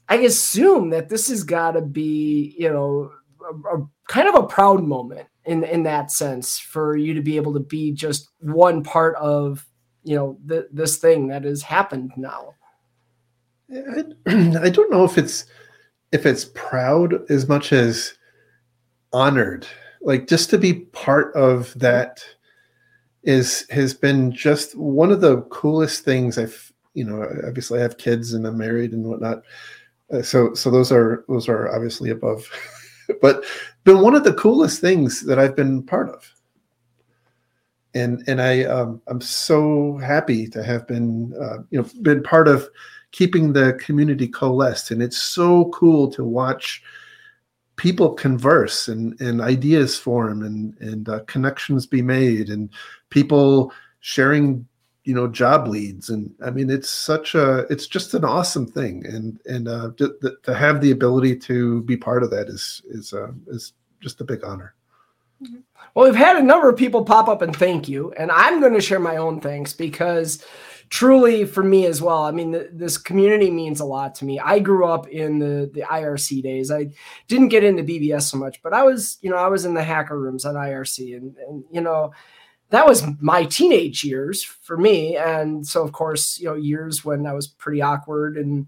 I 0.09 0.15
assume 0.15 0.89
that 0.89 1.09
this 1.09 1.27
has 1.29 1.43
got 1.43 1.73
to 1.73 1.81
be, 1.81 2.55
you 2.57 2.73
know, 2.73 3.11
a, 3.47 3.77
a, 3.77 3.87
kind 4.07 4.27
of 4.27 4.33
a 4.33 4.47
proud 4.47 4.83
moment 4.83 5.27
in 5.45 5.63
in 5.63 5.83
that 5.83 6.09
sense 6.09 6.57
for 6.57 6.97
you 6.97 7.13
to 7.13 7.21
be 7.21 7.35
able 7.35 7.53
to 7.53 7.59
be 7.59 7.91
just 7.91 8.31
one 8.39 8.81
part 8.81 9.15
of, 9.17 9.67
you 10.07 10.15
know, 10.15 10.37
the, 10.45 10.67
this 10.71 10.97
thing 10.97 11.27
that 11.27 11.43
has 11.43 11.61
happened 11.61 12.13
now. 12.15 12.53
I, 13.69 14.03
I 14.27 14.69
don't 14.69 14.89
know 14.89 15.03
if 15.03 15.17
it's 15.17 15.45
if 16.13 16.25
it's 16.25 16.45
proud 16.55 17.29
as 17.29 17.49
much 17.49 17.73
as 17.73 18.13
honored 19.11 19.67
like 20.01 20.27
just 20.27 20.49
to 20.49 20.57
be 20.57 20.73
part 20.73 21.35
of 21.35 21.73
that 21.77 22.23
is 23.23 23.65
has 23.69 23.93
been 23.93 24.31
just 24.31 24.77
one 24.77 25.11
of 25.11 25.21
the 25.21 25.41
coolest 25.43 26.03
things 26.03 26.37
i've 26.37 26.71
you 26.93 27.03
know 27.03 27.27
obviously 27.45 27.79
i 27.79 27.81
have 27.81 27.97
kids 27.97 28.33
and 28.33 28.45
i'm 28.45 28.57
married 28.57 28.93
and 28.93 29.05
whatnot 29.05 29.43
uh, 30.13 30.21
so 30.21 30.53
so 30.53 30.69
those 30.69 30.91
are 30.91 31.25
those 31.27 31.49
are 31.49 31.73
obviously 31.73 32.09
above 32.09 32.45
but 33.21 33.43
been 33.85 34.01
one 34.01 34.15
of 34.15 34.23
the 34.23 34.33
coolest 34.33 34.81
things 34.81 35.21
that 35.25 35.39
i've 35.39 35.55
been 35.55 35.81
part 35.83 36.09
of 36.09 36.33
and 37.97 38.23
and 38.27 38.41
i 38.41 38.63
um, 38.63 39.01
i'm 39.07 39.21
so 39.21 39.97
happy 39.97 40.47
to 40.47 40.63
have 40.63 40.87
been 40.87 41.33
uh, 41.41 41.57
you 41.71 41.81
know 41.81 41.87
been 42.01 42.21
part 42.23 42.47
of 42.47 42.69
keeping 43.11 43.53
the 43.53 43.73
community 43.73 44.27
coalesced. 44.27 44.91
And 44.91 45.01
it's 45.01 45.17
so 45.17 45.65
cool 45.69 46.09
to 46.11 46.23
watch 46.23 46.83
people 47.75 48.13
converse 48.13 48.87
and, 48.87 49.19
and 49.21 49.41
ideas 49.41 49.97
form 49.97 50.43
and, 50.43 50.77
and 50.79 51.07
uh, 51.09 51.21
connections 51.27 51.85
be 51.85 52.01
made 52.01 52.49
and 52.49 52.69
people 53.09 53.71
sharing 53.99 54.67
you 55.03 55.13
know 55.13 55.27
job 55.27 55.67
leads. 55.67 56.09
And 56.09 56.33
i 56.45 56.51
mean 56.51 56.69
it's 56.69 56.89
such 56.89 57.33
a 57.33 57.59
it's 57.69 57.87
just 57.87 58.13
an 58.13 58.25
awesome 58.25 58.67
thing. 58.67 59.05
And 59.05 59.39
and 59.45 59.67
uh, 59.67 59.91
to, 59.97 60.37
to 60.43 60.53
have 60.53 60.81
the 60.81 60.91
ability 60.91 61.37
to 61.37 61.81
be 61.83 61.95
part 61.95 62.23
of 62.23 62.29
that 62.31 62.49
is 62.49 62.81
is 62.89 63.13
uh, 63.13 63.31
is 63.47 63.73
just 64.01 64.21
a 64.21 64.25
big 64.25 64.43
honor 64.43 64.75
well 65.93 66.05
we've 66.05 66.15
had 66.15 66.37
a 66.37 66.43
number 66.43 66.69
of 66.69 66.77
people 66.77 67.05
pop 67.05 67.27
up 67.27 67.41
and 67.41 67.55
thank 67.55 67.87
you 67.87 68.11
and 68.13 68.31
i'm 68.31 68.59
going 68.59 68.73
to 68.73 68.81
share 68.81 68.99
my 68.99 69.17
own 69.17 69.39
thanks 69.39 69.73
because 69.73 70.43
truly 70.89 71.45
for 71.45 71.63
me 71.63 71.85
as 71.85 72.01
well. 72.01 72.23
I 72.23 72.31
mean, 72.31 72.65
this 72.71 72.97
community 72.97 73.51
means 73.51 73.79
a 73.79 73.85
lot 73.85 74.15
to 74.15 74.25
me. 74.25 74.39
I 74.39 74.59
grew 74.59 74.85
up 74.85 75.07
in 75.07 75.39
the 75.39 75.69
the 75.73 75.81
IRC 75.81 76.43
days. 76.43 76.71
I 76.71 76.87
didn't 77.27 77.49
get 77.49 77.63
into 77.63 77.83
BBS 77.83 78.23
so 78.23 78.37
much, 78.37 78.61
but 78.61 78.73
I 78.73 78.83
was, 78.83 79.17
you 79.21 79.29
know, 79.29 79.37
I 79.37 79.47
was 79.47 79.65
in 79.65 79.73
the 79.73 79.83
hacker 79.83 80.19
rooms 80.19 80.45
on 80.45 80.55
IRC, 80.55 81.15
and 81.15 81.35
and 81.37 81.63
you 81.71 81.81
know, 81.81 82.13
that 82.69 82.85
was 82.85 83.03
my 83.19 83.45
teenage 83.45 84.03
years 84.03 84.43
for 84.43 84.77
me. 84.77 85.17
And 85.17 85.65
so, 85.65 85.83
of 85.83 85.91
course, 85.91 86.39
you 86.39 86.45
know, 86.45 86.55
years 86.55 87.03
when 87.03 87.25
I 87.25 87.33
was 87.33 87.47
pretty 87.47 87.81
awkward 87.81 88.37
and 88.37 88.67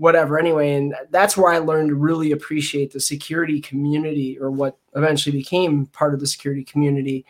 whatever. 0.00 0.38
Anyway, 0.38 0.72
and 0.72 0.94
that's 1.10 1.36
where 1.36 1.52
I 1.52 1.58
learned 1.58 1.90
to 1.90 1.94
really 1.94 2.32
appreciate 2.32 2.90
the 2.90 3.00
security 3.00 3.60
community, 3.60 4.38
or 4.40 4.50
what 4.50 4.78
eventually 4.96 5.36
became 5.36 5.84
part 5.88 6.14
of 6.14 6.20
the 6.20 6.26
security 6.26 6.64
community. 6.64 7.26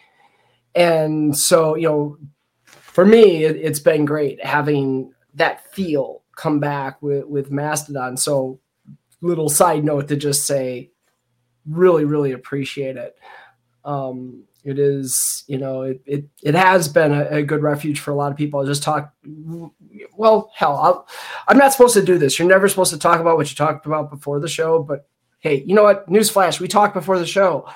And 0.77 1.37
so, 1.37 1.75
you 1.75 1.89
know, 1.89 2.18
for 2.62 3.05
me, 3.05 3.43
it, 3.43 3.64
has 3.64 3.81
been 3.81 4.05
great 4.05 4.45
having 4.45 5.12
that 5.35 5.66
feel 5.75 6.23
come 6.37 6.61
back 6.61 7.03
with, 7.03 7.25
with 7.27 7.51
Mastodon. 7.51 8.16
So, 8.16 8.61
little 9.21 9.49
side 9.49 9.85
note 9.85 10.07
to 10.07 10.16
just 10.16 10.47
say, 10.47 10.93
really, 11.66 12.05
really 12.05 12.31
appreciate 12.31 12.97
it. 12.97 13.18
Um, 13.85 14.45
it 14.65 14.79
is, 14.79 15.45
you 15.47 15.59
know, 15.59 15.83
it 15.83 16.03
it, 16.07 16.25
it 16.43 16.55
has 16.55 16.89
been 16.89 17.13
a, 17.13 17.25
a, 17.37 17.43
good 17.43 17.63
refuge 17.63 18.01
for 18.01 18.11
a 18.11 18.15
lot 18.15 18.31
of 18.31 18.37
people. 18.37 18.61
I 18.61 18.67
just 18.67 18.83
talk, 18.83 19.13
well, 20.17 20.51
hell, 20.55 21.07
i 21.49 21.53
am 21.53 21.59
not 21.59 21.73
supposed 21.73 21.95
to 21.95 22.05
do 22.05 22.19
this. 22.19 22.39
You're 22.39 22.49
never 22.49 22.69
supposed 22.69 22.93
to 22.93 22.99
talk 22.99 23.21
about 23.21 23.37
what 23.37 23.51
you 23.51 23.57
talked 23.57 23.87
about 23.87 24.11
before 24.11 24.41
the 24.41 24.49
show, 24.49 24.83
but 24.83 25.09
hey, 25.41 25.63
you 25.67 25.75
know 25.75 25.83
what? 25.83 26.09
Newsflash, 26.09 26.61
we 26.61 26.69
talked 26.69 26.95
before 26.95 27.19
the 27.19 27.27
show. 27.27 27.69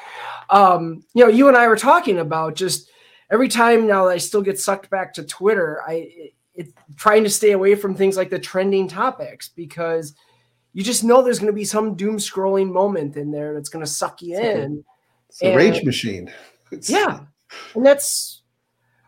Um, 0.50 1.02
you 1.14 1.24
know, 1.24 1.30
you 1.30 1.48
and 1.48 1.56
I 1.56 1.68
were 1.68 1.76
talking 1.76 2.18
about 2.18 2.54
just 2.54 2.90
every 3.30 3.48
time 3.48 3.86
now 3.86 4.04
that 4.04 4.12
I 4.12 4.18
still 4.18 4.42
get 4.42 4.60
sucked 4.60 4.90
back 4.90 5.14
to 5.14 5.24
Twitter, 5.24 5.80
I 5.86 6.30
it, 6.54 6.72
trying 6.96 7.24
to 7.24 7.30
stay 7.30 7.52
away 7.52 7.74
from 7.74 7.94
things 7.94 8.16
like 8.16 8.30
the 8.30 8.38
trending 8.38 8.86
topics 8.88 9.48
because 9.48 10.14
you 10.72 10.82
just 10.82 11.04
know 11.04 11.22
there's 11.22 11.38
going 11.38 11.52
to 11.52 11.56
be 11.56 11.64
some 11.64 11.94
doom 11.94 12.18
scrolling 12.18 12.70
moment 12.70 13.16
in 13.16 13.30
there 13.30 13.54
that's 13.54 13.68
going 13.68 13.84
to 13.84 13.90
suck 13.90 14.22
you 14.22 14.38
in. 14.38 14.84
It's 15.28 15.42
a 15.42 15.46
and, 15.46 15.56
rage 15.56 15.82
machine. 15.84 16.32
It's... 16.70 16.90
Yeah, 16.90 17.20
and 17.74 17.84
that's 17.84 18.42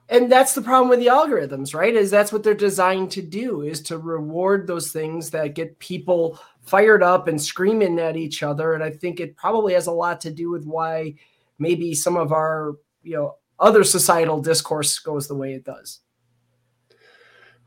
and 0.09 0.31
that's 0.31 0.55
the 0.55 0.63
problem 0.63 0.89
with 0.89 1.01
the 1.01 1.07
algorithms, 1.07 1.75
right? 1.75 1.95
Is 1.95 2.11
that's 2.11 2.33
what 2.33 2.43
they're 2.43 2.55
designed 2.55 3.11
to 3.13 3.23
do 3.23 3.63
is 3.63 3.81
to 3.83 3.99
reward 3.99 4.67
those 4.67 4.93
things 4.93 5.31
that 5.31 5.55
get 5.55 5.79
people 5.81 6.39
fired 6.63 7.03
up 7.03 7.27
and 7.29 7.41
screaming 7.41 7.99
at 7.99 8.17
each 8.17 8.43
other. 8.43 8.75
And 8.75 8.85
I 8.85 8.91
think 8.91 9.19
it 9.19 9.37
probably 9.37 9.75
has 9.75 9.87
a 9.87 9.93
lot 9.93 10.21
to 10.23 10.31
do 10.31 10.51
with 10.51 10.65
why 10.65 11.15
maybe 11.59 11.95
some 11.95 12.17
of 12.17 12.33
our 12.33 12.77
you 13.03 13.17
know 13.17 13.37
other 13.59 13.85
societal 13.85 14.41
discourse 14.41 14.99
goes 14.99 15.27
the 15.27 15.35
way 15.35 15.55
it 15.55 15.65
does. 15.65 16.01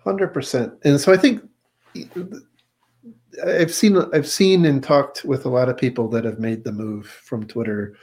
Hundred 0.03 0.29
percent, 0.29 0.73
and 0.85 0.99
so 0.99 1.11
I 1.11 1.17
think 1.17 1.43
I've 3.45 3.73
seen 3.73 3.97
I've 4.13 4.29
seen 4.29 4.65
and 4.65 4.81
talked 4.81 5.25
with 5.25 5.45
a 5.45 5.49
lot 5.49 5.67
of 5.67 5.77
people 5.77 6.07
that 6.09 6.23
have 6.23 6.39
made 6.39 6.63
the 6.63 6.71
move 6.71 7.05
from 7.05 7.45
Twitter 7.45 7.95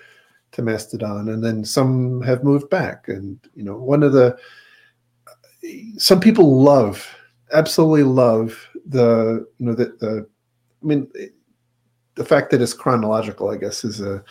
to 0.52 0.62
Mastodon, 0.62 1.28
and 1.28 1.44
then 1.44 1.64
some 1.64 2.22
have 2.22 2.44
moved 2.44 2.70
back. 2.70 3.08
And 3.08 3.38
you 3.54 3.64
know, 3.64 3.76
one 3.76 4.02
of 4.02 4.12
the 4.12 4.36
some 5.98 6.20
people 6.20 6.62
love, 6.62 7.06
absolutely 7.52 8.04
love 8.04 8.68
the 8.86 9.46
you 9.58 9.66
know 9.66 9.74
the, 9.74 9.96
the 10.00 10.26
I 10.82 10.86
mean 10.86 11.10
the 12.14 12.24
fact 12.24 12.50
that 12.50 12.62
it's 12.62 12.72
chronological, 12.72 13.50
I 13.50 13.56
guess, 13.56 13.84
is 13.84 14.00
a 14.00 14.22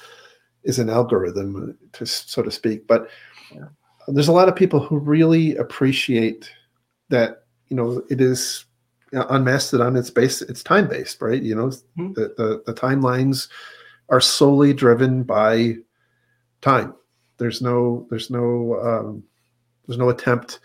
is 0.63 0.79
an 0.79 0.89
algorithm 0.89 1.77
to 1.93 2.05
so 2.05 2.41
to 2.41 2.51
speak, 2.51 2.87
but 2.87 3.09
yeah. 3.53 3.65
There's 4.07 4.27
a 4.27 4.33
lot 4.33 4.49
of 4.49 4.55
people 4.55 4.79
who 4.79 4.97
really 4.97 5.55
appreciate 5.57 6.51
that. 7.09 7.43
You 7.69 7.75
know, 7.75 8.03
it 8.09 8.21
is 8.21 8.65
on 9.13 9.43
Mastodon. 9.43 9.95
It's 9.95 10.11
based. 10.11 10.43
It's 10.43 10.63
time 10.63 10.87
based, 10.87 11.21
right? 11.21 11.41
You 11.41 11.55
know, 11.55 11.67
mm-hmm. 11.67 12.13
the, 12.13 12.33
the 12.37 12.63
the 12.65 12.73
timelines 12.73 13.47
are 14.09 14.21
solely 14.21 14.73
driven 14.73 15.23
by 15.23 15.77
time. 16.65 16.95
There's 17.37 17.61
no. 17.61 18.07
There's 18.09 18.29
no. 18.29 18.79
Um, 18.81 19.23
there's 19.87 19.99
no 19.99 20.09
attempt 20.09 20.59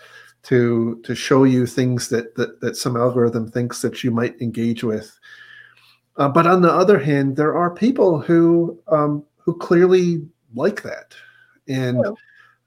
to 0.45 1.01
to 1.05 1.15
show 1.15 1.45
you 1.45 1.67
things 1.67 2.09
that 2.09 2.35
that, 2.37 2.61
that 2.61 2.77
some 2.77 2.97
algorithm 2.97 3.51
thinks 3.51 3.83
that 3.83 4.03
you 4.03 4.11
might 4.11 4.41
engage 4.41 4.83
with. 4.83 5.19
Uh, 6.17 6.29
but 6.29 6.47
on 6.47 6.63
the 6.63 6.73
other 6.73 6.99
hand, 6.99 7.37
there 7.37 7.55
are 7.57 7.71
people 7.71 8.21
who 8.21 8.81
um, 8.89 9.25
who 9.39 9.57
clearly 9.59 10.27
like 10.55 10.83
that, 10.83 11.15
and 11.69 12.05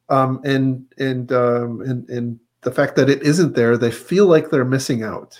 um, 0.09 0.39
and 0.43 0.85
and 0.97 1.31
um, 1.31 1.81
and 1.81 2.07
and 2.09 2.39
the 2.61 2.71
fact 2.71 2.95
that 2.95 3.09
it 3.09 3.23
isn't 3.23 3.55
there, 3.55 3.77
they 3.77 3.91
feel 3.91 4.27
like 4.27 4.49
they're 4.49 4.65
missing 4.65 5.03
out. 5.03 5.37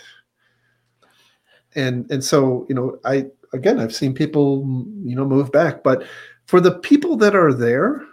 And 1.76 2.10
and 2.12 2.24
so 2.24 2.66
you 2.70 2.76
know, 2.76 3.00
I 3.06 3.28
again, 3.54 3.80
I've 3.80 3.96
seen 3.96 4.14
people 4.14 4.66
you 5.04 5.16
know 5.16 5.26
move 5.26 5.52
back, 5.52 5.84
but 5.84 6.04
for 6.46 6.60
the 6.60 6.80
people 6.80 7.16
that 7.18 7.36
are 7.36 7.54
there, 7.54 8.04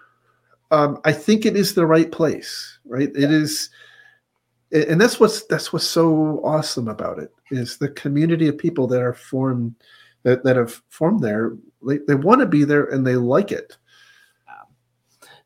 um, 0.70 1.01
I 1.05 1.12
think 1.12 1.45
it 1.45 1.57
is 1.57 1.74
the 1.74 1.87
right 1.87 2.11
place, 2.11 2.78
right? 2.85 3.11
It 3.14 3.31
is, 3.31 3.70
and 4.72 5.01
that's 5.01 5.18
what's 5.18 5.45
that's 5.47 5.72
what's 5.72 5.87
so 5.87 6.41
awesome 6.45 6.89
about 6.89 7.18
it 7.18 7.33
is 7.51 7.76
the 7.76 7.89
community 7.89 8.47
of 8.47 8.57
people 8.57 8.87
that 8.87 9.03
are 9.03 9.14
formed 9.14 9.74
that 10.22 10.45
that 10.45 10.57
have 10.57 10.83
formed 10.89 11.20
there. 11.20 11.57
They, 11.87 11.99
they 12.07 12.14
want 12.14 12.41
to 12.41 12.47
be 12.47 12.64
there 12.64 12.85
and 12.85 13.07
they 13.07 13.16
like 13.16 13.53
it 13.53 13.76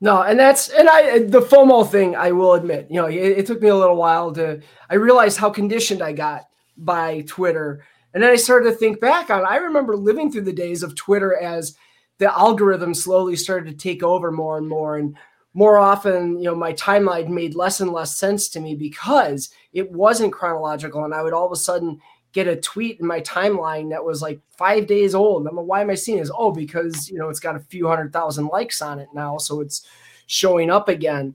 no, 0.05 0.22
and 0.22 0.39
that's 0.39 0.68
and 0.68 0.87
I 0.87 1.20
the 1.20 1.41
FOMO 1.41 1.91
thing. 1.91 2.14
I 2.14 2.30
will 2.30 2.53
admit, 2.53 2.89
you 2.91 3.01
know, 3.01 3.07
it, 3.07 3.39
it, 3.39 3.47
took 3.47 3.62
me 3.62 3.68
a 3.68 3.74
little 3.74 3.97
while 3.97 4.32
to. 4.35 4.61
I 4.91 4.97
realized 4.97 5.39
how 5.39 5.49
conditioned 5.49 6.03
I 6.03 6.12
got 6.12 6.43
by 6.76 7.22
Twitter, 7.22 7.85
and 8.12 8.22
then 8.22 8.30
I 8.30 8.37
started 8.37 8.70
to 8.70 8.76
think 8.76 9.01
back 9.01 9.30
on. 9.30 9.47
I 9.47 9.57
remember 9.57 9.97
living 9.97 10.30
through 10.30 10.43
the 10.43 10.53
days 10.53 10.82
of 10.82 10.95
Twitter 10.95 11.35
as 11.39 11.76
the 12.18 12.36
algorithm 12.36 12.94
slowly 12.94 13.36
started 13.36 13.70
to 13.70 13.76
take 13.76 14.02
over 14.02 14.30
more 14.30 14.58
and 14.58 14.68
more, 14.68 14.96
and 14.96 15.16
more 15.52 15.78
often, 15.78 16.38
you 16.38 16.44
know, 16.44 16.54
my 16.54 16.72
timeline 16.72 17.28
made 17.28 17.54
less 17.54 17.80
and 17.80 17.92
less 17.92 18.16
sense 18.16 18.48
to 18.50 18.60
me 18.60 18.74
because 18.74 19.50
it 19.72 19.90
wasn't 19.90 20.32
chronological, 20.32 21.04
and 21.04 21.14
I 21.14 21.22
would 21.22 21.32
all 21.32 21.46
of 21.46 21.52
a 21.52 21.56
sudden 21.56 22.00
get 22.32 22.48
a 22.48 22.56
tweet 22.56 22.98
in 22.98 23.06
my 23.06 23.20
timeline 23.20 23.90
that 23.90 24.04
was 24.04 24.20
like 24.20 24.40
five 24.50 24.86
days 24.88 25.14
old. 25.14 25.46
I'm 25.46 25.54
like, 25.54 25.66
why 25.66 25.80
am 25.80 25.90
I 25.90 25.94
seeing 25.94 26.18
this? 26.18 26.32
Oh, 26.36 26.50
because 26.50 27.08
you 27.08 27.18
know 27.18 27.28
it's 27.28 27.40
got 27.40 27.56
a 27.56 27.60
few 27.60 27.86
hundred 27.86 28.12
thousand 28.12 28.46
likes 28.48 28.82
on 28.82 28.98
it 28.98 29.08
now, 29.14 29.38
so 29.38 29.60
it's 29.60 29.86
showing 30.26 30.70
up 30.70 30.88
again. 30.88 31.34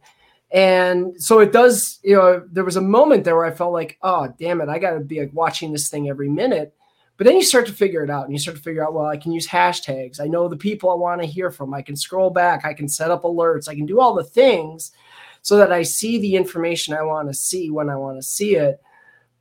And 0.51 1.21
so 1.21 1.39
it 1.39 1.51
does, 1.51 1.99
you 2.03 2.15
know, 2.15 2.43
there 2.51 2.63
was 2.65 2.75
a 2.75 2.82
moment 2.82 3.23
there 3.23 3.36
where 3.36 3.45
I 3.45 3.51
felt 3.51 3.71
like, 3.71 3.97
oh, 4.01 4.34
damn 4.39 4.61
it, 4.61 4.69
I 4.69 4.80
got 4.80 4.95
to 4.95 4.99
be 4.99 5.19
like 5.19 5.32
watching 5.32 5.71
this 5.71 5.89
thing 5.89 6.09
every 6.09 6.27
minute. 6.27 6.73
But 7.20 7.26
then 7.28 7.36
you 7.36 7.43
start 7.43 7.67
to 7.67 7.74
figure 7.74 8.01
it 8.01 8.09
out 8.09 8.24
and 8.24 8.32
you 8.32 8.39
start 8.39 8.55
to 8.55 8.63
figure 8.63 8.82
out, 8.82 8.93
well, 8.93 9.05
I 9.05 9.17
can 9.17 9.34
use 9.34 9.45
hashtags. 9.45 10.22
I 10.22 10.28
know 10.28 10.47
the 10.47 10.55
people 10.55 10.89
I 10.89 10.95
want 10.95 11.20
to 11.20 11.28
hear 11.28 11.51
from. 11.51 11.74
I 11.74 11.82
can 11.82 11.97
scroll 11.97 12.30
back. 12.30 12.63
I 12.63 12.74
can 12.74 12.88
set 12.88 13.11
up 13.11 13.24
alerts. 13.24 13.67
I 13.67 13.76
can 13.76 13.86
do 13.86 13.99
all 13.99 14.13
the 14.13 14.24
things 14.24 14.93
so 15.41 15.57
that 15.57 15.74
I 15.74 15.84
see 15.84 16.17
the 16.20 16.38
information 16.38 16.93
I 16.93 17.01
want 17.01 17.28
to 17.28 17.34
see 17.34 17.72
when 17.72 17.89
I 17.89 17.97
want 17.97 18.17
to 18.20 18.24
see 18.24 18.55
it. 18.55 18.82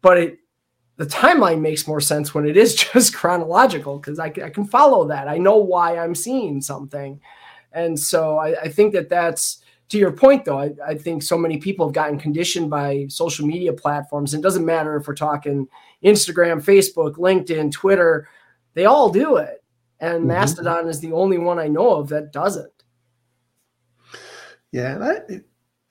But 0.02 0.18
it, 0.18 0.38
the 0.96 1.06
timeline 1.06 1.60
makes 1.60 1.86
more 1.86 2.00
sense 2.00 2.34
when 2.34 2.48
it 2.48 2.56
is 2.56 2.74
just 2.92 3.14
chronological 3.14 4.00
because 4.00 4.18
I, 4.18 4.26
I, 4.26 4.50
can 4.50 4.66
follow 4.66 5.06
that. 5.06 5.28
I 5.28 5.38
know 5.38 5.58
why 5.58 5.98
I'm 5.98 6.16
seeing 6.16 6.60
something. 6.60 7.20
And 7.70 7.96
so 7.96 8.38
I, 8.38 8.60
I 8.62 8.68
think 8.70 8.92
that 8.94 9.08
that's 9.08 9.62
to 9.90 9.98
your 9.98 10.10
point, 10.10 10.44
though. 10.44 10.58
I, 10.58 10.72
I, 10.84 10.94
think 10.96 11.22
so 11.22 11.38
many 11.38 11.58
people 11.58 11.86
have 11.86 11.94
gotten 11.94 12.18
conditioned 12.18 12.70
by 12.70 13.06
social 13.08 13.46
media 13.46 13.72
platforms. 13.72 14.34
And 14.34 14.42
it 14.42 14.42
doesn't 14.42 14.66
matter 14.66 14.96
if 14.96 15.06
we're 15.06 15.14
talking 15.14 15.68
Instagram, 16.04 16.62
Facebook, 16.64 17.14
LinkedIn, 17.14 17.72
Twitter, 17.72 18.28
they 18.74 18.84
all 18.84 19.10
do 19.10 19.36
it. 19.36 19.62
And 20.00 20.20
mm-hmm. 20.20 20.28
Mastodon 20.28 20.88
is 20.88 21.00
the 21.00 21.12
only 21.12 21.38
one 21.38 21.58
I 21.58 21.68
know 21.68 21.96
of 21.96 22.08
that 22.10 22.32
doesn't. 22.32 22.72
Yeah. 24.70 24.94
And 24.94 25.04
I, 25.04 25.40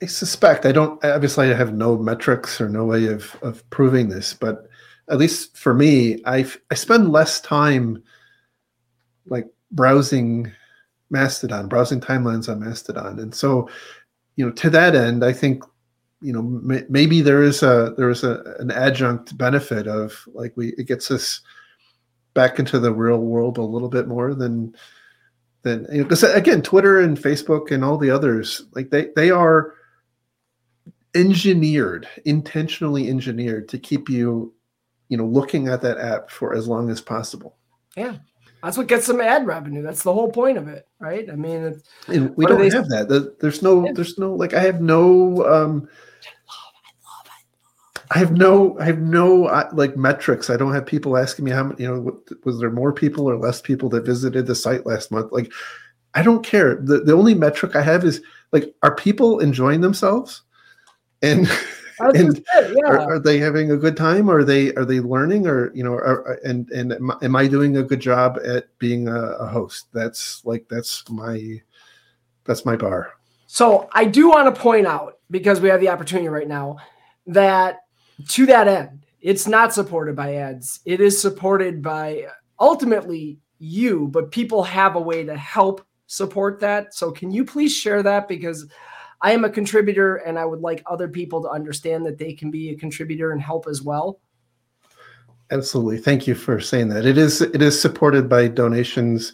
I 0.02 0.06
suspect 0.06 0.64
I 0.64 0.72
don't 0.72 1.04
obviously 1.04 1.50
I 1.50 1.54
have 1.54 1.74
no 1.74 1.98
metrics 1.98 2.60
or 2.60 2.68
no 2.68 2.84
way 2.84 3.06
of 3.06 3.36
of 3.42 3.68
proving 3.70 4.08
this, 4.08 4.32
but 4.32 4.68
at 5.08 5.18
least 5.18 5.56
for 5.56 5.74
me, 5.74 6.22
I 6.24 6.46
I 6.70 6.74
spend 6.74 7.10
less 7.10 7.40
time 7.40 8.02
like 9.26 9.46
browsing 9.72 10.52
Mastodon, 11.10 11.68
browsing 11.68 12.00
timelines 12.00 12.48
on 12.48 12.60
Mastodon, 12.60 13.18
and 13.18 13.34
so 13.34 13.68
you 14.36 14.46
know 14.46 14.52
to 14.52 14.70
that 14.70 14.94
end, 14.94 15.24
I 15.24 15.32
think 15.32 15.64
you 16.20 16.32
know 16.32 16.42
maybe 16.88 17.20
there 17.20 17.42
is 17.42 17.62
a 17.62 17.94
there 17.96 18.10
is 18.10 18.24
a 18.24 18.42
an 18.58 18.70
adjunct 18.70 19.36
benefit 19.38 19.86
of 19.86 20.26
like 20.32 20.52
we 20.56 20.68
it 20.78 20.86
gets 20.86 21.10
us 21.10 21.40
back 22.34 22.58
into 22.58 22.78
the 22.78 22.92
real 22.92 23.18
world 23.18 23.58
a 23.58 23.62
little 23.62 23.88
bit 23.88 24.08
more 24.08 24.34
than 24.34 24.74
than 25.62 25.86
you 25.92 25.98
know 25.98 26.04
because 26.04 26.22
again 26.24 26.62
Twitter 26.62 27.00
and 27.00 27.16
Facebook 27.16 27.70
and 27.70 27.84
all 27.84 27.98
the 27.98 28.10
others 28.10 28.62
like 28.74 28.90
they 28.90 29.08
they 29.14 29.30
are 29.30 29.74
engineered 31.14 32.08
intentionally 32.24 33.08
engineered 33.08 33.68
to 33.68 33.78
keep 33.78 34.08
you 34.08 34.52
you 35.08 35.16
know 35.16 35.26
looking 35.26 35.68
at 35.68 35.82
that 35.82 35.98
app 35.98 36.30
for 36.30 36.54
as 36.54 36.66
long 36.66 36.90
as 36.90 37.00
possible. 37.00 37.56
Yeah 37.96 38.16
that's 38.62 38.76
what 38.76 38.86
gets 38.86 39.06
them 39.06 39.20
ad 39.20 39.46
revenue 39.46 39.82
that's 39.82 40.02
the 40.02 40.12
whole 40.12 40.30
point 40.30 40.58
of 40.58 40.68
it 40.68 40.86
right 41.00 41.30
i 41.30 41.34
mean 41.34 41.80
we 42.08 42.46
don't 42.46 42.72
have 42.72 42.88
that 42.88 43.36
there's 43.40 43.62
no 43.62 43.92
there's 43.94 44.18
no 44.18 44.34
like 44.34 44.54
i 44.54 44.60
have 44.60 44.80
no 44.80 45.44
um 45.46 45.88
I 48.10 48.18
have 48.18 48.32
no, 48.32 48.78
I 48.78 48.84
have 48.84 49.00
no 49.00 49.46
uh, 49.46 49.68
like 49.72 49.96
metrics. 49.96 50.48
I 50.48 50.56
don't 50.56 50.72
have 50.72 50.86
people 50.86 51.18
asking 51.18 51.44
me 51.44 51.50
how 51.50 51.64
many, 51.64 51.82
you 51.82 51.88
know, 51.88 52.00
what, 52.00 52.44
was 52.44 52.58
there 52.58 52.70
more 52.70 52.92
people 52.92 53.28
or 53.28 53.36
less 53.36 53.60
people 53.60 53.90
that 53.90 54.06
visited 54.06 54.46
the 54.46 54.54
site 54.54 54.86
last 54.86 55.10
month? 55.10 55.30
Like, 55.30 55.52
I 56.14 56.22
don't 56.22 56.44
care. 56.44 56.76
The 56.76 57.00
the 57.00 57.12
only 57.12 57.34
metric 57.34 57.76
I 57.76 57.82
have 57.82 58.04
is 58.04 58.22
like, 58.50 58.74
are 58.82 58.94
people 58.94 59.40
enjoying 59.40 59.82
themselves? 59.82 60.42
And 61.20 61.50
and 62.00 62.44
yeah. 62.54 62.86
are, 62.86 63.14
are, 63.14 63.18
they 63.18 63.38
having 63.38 63.72
a 63.72 63.76
good 63.76 63.96
time? 63.96 64.30
Or 64.30 64.38
are 64.38 64.44
they 64.44 64.74
are 64.74 64.84
they 64.84 65.00
learning? 65.00 65.46
Or 65.46 65.72
you 65.74 65.84
know, 65.84 65.92
are, 65.92 66.38
and 66.44 66.68
and 66.70 66.92
am 67.22 67.36
I 67.36 67.46
doing 67.46 67.76
a 67.76 67.82
good 67.82 68.00
job 68.00 68.38
at 68.44 68.66
being 68.78 69.08
a, 69.08 69.20
a 69.20 69.46
host? 69.46 69.86
That's 69.92 70.44
like 70.44 70.68
that's 70.68 71.08
my 71.10 71.60
that's 72.44 72.64
my 72.64 72.76
bar. 72.76 73.12
So 73.46 73.88
I 73.92 74.04
do 74.04 74.28
want 74.28 74.54
to 74.54 74.60
point 74.60 74.86
out 74.86 75.18
because 75.30 75.60
we 75.60 75.68
have 75.68 75.80
the 75.80 75.88
opportunity 75.88 76.28
right 76.28 76.48
now 76.48 76.76
that 77.26 77.80
to 78.28 78.46
that 78.46 78.68
end, 78.68 79.06
it's 79.20 79.46
not 79.46 79.72
supported 79.72 80.16
by 80.16 80.34
ads. 80.36 80.80
It 80.84 81.00
is 81.00 81.20
supported 81.20 81.82
by 81.82 82.26
ultimately 82.60 83.38
you, 83.58 84.08
but 84.08 84.30
people 84.30 84.62
have 84.62 84.96
a 84.96 85.00
way 85.00 85.24
to 85.24 85.36
help 85.36 85.84
support 86.06 86.60
that. 86.60 86.94
So 86.94 87.10
can 87.10 87.30
you 87.30 87.44
please 87.44 87.74
share 87.74 88.02
that 88.02 88.28
because 88.28 88.66
I 89.20 89.32
am 89.32 89.44
a 89.44 89.50
contributor 89.50 90.16
and 90.16 90.38
I 90.38 90.44
would 90.44 90.60
like 90.60 90.82
other 90.86 91.08
people 91.08 91.42
to 91.42 91.48
understand 91.48 92.06
that 92.06 92.18
they 92.18 92.32
can 92.32 92.50
be 92.50 92.70
a 92.70 92.76
contributor 92.76 93.32
and 93.32 93.42
help 93.42 93.66
as 93.66 93.82
well. 93.82 94.20
Absolutely. 95.50 95.98
Thank 95.98 96.26
you 96.26 96.34
for 96.34 96.60
saying 96.60 96.88
that. 96.90 97.06
It 97.06 97.16
is 97.16 97.40
it 97.40 97.62
is 97.62 97.80
supported 97.80 98.28
by 98.28 98.48
donations 98.48 99.32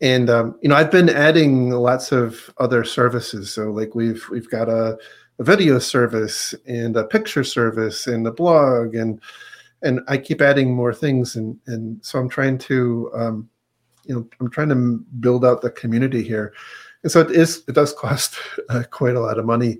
and 0.00 0.28
um, 0.28 0.58
you 0.60 0.68
know 0.68 0.74
I've 0.74 0.90
been 0.90 1.08
adding 1.08 1.70
lots 1.70 2.12
of 2.12 2.52
other 2.58 2.84
services. 2.84 3.52
So 3.52 3.70
like 3.70 3.94
we've 3.94 4.24
we've 4.30 4.50
got 4.50 4.68
a, 4.68 4.98
a 5.38 5.44
video 5.44 5.78
service 5.78 6.54
and 6.66 6.96
a 6.96 7.04
picture 7.04 7.44
service 7.44 8.06
and 8.06 8.26
a 8.26 8.32
blog 8.32 8.94
and 8.94 9.20
and 9.82 10.00
I 10.08 10.16
keep 10.18 10.40
adding 10.40 10.74
more 10.74 10.92
things 10.92 11.36
and 11.36 11.56
and 11.66 12.04
so 12.04 12.18
I'm 12.18 12.28
trying 12.28 12.58
to 12.58 13.10
um, 13.14 13.48
you 14.04 14.16
know 14.16 14.28
I'm 14.40 14.50
trying 14.50 14.70
to 14.70 15.04
build 15.20 15.44
out 15.44 15.62
the 15.62 15.70
community 15.70 16.22
here 16.22 16.52
and 17.02 17.10
so 17.10 17.20
it 17.20 17.30
is 17.30 17.64
it 17.68 17.74
does 17.74 17.92
cost 17.92 18.36
uh, 18.68 18.82
quite 18.90 19.16
a 19.16 19.20
lot 19.20 19.38
of 19.38 19.44
money. 19.44 19.78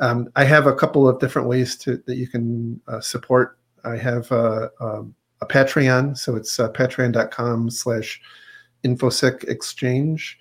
Um, 0.00 0.30
I 0.36 0.44
have 0.44 0.66
a 0.66 0.74
couple 0.74 1.08
of 1.08 1.20
different 1.20 1.48
ways 1.48 1.76
to 1.78 2.02
that 2.06 2.16
you 2.16 2.26
can 2.26 2.80
uh, 2.88 3.00
support. 3.00 3.58
I 3.84 3.96
have 3.96 4.30
uh, 4.32 4.68
um, 4.80 5.14
a 5.40 5.46
Patreon, 5.46 6.16
so 6.16 6.36
it's 6.36 6.58
uh, 6.58 6.70
patreon.com/slash 6.70 8.20
infosec 8.84 9.44
exchange. 9.44 10.38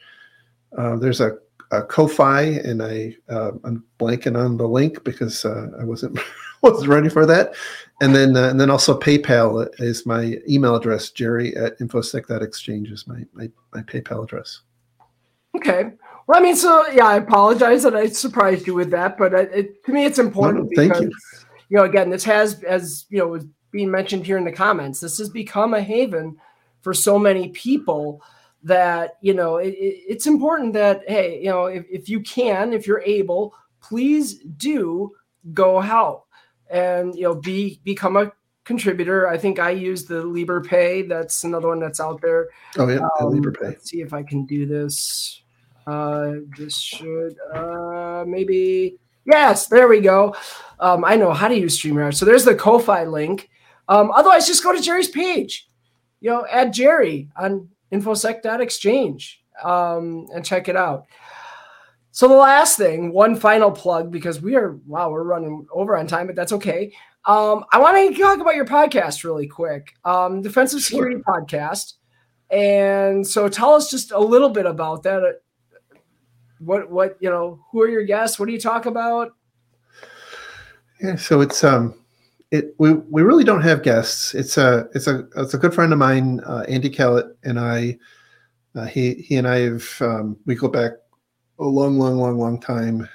Uh, 0.78 0.96
there's 0.96 1.20
a, 1.20 1.38
a 1.72 1.84
Ko-fi, 1.84 2.42
and 2.42 2.82
I 2.82 3.16
uh, 3.30 3.52
I'm 3.64 3.84
blanking 4.00 4.40
on 4.40 4.58
the 4.58 4.68
link 4.68 5.04
because 5.04 5.44
I 5.46 5.84
wasn't 5.84 6.20
wasn't 6.62 6.90
ready 6.90 7.10
for 7.10 7.26
that. 7.26 7.54
And 8.00 8.16
then 8.16 8.36
and 8.36 8.60
then 8.60 8.70
also 8.70 8.98
PayPal 9.00 9.68
is 9.80 10.06
my 10.06 10.38
email 10.48 10.76
address. 10.76 11.10
Jerry 11.10 11.56
at 11.58 11.78
infosec.exchange 11.80 12.90
is 12.92 13.08
my 13.08 13.26
my, 13.34 13.50
my 13.74 13.82
PayPal 13.82 14.24
address. 14.24 14.62
Okay. 15.56 15.92
Well, 16.32 16.40
I 16.40 16.44
mean, 16.44 16.56
so 16.56 16.88
yeah, 16.94 17.08
I 17.08 17.18
apologize 17.18 17.84
that 17.84 17.94
I 17.94 18.08
surprised 18.08 18.66
you 18.66 18.74
with 18.74 18.90
that, 18.92 19.18
but 19.18 19.34
it, 19.34 19.52
it, 19.54 19.84
to 19.84 19.92
me, 19.92 20.06
it's 20.06 20.18
important 20.18 20.64
no, 20.64 20.70
because 20.70 21.02
you. 21.02 21.12
you 21.68 21.78
know, 21.78 21.84
again, 21.84 22.10
this 22.10 22.24
has, 22.24 22.64
as 22.64 23.06
you 23.10 23.18
know, 23.18 23.28
was 23.28 23.46
being 23.70 23.92
mentioned 23.92 24.26
here 24.26 24.38
in 24.38 24.46
the 24.46 24.52
comments, 24.54 25.02
this 25.02 25.18
has 25.18 25.30
become 25.30 25.74
a 25.74 25.82
haven 25.82 26.38
for 26.84 26.94
so 26.94 27.20
many 27.20 27.50
people 27.50 28.24
that 28.64 29.18
you 29.20 29.34
know 29.34 29.58
it, 29.58 29.76
it's 29.78 30.26
important 30.26 30.72
that 30.72 31.02
hey, 31.06 31.38
you 31.44 31.50
know, 31.50 31.66
if, 31.66 31.86
if 31.92 32.08
you 32.08 32.22
can, 32.22 32.72
if 32.72 32.88
you're 32.88 33.02
able, 33.02 33.54
please 33.82 34.36
do 34.56 35.12
go 35.54 35.82
help 35.82 36.28
and 36.70 37.14
you 37.14 37.24
know 37.24 37.36
be 37.36 37.82
become 37.84 38.16
a 38.16 38.32
contributor. 38.64 39.28
I 39.28 39.38
think 39.38 39.60
I 39.60 39.72
use 39.72 40.06
the 40.06 40.24
Liberapay. 40.24 41.10
That's 41.10 41.44
another 41.44 41.68
one 41.68 41.82
that's 41.82 42.00
out 42.00 42.22
there. 42.22 42.48
Oh 42.78 42.88
yeah, 42.88 43.06
um. 43.20 43.42
Let's 43.60 43.90
see 43.90 44.00
if 44.00 44.14
I 44.14 44.24
can 44.24 44.46
do 44.46 44.66
this. 44.66 45.41
Uh, 45.88 46.34
this 46.58 46.80
should 46.80 47.36
uh, 47.54 48.24
maybe 48.28 48.98
yes, 49.26 49.68
there 49.68 49.88
we 49.88 50.02
go. 50.02 50.36
Um, 50.80 51.04
I 51.06 51.16
know 51.16 51.34
how 51.34 51.48
to 51.48 51.58
use 51.58 51.80
StreamYard. 51.80 52.16
So 52.16 52.26
there's 52.26 52.46
the 52.46 52.56
Ko-fi 52.56 53.06
link. 53.06 53.50
Um, 53.88 54.12
otherwise, 54.12 54.48
just 54.48 54.64
go 54.64 54.74
to 54.74 54.82
Jerry's 54.82 55.10
page. 55.10 55.68
You 56.20 56.32
know, 56.32 56.46
add 56.50 56.74
Jerry 56.74 57.30
on 57.36 57.70
infosec.exchange 57.92 59.44
um, 59.64 60.28
and 60.34 60.46
check 60.46 60.70
it 60.70 60.76
out. 60.76 61.06
So 62.12 62.28
the 62.28 62.36
last 62.36 62.78
thing, 62.78 63.14
one 63.14 63.36
final 63.36 63.72
plug 63.72 64.12
because 64.12 64.42
we 64.42 64.56
are 64.56 64.78
wow, 64.86 65.10
we're 65.10 65.24
running 65.24 65.66
over 65.72 65.96
on 65.96 66.08
time, 66.08 66.28
but 66.28 66.36
that's 66.36 66.52
okay. 66.54 66.94
Um, 67.26 67.66
I 67.72 67.80
want 67.80 68.16
to 68.16 68.22
talk 68.22 68.40
about 68.40 68.56
your 68.56 68.66
podcast 68.66 69.24
really 69.24 69.48
quick, 69.48 69.94
um, 70.04 70.42
Defensive 70.42 70.82
Security 70.82 71.16
sure. 71.16 71.42
Podcast. 71.42 71.94
And 72.50 73.26
so 73.26 73.48
tell 73.48 73.74
us 73.74 73.90
just 73.90 74.12
a 74.12 74.20
little 74.20 74.50
bit 74.50 74.66
about 74.66 75.04
that 75.04 75.42
what 76.64 76.90
what 76.90 77.18
you 77.20 77.30
know 77.30 77.60
who 77.72 77.82
are 77.82 77.90
your 77.90 78.04
guests? 78.04 78.40
What 78.40 78.48
do 78.48 78.52
you 78.54 78.60
talk 78.60 78.86
about? 78.86 79.34
Yeah 81.02 81.16
so 81.16 81.42
it's 81.42 81.64
um 81.64 81.96
it 82.52 82.76
we, 82.78 82.94
we 82.94 83.22
really 83.22 83.44
don't 83.44 83.62
have 83.62 83.84
guests. 83.84 84.34
It's 84.34 84.58
a 84.58 84.88
it's 84.94 85.08
a 85.08 85.28
it's 85.36 85.54
a 85.54 85.58
good 85.58 85.74
friend 85.74 85.94
of 85.94 86.00
mine 86.00 86.42
uh, 86.46 86.66
andy 86.68 86.90
Kalat 86.90 87.34
and 87.44 87.60
i 87.60 87.98
uh, 88.76 88.86
he 88.86 89.16
he 89.16 89.36
and 89.36 89.48
i 89.48 89.60
have 89.60 89.86
um, 90.02 90.38
we 90.46 90.56
go 90.56 90.68
back 90.68 90.94
a 91.62 91.66
long 91.66 91.98
long 91.98 92.18
long 92.18 92.38
long 92.38 92.60
time. 92.60 93.08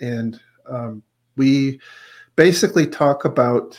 And 0.00 0.38
um, 0.68 1.02
we 1.36 1.80
basically 2.36 2.86
talk 2.86 3.24
about 3.24 3.78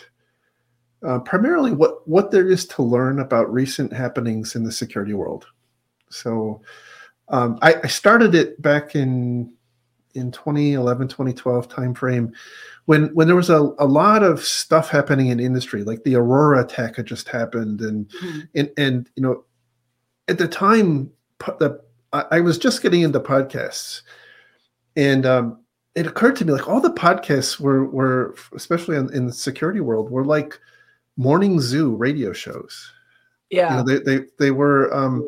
uh, 1.06 1.20
primarily 1.20 1.72
what 1.74 2.08
what 2.08 2.32
there 2.32 2.50
is 2.50 2.66
to 2.68 2.82
learn 2.82 3.20
about 3.20 3.52
recent 3.52 3.92
happenings 3.92 4.56
in 4.56 4.64
the 4.64 4.72
security 4.72 5.14
world. 5.14 5.46
So 6.10 6.62
um, 7.30 7.58
I, 7.62 7.76
I, 7.84 7.88
started 7.88 8.36
it 8.36 8.62
back 8.62 8.96
in 8.96 9.54
in 10.14 10.32
2011 10.32 11.08
2012 11.08 11.70
timeframe 11.70 12.32
when 12.86 13.06
when 13.16 13.28
there 13.28 13.36
was 13.36 13.50
a, 13.50 13.74
a 13.80 13.86
lot 13.86 14.22
of 14.24 14.44
stuff 14.44 14.90
happening 14.90 15.28
in 15.28 15.40
industry 15.40 15.84
like 15.84 16.04
the 16.04 16.16
aurora 16.16 16.62
attack 16.62 16.98
had 16.98 17.06
just 17.06 17.28
happened 17.30 17.82
and 17.82 18.08
mm-hmm. 18.10 18.40
and 18.56 18.72
and 18.78 19.10
you 19.16 19.24
know 19.24 19.44
at 20.28 20.38
the 20.38 20.48
time 20.48 21.10
the 21.60 21.82
I, 22.12 22.26
I 22.32 22.40
was 22.42 22.58
just 22.58 22.82
getting 22.84 23.02
into 23.02 23.20
podcasts 23.20 24.02
and 24.96 25.26
um, 25.26 25.64
it 25.96 26.08
occurred 26.08 26.36
to 26.38 26.46
me 26.46 26.54
like 26.54 26.68
all 26.68 26.82
the 26.82 26.92
podcasts 26.92 27.60
were 27.60 27.86
were 27.86 28.36
especially 28.56 28.98
in, 28.98 29.12
in 29.14 29.26
the 29.26 29.34
security 29.34 29.80
world 29.80 30.10
were 30.10 30.26
like 30.26 30.60
morning 31.18 31.60
zoo 31.60 31.96
radio 31.96 32.34
shows. 32.34 32.92
Yeah, 33.50 33.70
you 33.70 33.78
know, 33.78 33.84
they 33.84 34.00
they 34.04 34.26
they 34.40 34.52
were 34.52 34.94
um, 34.94 35.28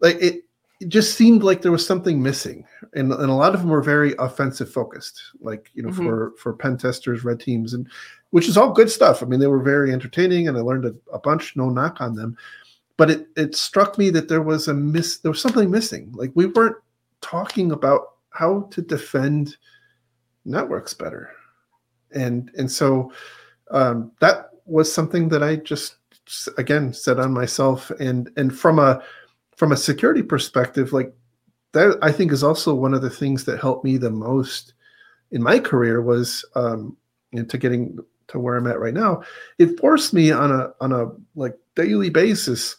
like 0.00 0.16
it. 0.16 0.44
It 0.80 0.88
just 0.88 1.16
seemed 1.16 1.42
like 1.42 1.62
there 1.62 1.72
was 1.72 1.84
something 1.84 2.22
missing, 2.22 2.64
and, 2.94 3.12
and 3.12 3.30
a 3.30 3.34
lot 3.34 3.54
of 3.54 3.60
them 3.60 3.70
were 3.70 3.82
very 3.82 4.14
offensive 4.18 4.70
focused, 4.70 5.20
like 5.40 5.70
you 5.74 5.82
know 5.82 5.88
mm-hmm. 5.88 6.06
for 6.06 6.32
for 6.38 6.52
pen 6.52 6.78
testers, 6.78 7.24
red 7.24 7.40
teams, 7.40 7.74
and 7.74 7.88
which 8.30 8.48
is 8.48 8.56
all 8.56 8.72
good 8.72 8.90
stuff. 8.90 9.22
I 9.22 9.26
mean, 9.26 9.40
they 9.40 9.48
were 9.48 9.62
very 9.62 9.92
entertaining, 9.92 10.46
and 10.46 10.56
I 10.56 10.60
learned 10.60 10.84
a, 10.84 10.94
a 11.12 11.18
bunch. 11.18 11.56
No 11.56 11.68
knock 11.68 12.00
on 12.00 12.14
them, 12.14 12.36
but 12.96 13.10
it 13.10 13.26
it 13.36 13.56
struck 13.56 13.98
me 13.98 14.10
that 14.10 14.28
there 14.28 14.42
was 14.42 14.68
a 14.68 14.74
miss. 14.74 15.18
There 15.18 15.32
was 15.32 15.42
something 15.42 15.70
missing. 15.70 16.12
Like 16.12 16.30
we 16.34 16.46
weren't 16.46 16.76
talking 17.20 17.72
about 17.72 18.14
how 18.30 18.68
to 18.70 18.80
defend 18.80 19.56
networks 20.44 20.94
better, 20.94 21.30
and 22.12 22.50
and 22.56 22.70
so 22.70 23.10
um, 23.70 24.12
that 24.20 24.50
was 24.64 24.92
something 24.92 25.28
that 25.30 25.42
I 25.42 25.56
just 25.56 25.96
again 26.58 26.92
set 26.92 27.18
on 27.18 27.32
myself 27.32 27.90
and 27.98 28.30
and 28.36 28.56
from 28.56 28.78
a 28.78 29.02
from 29.58 29.72
a 29.72 29.76
security 29.76 30.22
perspective 30.22 30.92
like 30.92 31.12
that 31.72 31.98
i 32.00 32.10
think 32.12 32.32
is 32.32 32.44
also 32.44 32.74
one 32.74 32.94
of 32.94 33.02
the 33.02 33.10
things 33.10 33.44
that 33.44 33.60
helped 33.60 33.84
me 33.84 33.96
the 33.96 34.10
most 34.10 34.74
in 35.32 35.42
my 35.42 35.58
career 35.58 36.00
was 36.00 36.44
um 36.54 36.96
into 37.32 37.58
getting 37.58 37.98
to 38.28 38.38
where 38.38 38.56
i'm 38.56 38.66
at 38.66 38.78
right 38.78 38.94
now. 38.94 39.22
It 39.58 39.78
forced 39.80 40.14
me 40.14 40.30
on 40.30 40.52
a 40.52 40.70
on 40.80 40.92
a 40.92 41.10
like 41.34 41.54
daily 41.74 42.10
basis 42.10 42.76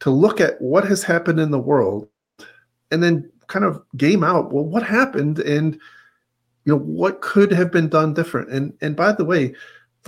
to 0.00 0.10
look 0.10 0.40
at 0.40 0.60
what 0.60 0.84
has 0.84 1.02
happened 1.02 1.38
in 1.38 1.50
the 1.50 1.58
world 1.58 2.08
and 2.90 3.02
then 3.02 3.30
kind 3.46 3.64
of 3.64 3.82
game 3.96 4.22
out 4.22 4.52
well 4.52 4.64
what 4.64 4.82
happened 4.82 5.38
and 5.38 5.74
you 6.64 6.72
know 6.72 6.78
what 6.78 7.22
could 7.22 7.50
have 7.50 7.70
been 7.70 7.88
done 7.88 8.14
different. 8.14 8.50
And 8.50 8.72
and 8.80 8.96
by 8.96 9.12
the 9.12 9.24
way 9.24 9.54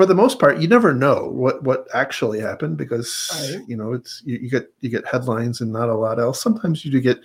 for 0.01 0.07
the 0.07 0.15
most 0.15 0.39
part, 0.39 0.63
you 0.63 0.67
never 0.67 0.95
know 0.95 1.29
what 1.29 1.63
what 1.63 1.87
actually 1.93 2.41
happened 2.41 2.79
because 2.79 3.53
right. 3.55 3.69
you 3.69 3.77
know 3.77 3.93
it's 3.93 4.23
you, 4.25 4.39
you, 4.39 4.49
get 4.49 4.73
you 4.81 4.89
get 4.89 5.07
headlines 5.07 5.61
and 5.61 5.71
not 5.71 5.91
a 5.91 5.95
lot 5.95 6.19
else. 6.19 6.41
Sometimes 6.41 6.87
you 6.87 6.91
do 6.91 7.03
get 7.03 7.21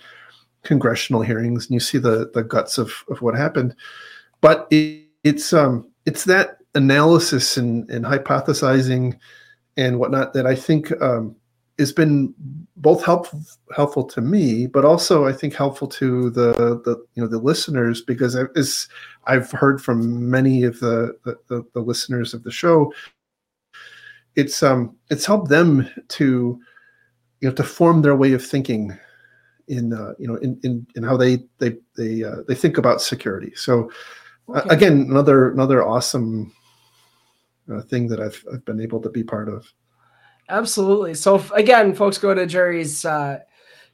congressional 0.62 1.22
hearings 1.22 1.64
and 1.64 1.72
you 1.72 1.80
see 1.80 1.96
the 1.96 2.30
the 2.34 2.44
guts 2.44 2.76
of 2.76 2.92
of 3.08 3.22
what 3.22 3.34
happened, 3.34 3.74
but 4.42 4.68
it, 4.70 5.06
it's 5.24 5.54
um 5.54 5.90
it's 6.04 6.24
that 6.24 6.58
analysis 6.74 7.56
and 7.56 7.88
and 7.88 8.04
hypothesizing 8.04 9.18
and 9.78 9.98
whatnot 9.98 10.34
that 10.34 10.44
I 10.46 10.54
think 10.54 10.92
um, 11.00 11.34
has 11.78 11.92
been 11.92 12.34
both 12.76 13.04
helpful 13.04 13.42
helpful 13.74 14.04
to 14.04 14.20
me, 14.20 14.66
but 14.66 14.84
also 14.84 15.26
I 15.26 15.32
think 15.32 15.54
helpful 15.54 15.88
to 15.88 16.30
the 16.30 16.52
the 16.84 16.96
you 17.14 17.22
know 17.22 17.28
the 17.28 17.38
listeners 17.38 18.02
because 18.02 18.36
as 18.36 18.88
I've 19.24 19.50
heard 19.50 19.82
from 19.82 20.30
many 20.30 20.64
of 20.64 20.80
the, 20.80 21.16
the 21.24 21.64
the, 21.74 21.80
listeners 21.80 22.32
of 22.32 22.42
the 22.44 22.50
show, 22.50 22.92
it's 24.36 24.62
um 24.62 24.96
it's 25.10 25.26
helped 25.26 25.48
them 25.48 25.88
to 26.08 26.58
you 27.40 27.48
know 27.48 27.54
to 27.54 27.64
form 27.64 28.02
their 28.02 28.16
way 28.16 28.32
of 28.32 28.44
thinking 28.44 28.96
in 29.68 29.92
uh, 29.92 30.12
you 30.18 30.28
know 30.28 30.36
in, 30.36 30.58
in 30.62 30.86
in 30.94 31.02
how 31.02 31.16
they 31.16 31.44
they 31.58 31.76
they 31.96 32.24
uh, 32.24 32.42
they 32.48 32.54
think 32.54 32.78
about 32.78 33.02
security. 33.02 33.52
So 33.54 33.90
uh, 34.48 34.58
okay. 34.58 34.60
uh, 34.60 34.72
again, 34.72 34.92
another 35.10 35.50
another 35.50 35.86
awesome 35.86 36.54
uh, 37.70 37.82
thing 37.82 38.08
that 38.08 38.20
I've 38.20 38.42
I've 38.52 38.64
been 38.64 38.80
able 38.80 39.00
to 39.02 39.10
be 39.10 39.24
part 39.24 39.48
of. 39.48 39.70
Absolutely. 40.48 41.14
So 41.14 41.42
again, 41.54 41.94
folks, 41.94 42.18
go 42.18 42.34
to 42.34 42.46
Jerry's 42.46 43.04
uh, 43.04 43.40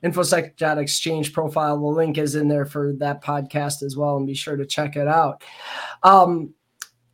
infosec.exchange 0.05 1.33
profile. 1.33 1.79
The 1.79 1.87
link 1.87 2.19
is 2.19 2.35
in 2.35 2.49
there 2.49 2.67
for 2.67 2.93
that 2.95 3.23
podcast 3.23 3.83
as 3.83 3.97
well, 3.97 4.17
and 4.17 4.27
be 4.27 4.35
sure 4.35 4.57
to 4.57 4.67
check 4.67 4.97
it 4.97 5.09
out. 5.09 5.43
Um, 6.03 6.55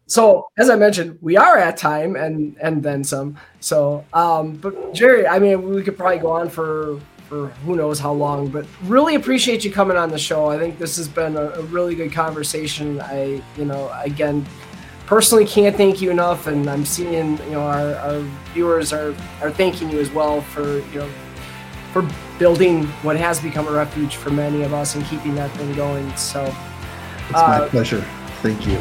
so 0.06 0.46
as 0.58 0.70
I 0.70 0.76
mentioned, 0.76 1.18
we 1.20 1.36
are 1.36 1.58
at 1.58 1.76
time 1.76 2.16
and 2.16 2.56
and 2.60 2.82
then 2.82 3.04
some. 3.04 3.38
So, 3.60 4.04
um, 4.14 4.54
but 4.56 4.94
Jerry, 4.94 5.26
I 5.26 5.38
mean, 5.38 5.68
we 5.68 5.82
could 5.82 5.96
probably 5.96 6.18
go 6.18 6.30
on 6.30 6.48
for 6.48 6.98
for 7.28 7.48
who 7.66 7.76
knows 7.76 7.98
how 7.98 8.12
long, 8.12 8.48
but 8.48 8.66
really 8.84 9.14
appreciate 9.14 9.62
you 9.62 9.70
coming 9.70 9.98
on 9.98 10.08
the 10.08 10.18
show. 10.18 10.46
I 10.46 10.58
think 10.58 10.78
this 10.78 10.96
has 10.96 11.08
been 11.08 11.36
a, 11.36 11.50
a 11.50 11.62
really 11.64 11.94
good 11.94 12.10
conversation. 12.10 13.02
I, 13.02 13.42
you 13.56 13.66
know, 13.66 13.92
again 14.02 14.46
personally 15.08 15.46
can't 15.46 15.74
thank 15.74 16.02
you 16.02 16.10
enough, 16.10 16.46
and 16.48 16.68
I'm 16.68 16.84
seeing 16.84 17.38
you 17.38 17.50
know 17.50 17.62
our, 17.62 17.94
our 17.96 18.20
viewers 18.52 18.92
are 18.92 19.14
are 19.40 19.50
thanking 19.50 19.90
you 19.90 19.98
as 20.00 20.10
well 20.10 20.42
for 20.42 20.80
you 20.90 21.00
know 21.00 21.10
for 21.92 22.06
building 22.38 22.84
what 23.02 23.16
has 23.16 23.40
become 23.40 23.66
a 23.66 23.70
refuge 23.70 24.16
for 24.16 24.28
many 24.28 24.62
of 24.62 24.74
us 24.74 24.94
and 24.94 25.04
keeping 25.06 25.34
that 25.34 25.50
thing 25.52 25.74
going. 25.74 26.14
So 26.16 26.44
it's 27.30 27.38
uh, 27.38 27.60
my 27.60 27.68
pleasure. 27.68 28.04
Thank 28.42 28.66
you. 28.66 28.76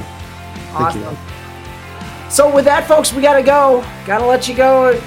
Awesome. 0.73 1.01
Thank 1.01 1.17
you. 1.17 2.29
So 2.29 2.53
with 2.53 2.65
that, 2.65 2.85
folks, 2.85 3.13
we 3.13 3.21
gotta 3.21 3.41
go. 3.41 3.85
Gotta 4.05 4.25
let 4.25 4.49
you 4.49 4.55
go. 4.55 5.01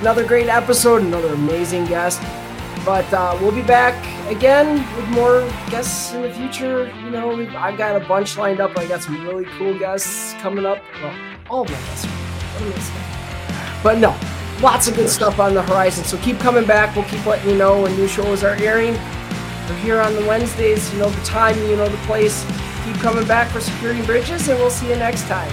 Another 0.00 0.26
great 0.26 0.48
episode, 0.48 1.02
another 1.02 1.32
amazing 1.34 1.86
guest. 1.86 2.20
But 2.84 3.10
uh, 3.14 3.38
we'll 3.40 3.52
be 3.54 3.62
back 3.62 3.94
again 4.28 4.84
with 4.96 5.08
more 5.08 5.40
guests 5.70 6.12
in 6.12 6.22
the 6.22 6.32
future. 6.32 6.92
You 7.04 7.10
know, 7.10 7.32
I've 7.56 7.78
got 7.78 8.00
a 8.00 8.04
bunch 8.06 8.36
lined 8.36 8.60
up. 8.60 8.76
I 8.76 8.86
got 8.86 9.02
some 9.02 9.22
really 9.24 9.44
cool 9.56 9.78
guests 9.78 10.34
coming 10.34 10.66
up. 10.66 10.78
Well, 11.02 11.14
all 11.50 11.62
of 11.62 11.70
my 11.70 11.76
guests. 11.76 12.90
But 13.82 13.98
no, 13.98 14.18
lots 14.60 14.88
of 14.88 14.96
good 14.96 15.08
stuff 15.08 15.38
on 15.38 15.54
the 15.54 15.62
horizon. 15.62 16.04
So 16.04 16.16
keep 16.18 16.38
coming 16.38 16.66
back. 16.66 16.94
We'll 16.96 17.04
keep 17.04 17.24
letting 17.26 17.50
you 17.50 17.56
know 17.56 17.82
when 17.82 17.94
new 17.96 18.08
shows 18.08 18.42
are 18.42 18.54
airing. 18.56 18.94
We're 19.68 19.78
here 19.78 20.00
on 20.00 20.14
the 20.14 20.24
Wednesdays. 20.26 20.92
You 20.92 21.00
know 21.00 21.10
the 21.10 21.24
time, 21.24 21.58
you 21.68 21.76
know 21.76 21.88
the 21.88 21.96
place. 21.98 22.44
Keep 22.84 22.96
coming 22.96 23.26
back 23.26 23.50
for 23.50 23.60
Securing 23.60 24.04
Bridges, 24.04 24.48
and 24.48 24.58
we'll 24.58 24.70
see 24.70 24.88
you 24.88 24.96
next 24.96 25.26
time. 25.26 25.52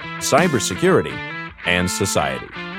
cybersecurity, 0.21 1.17
and 1.65 1.89
society. 1.89 2.70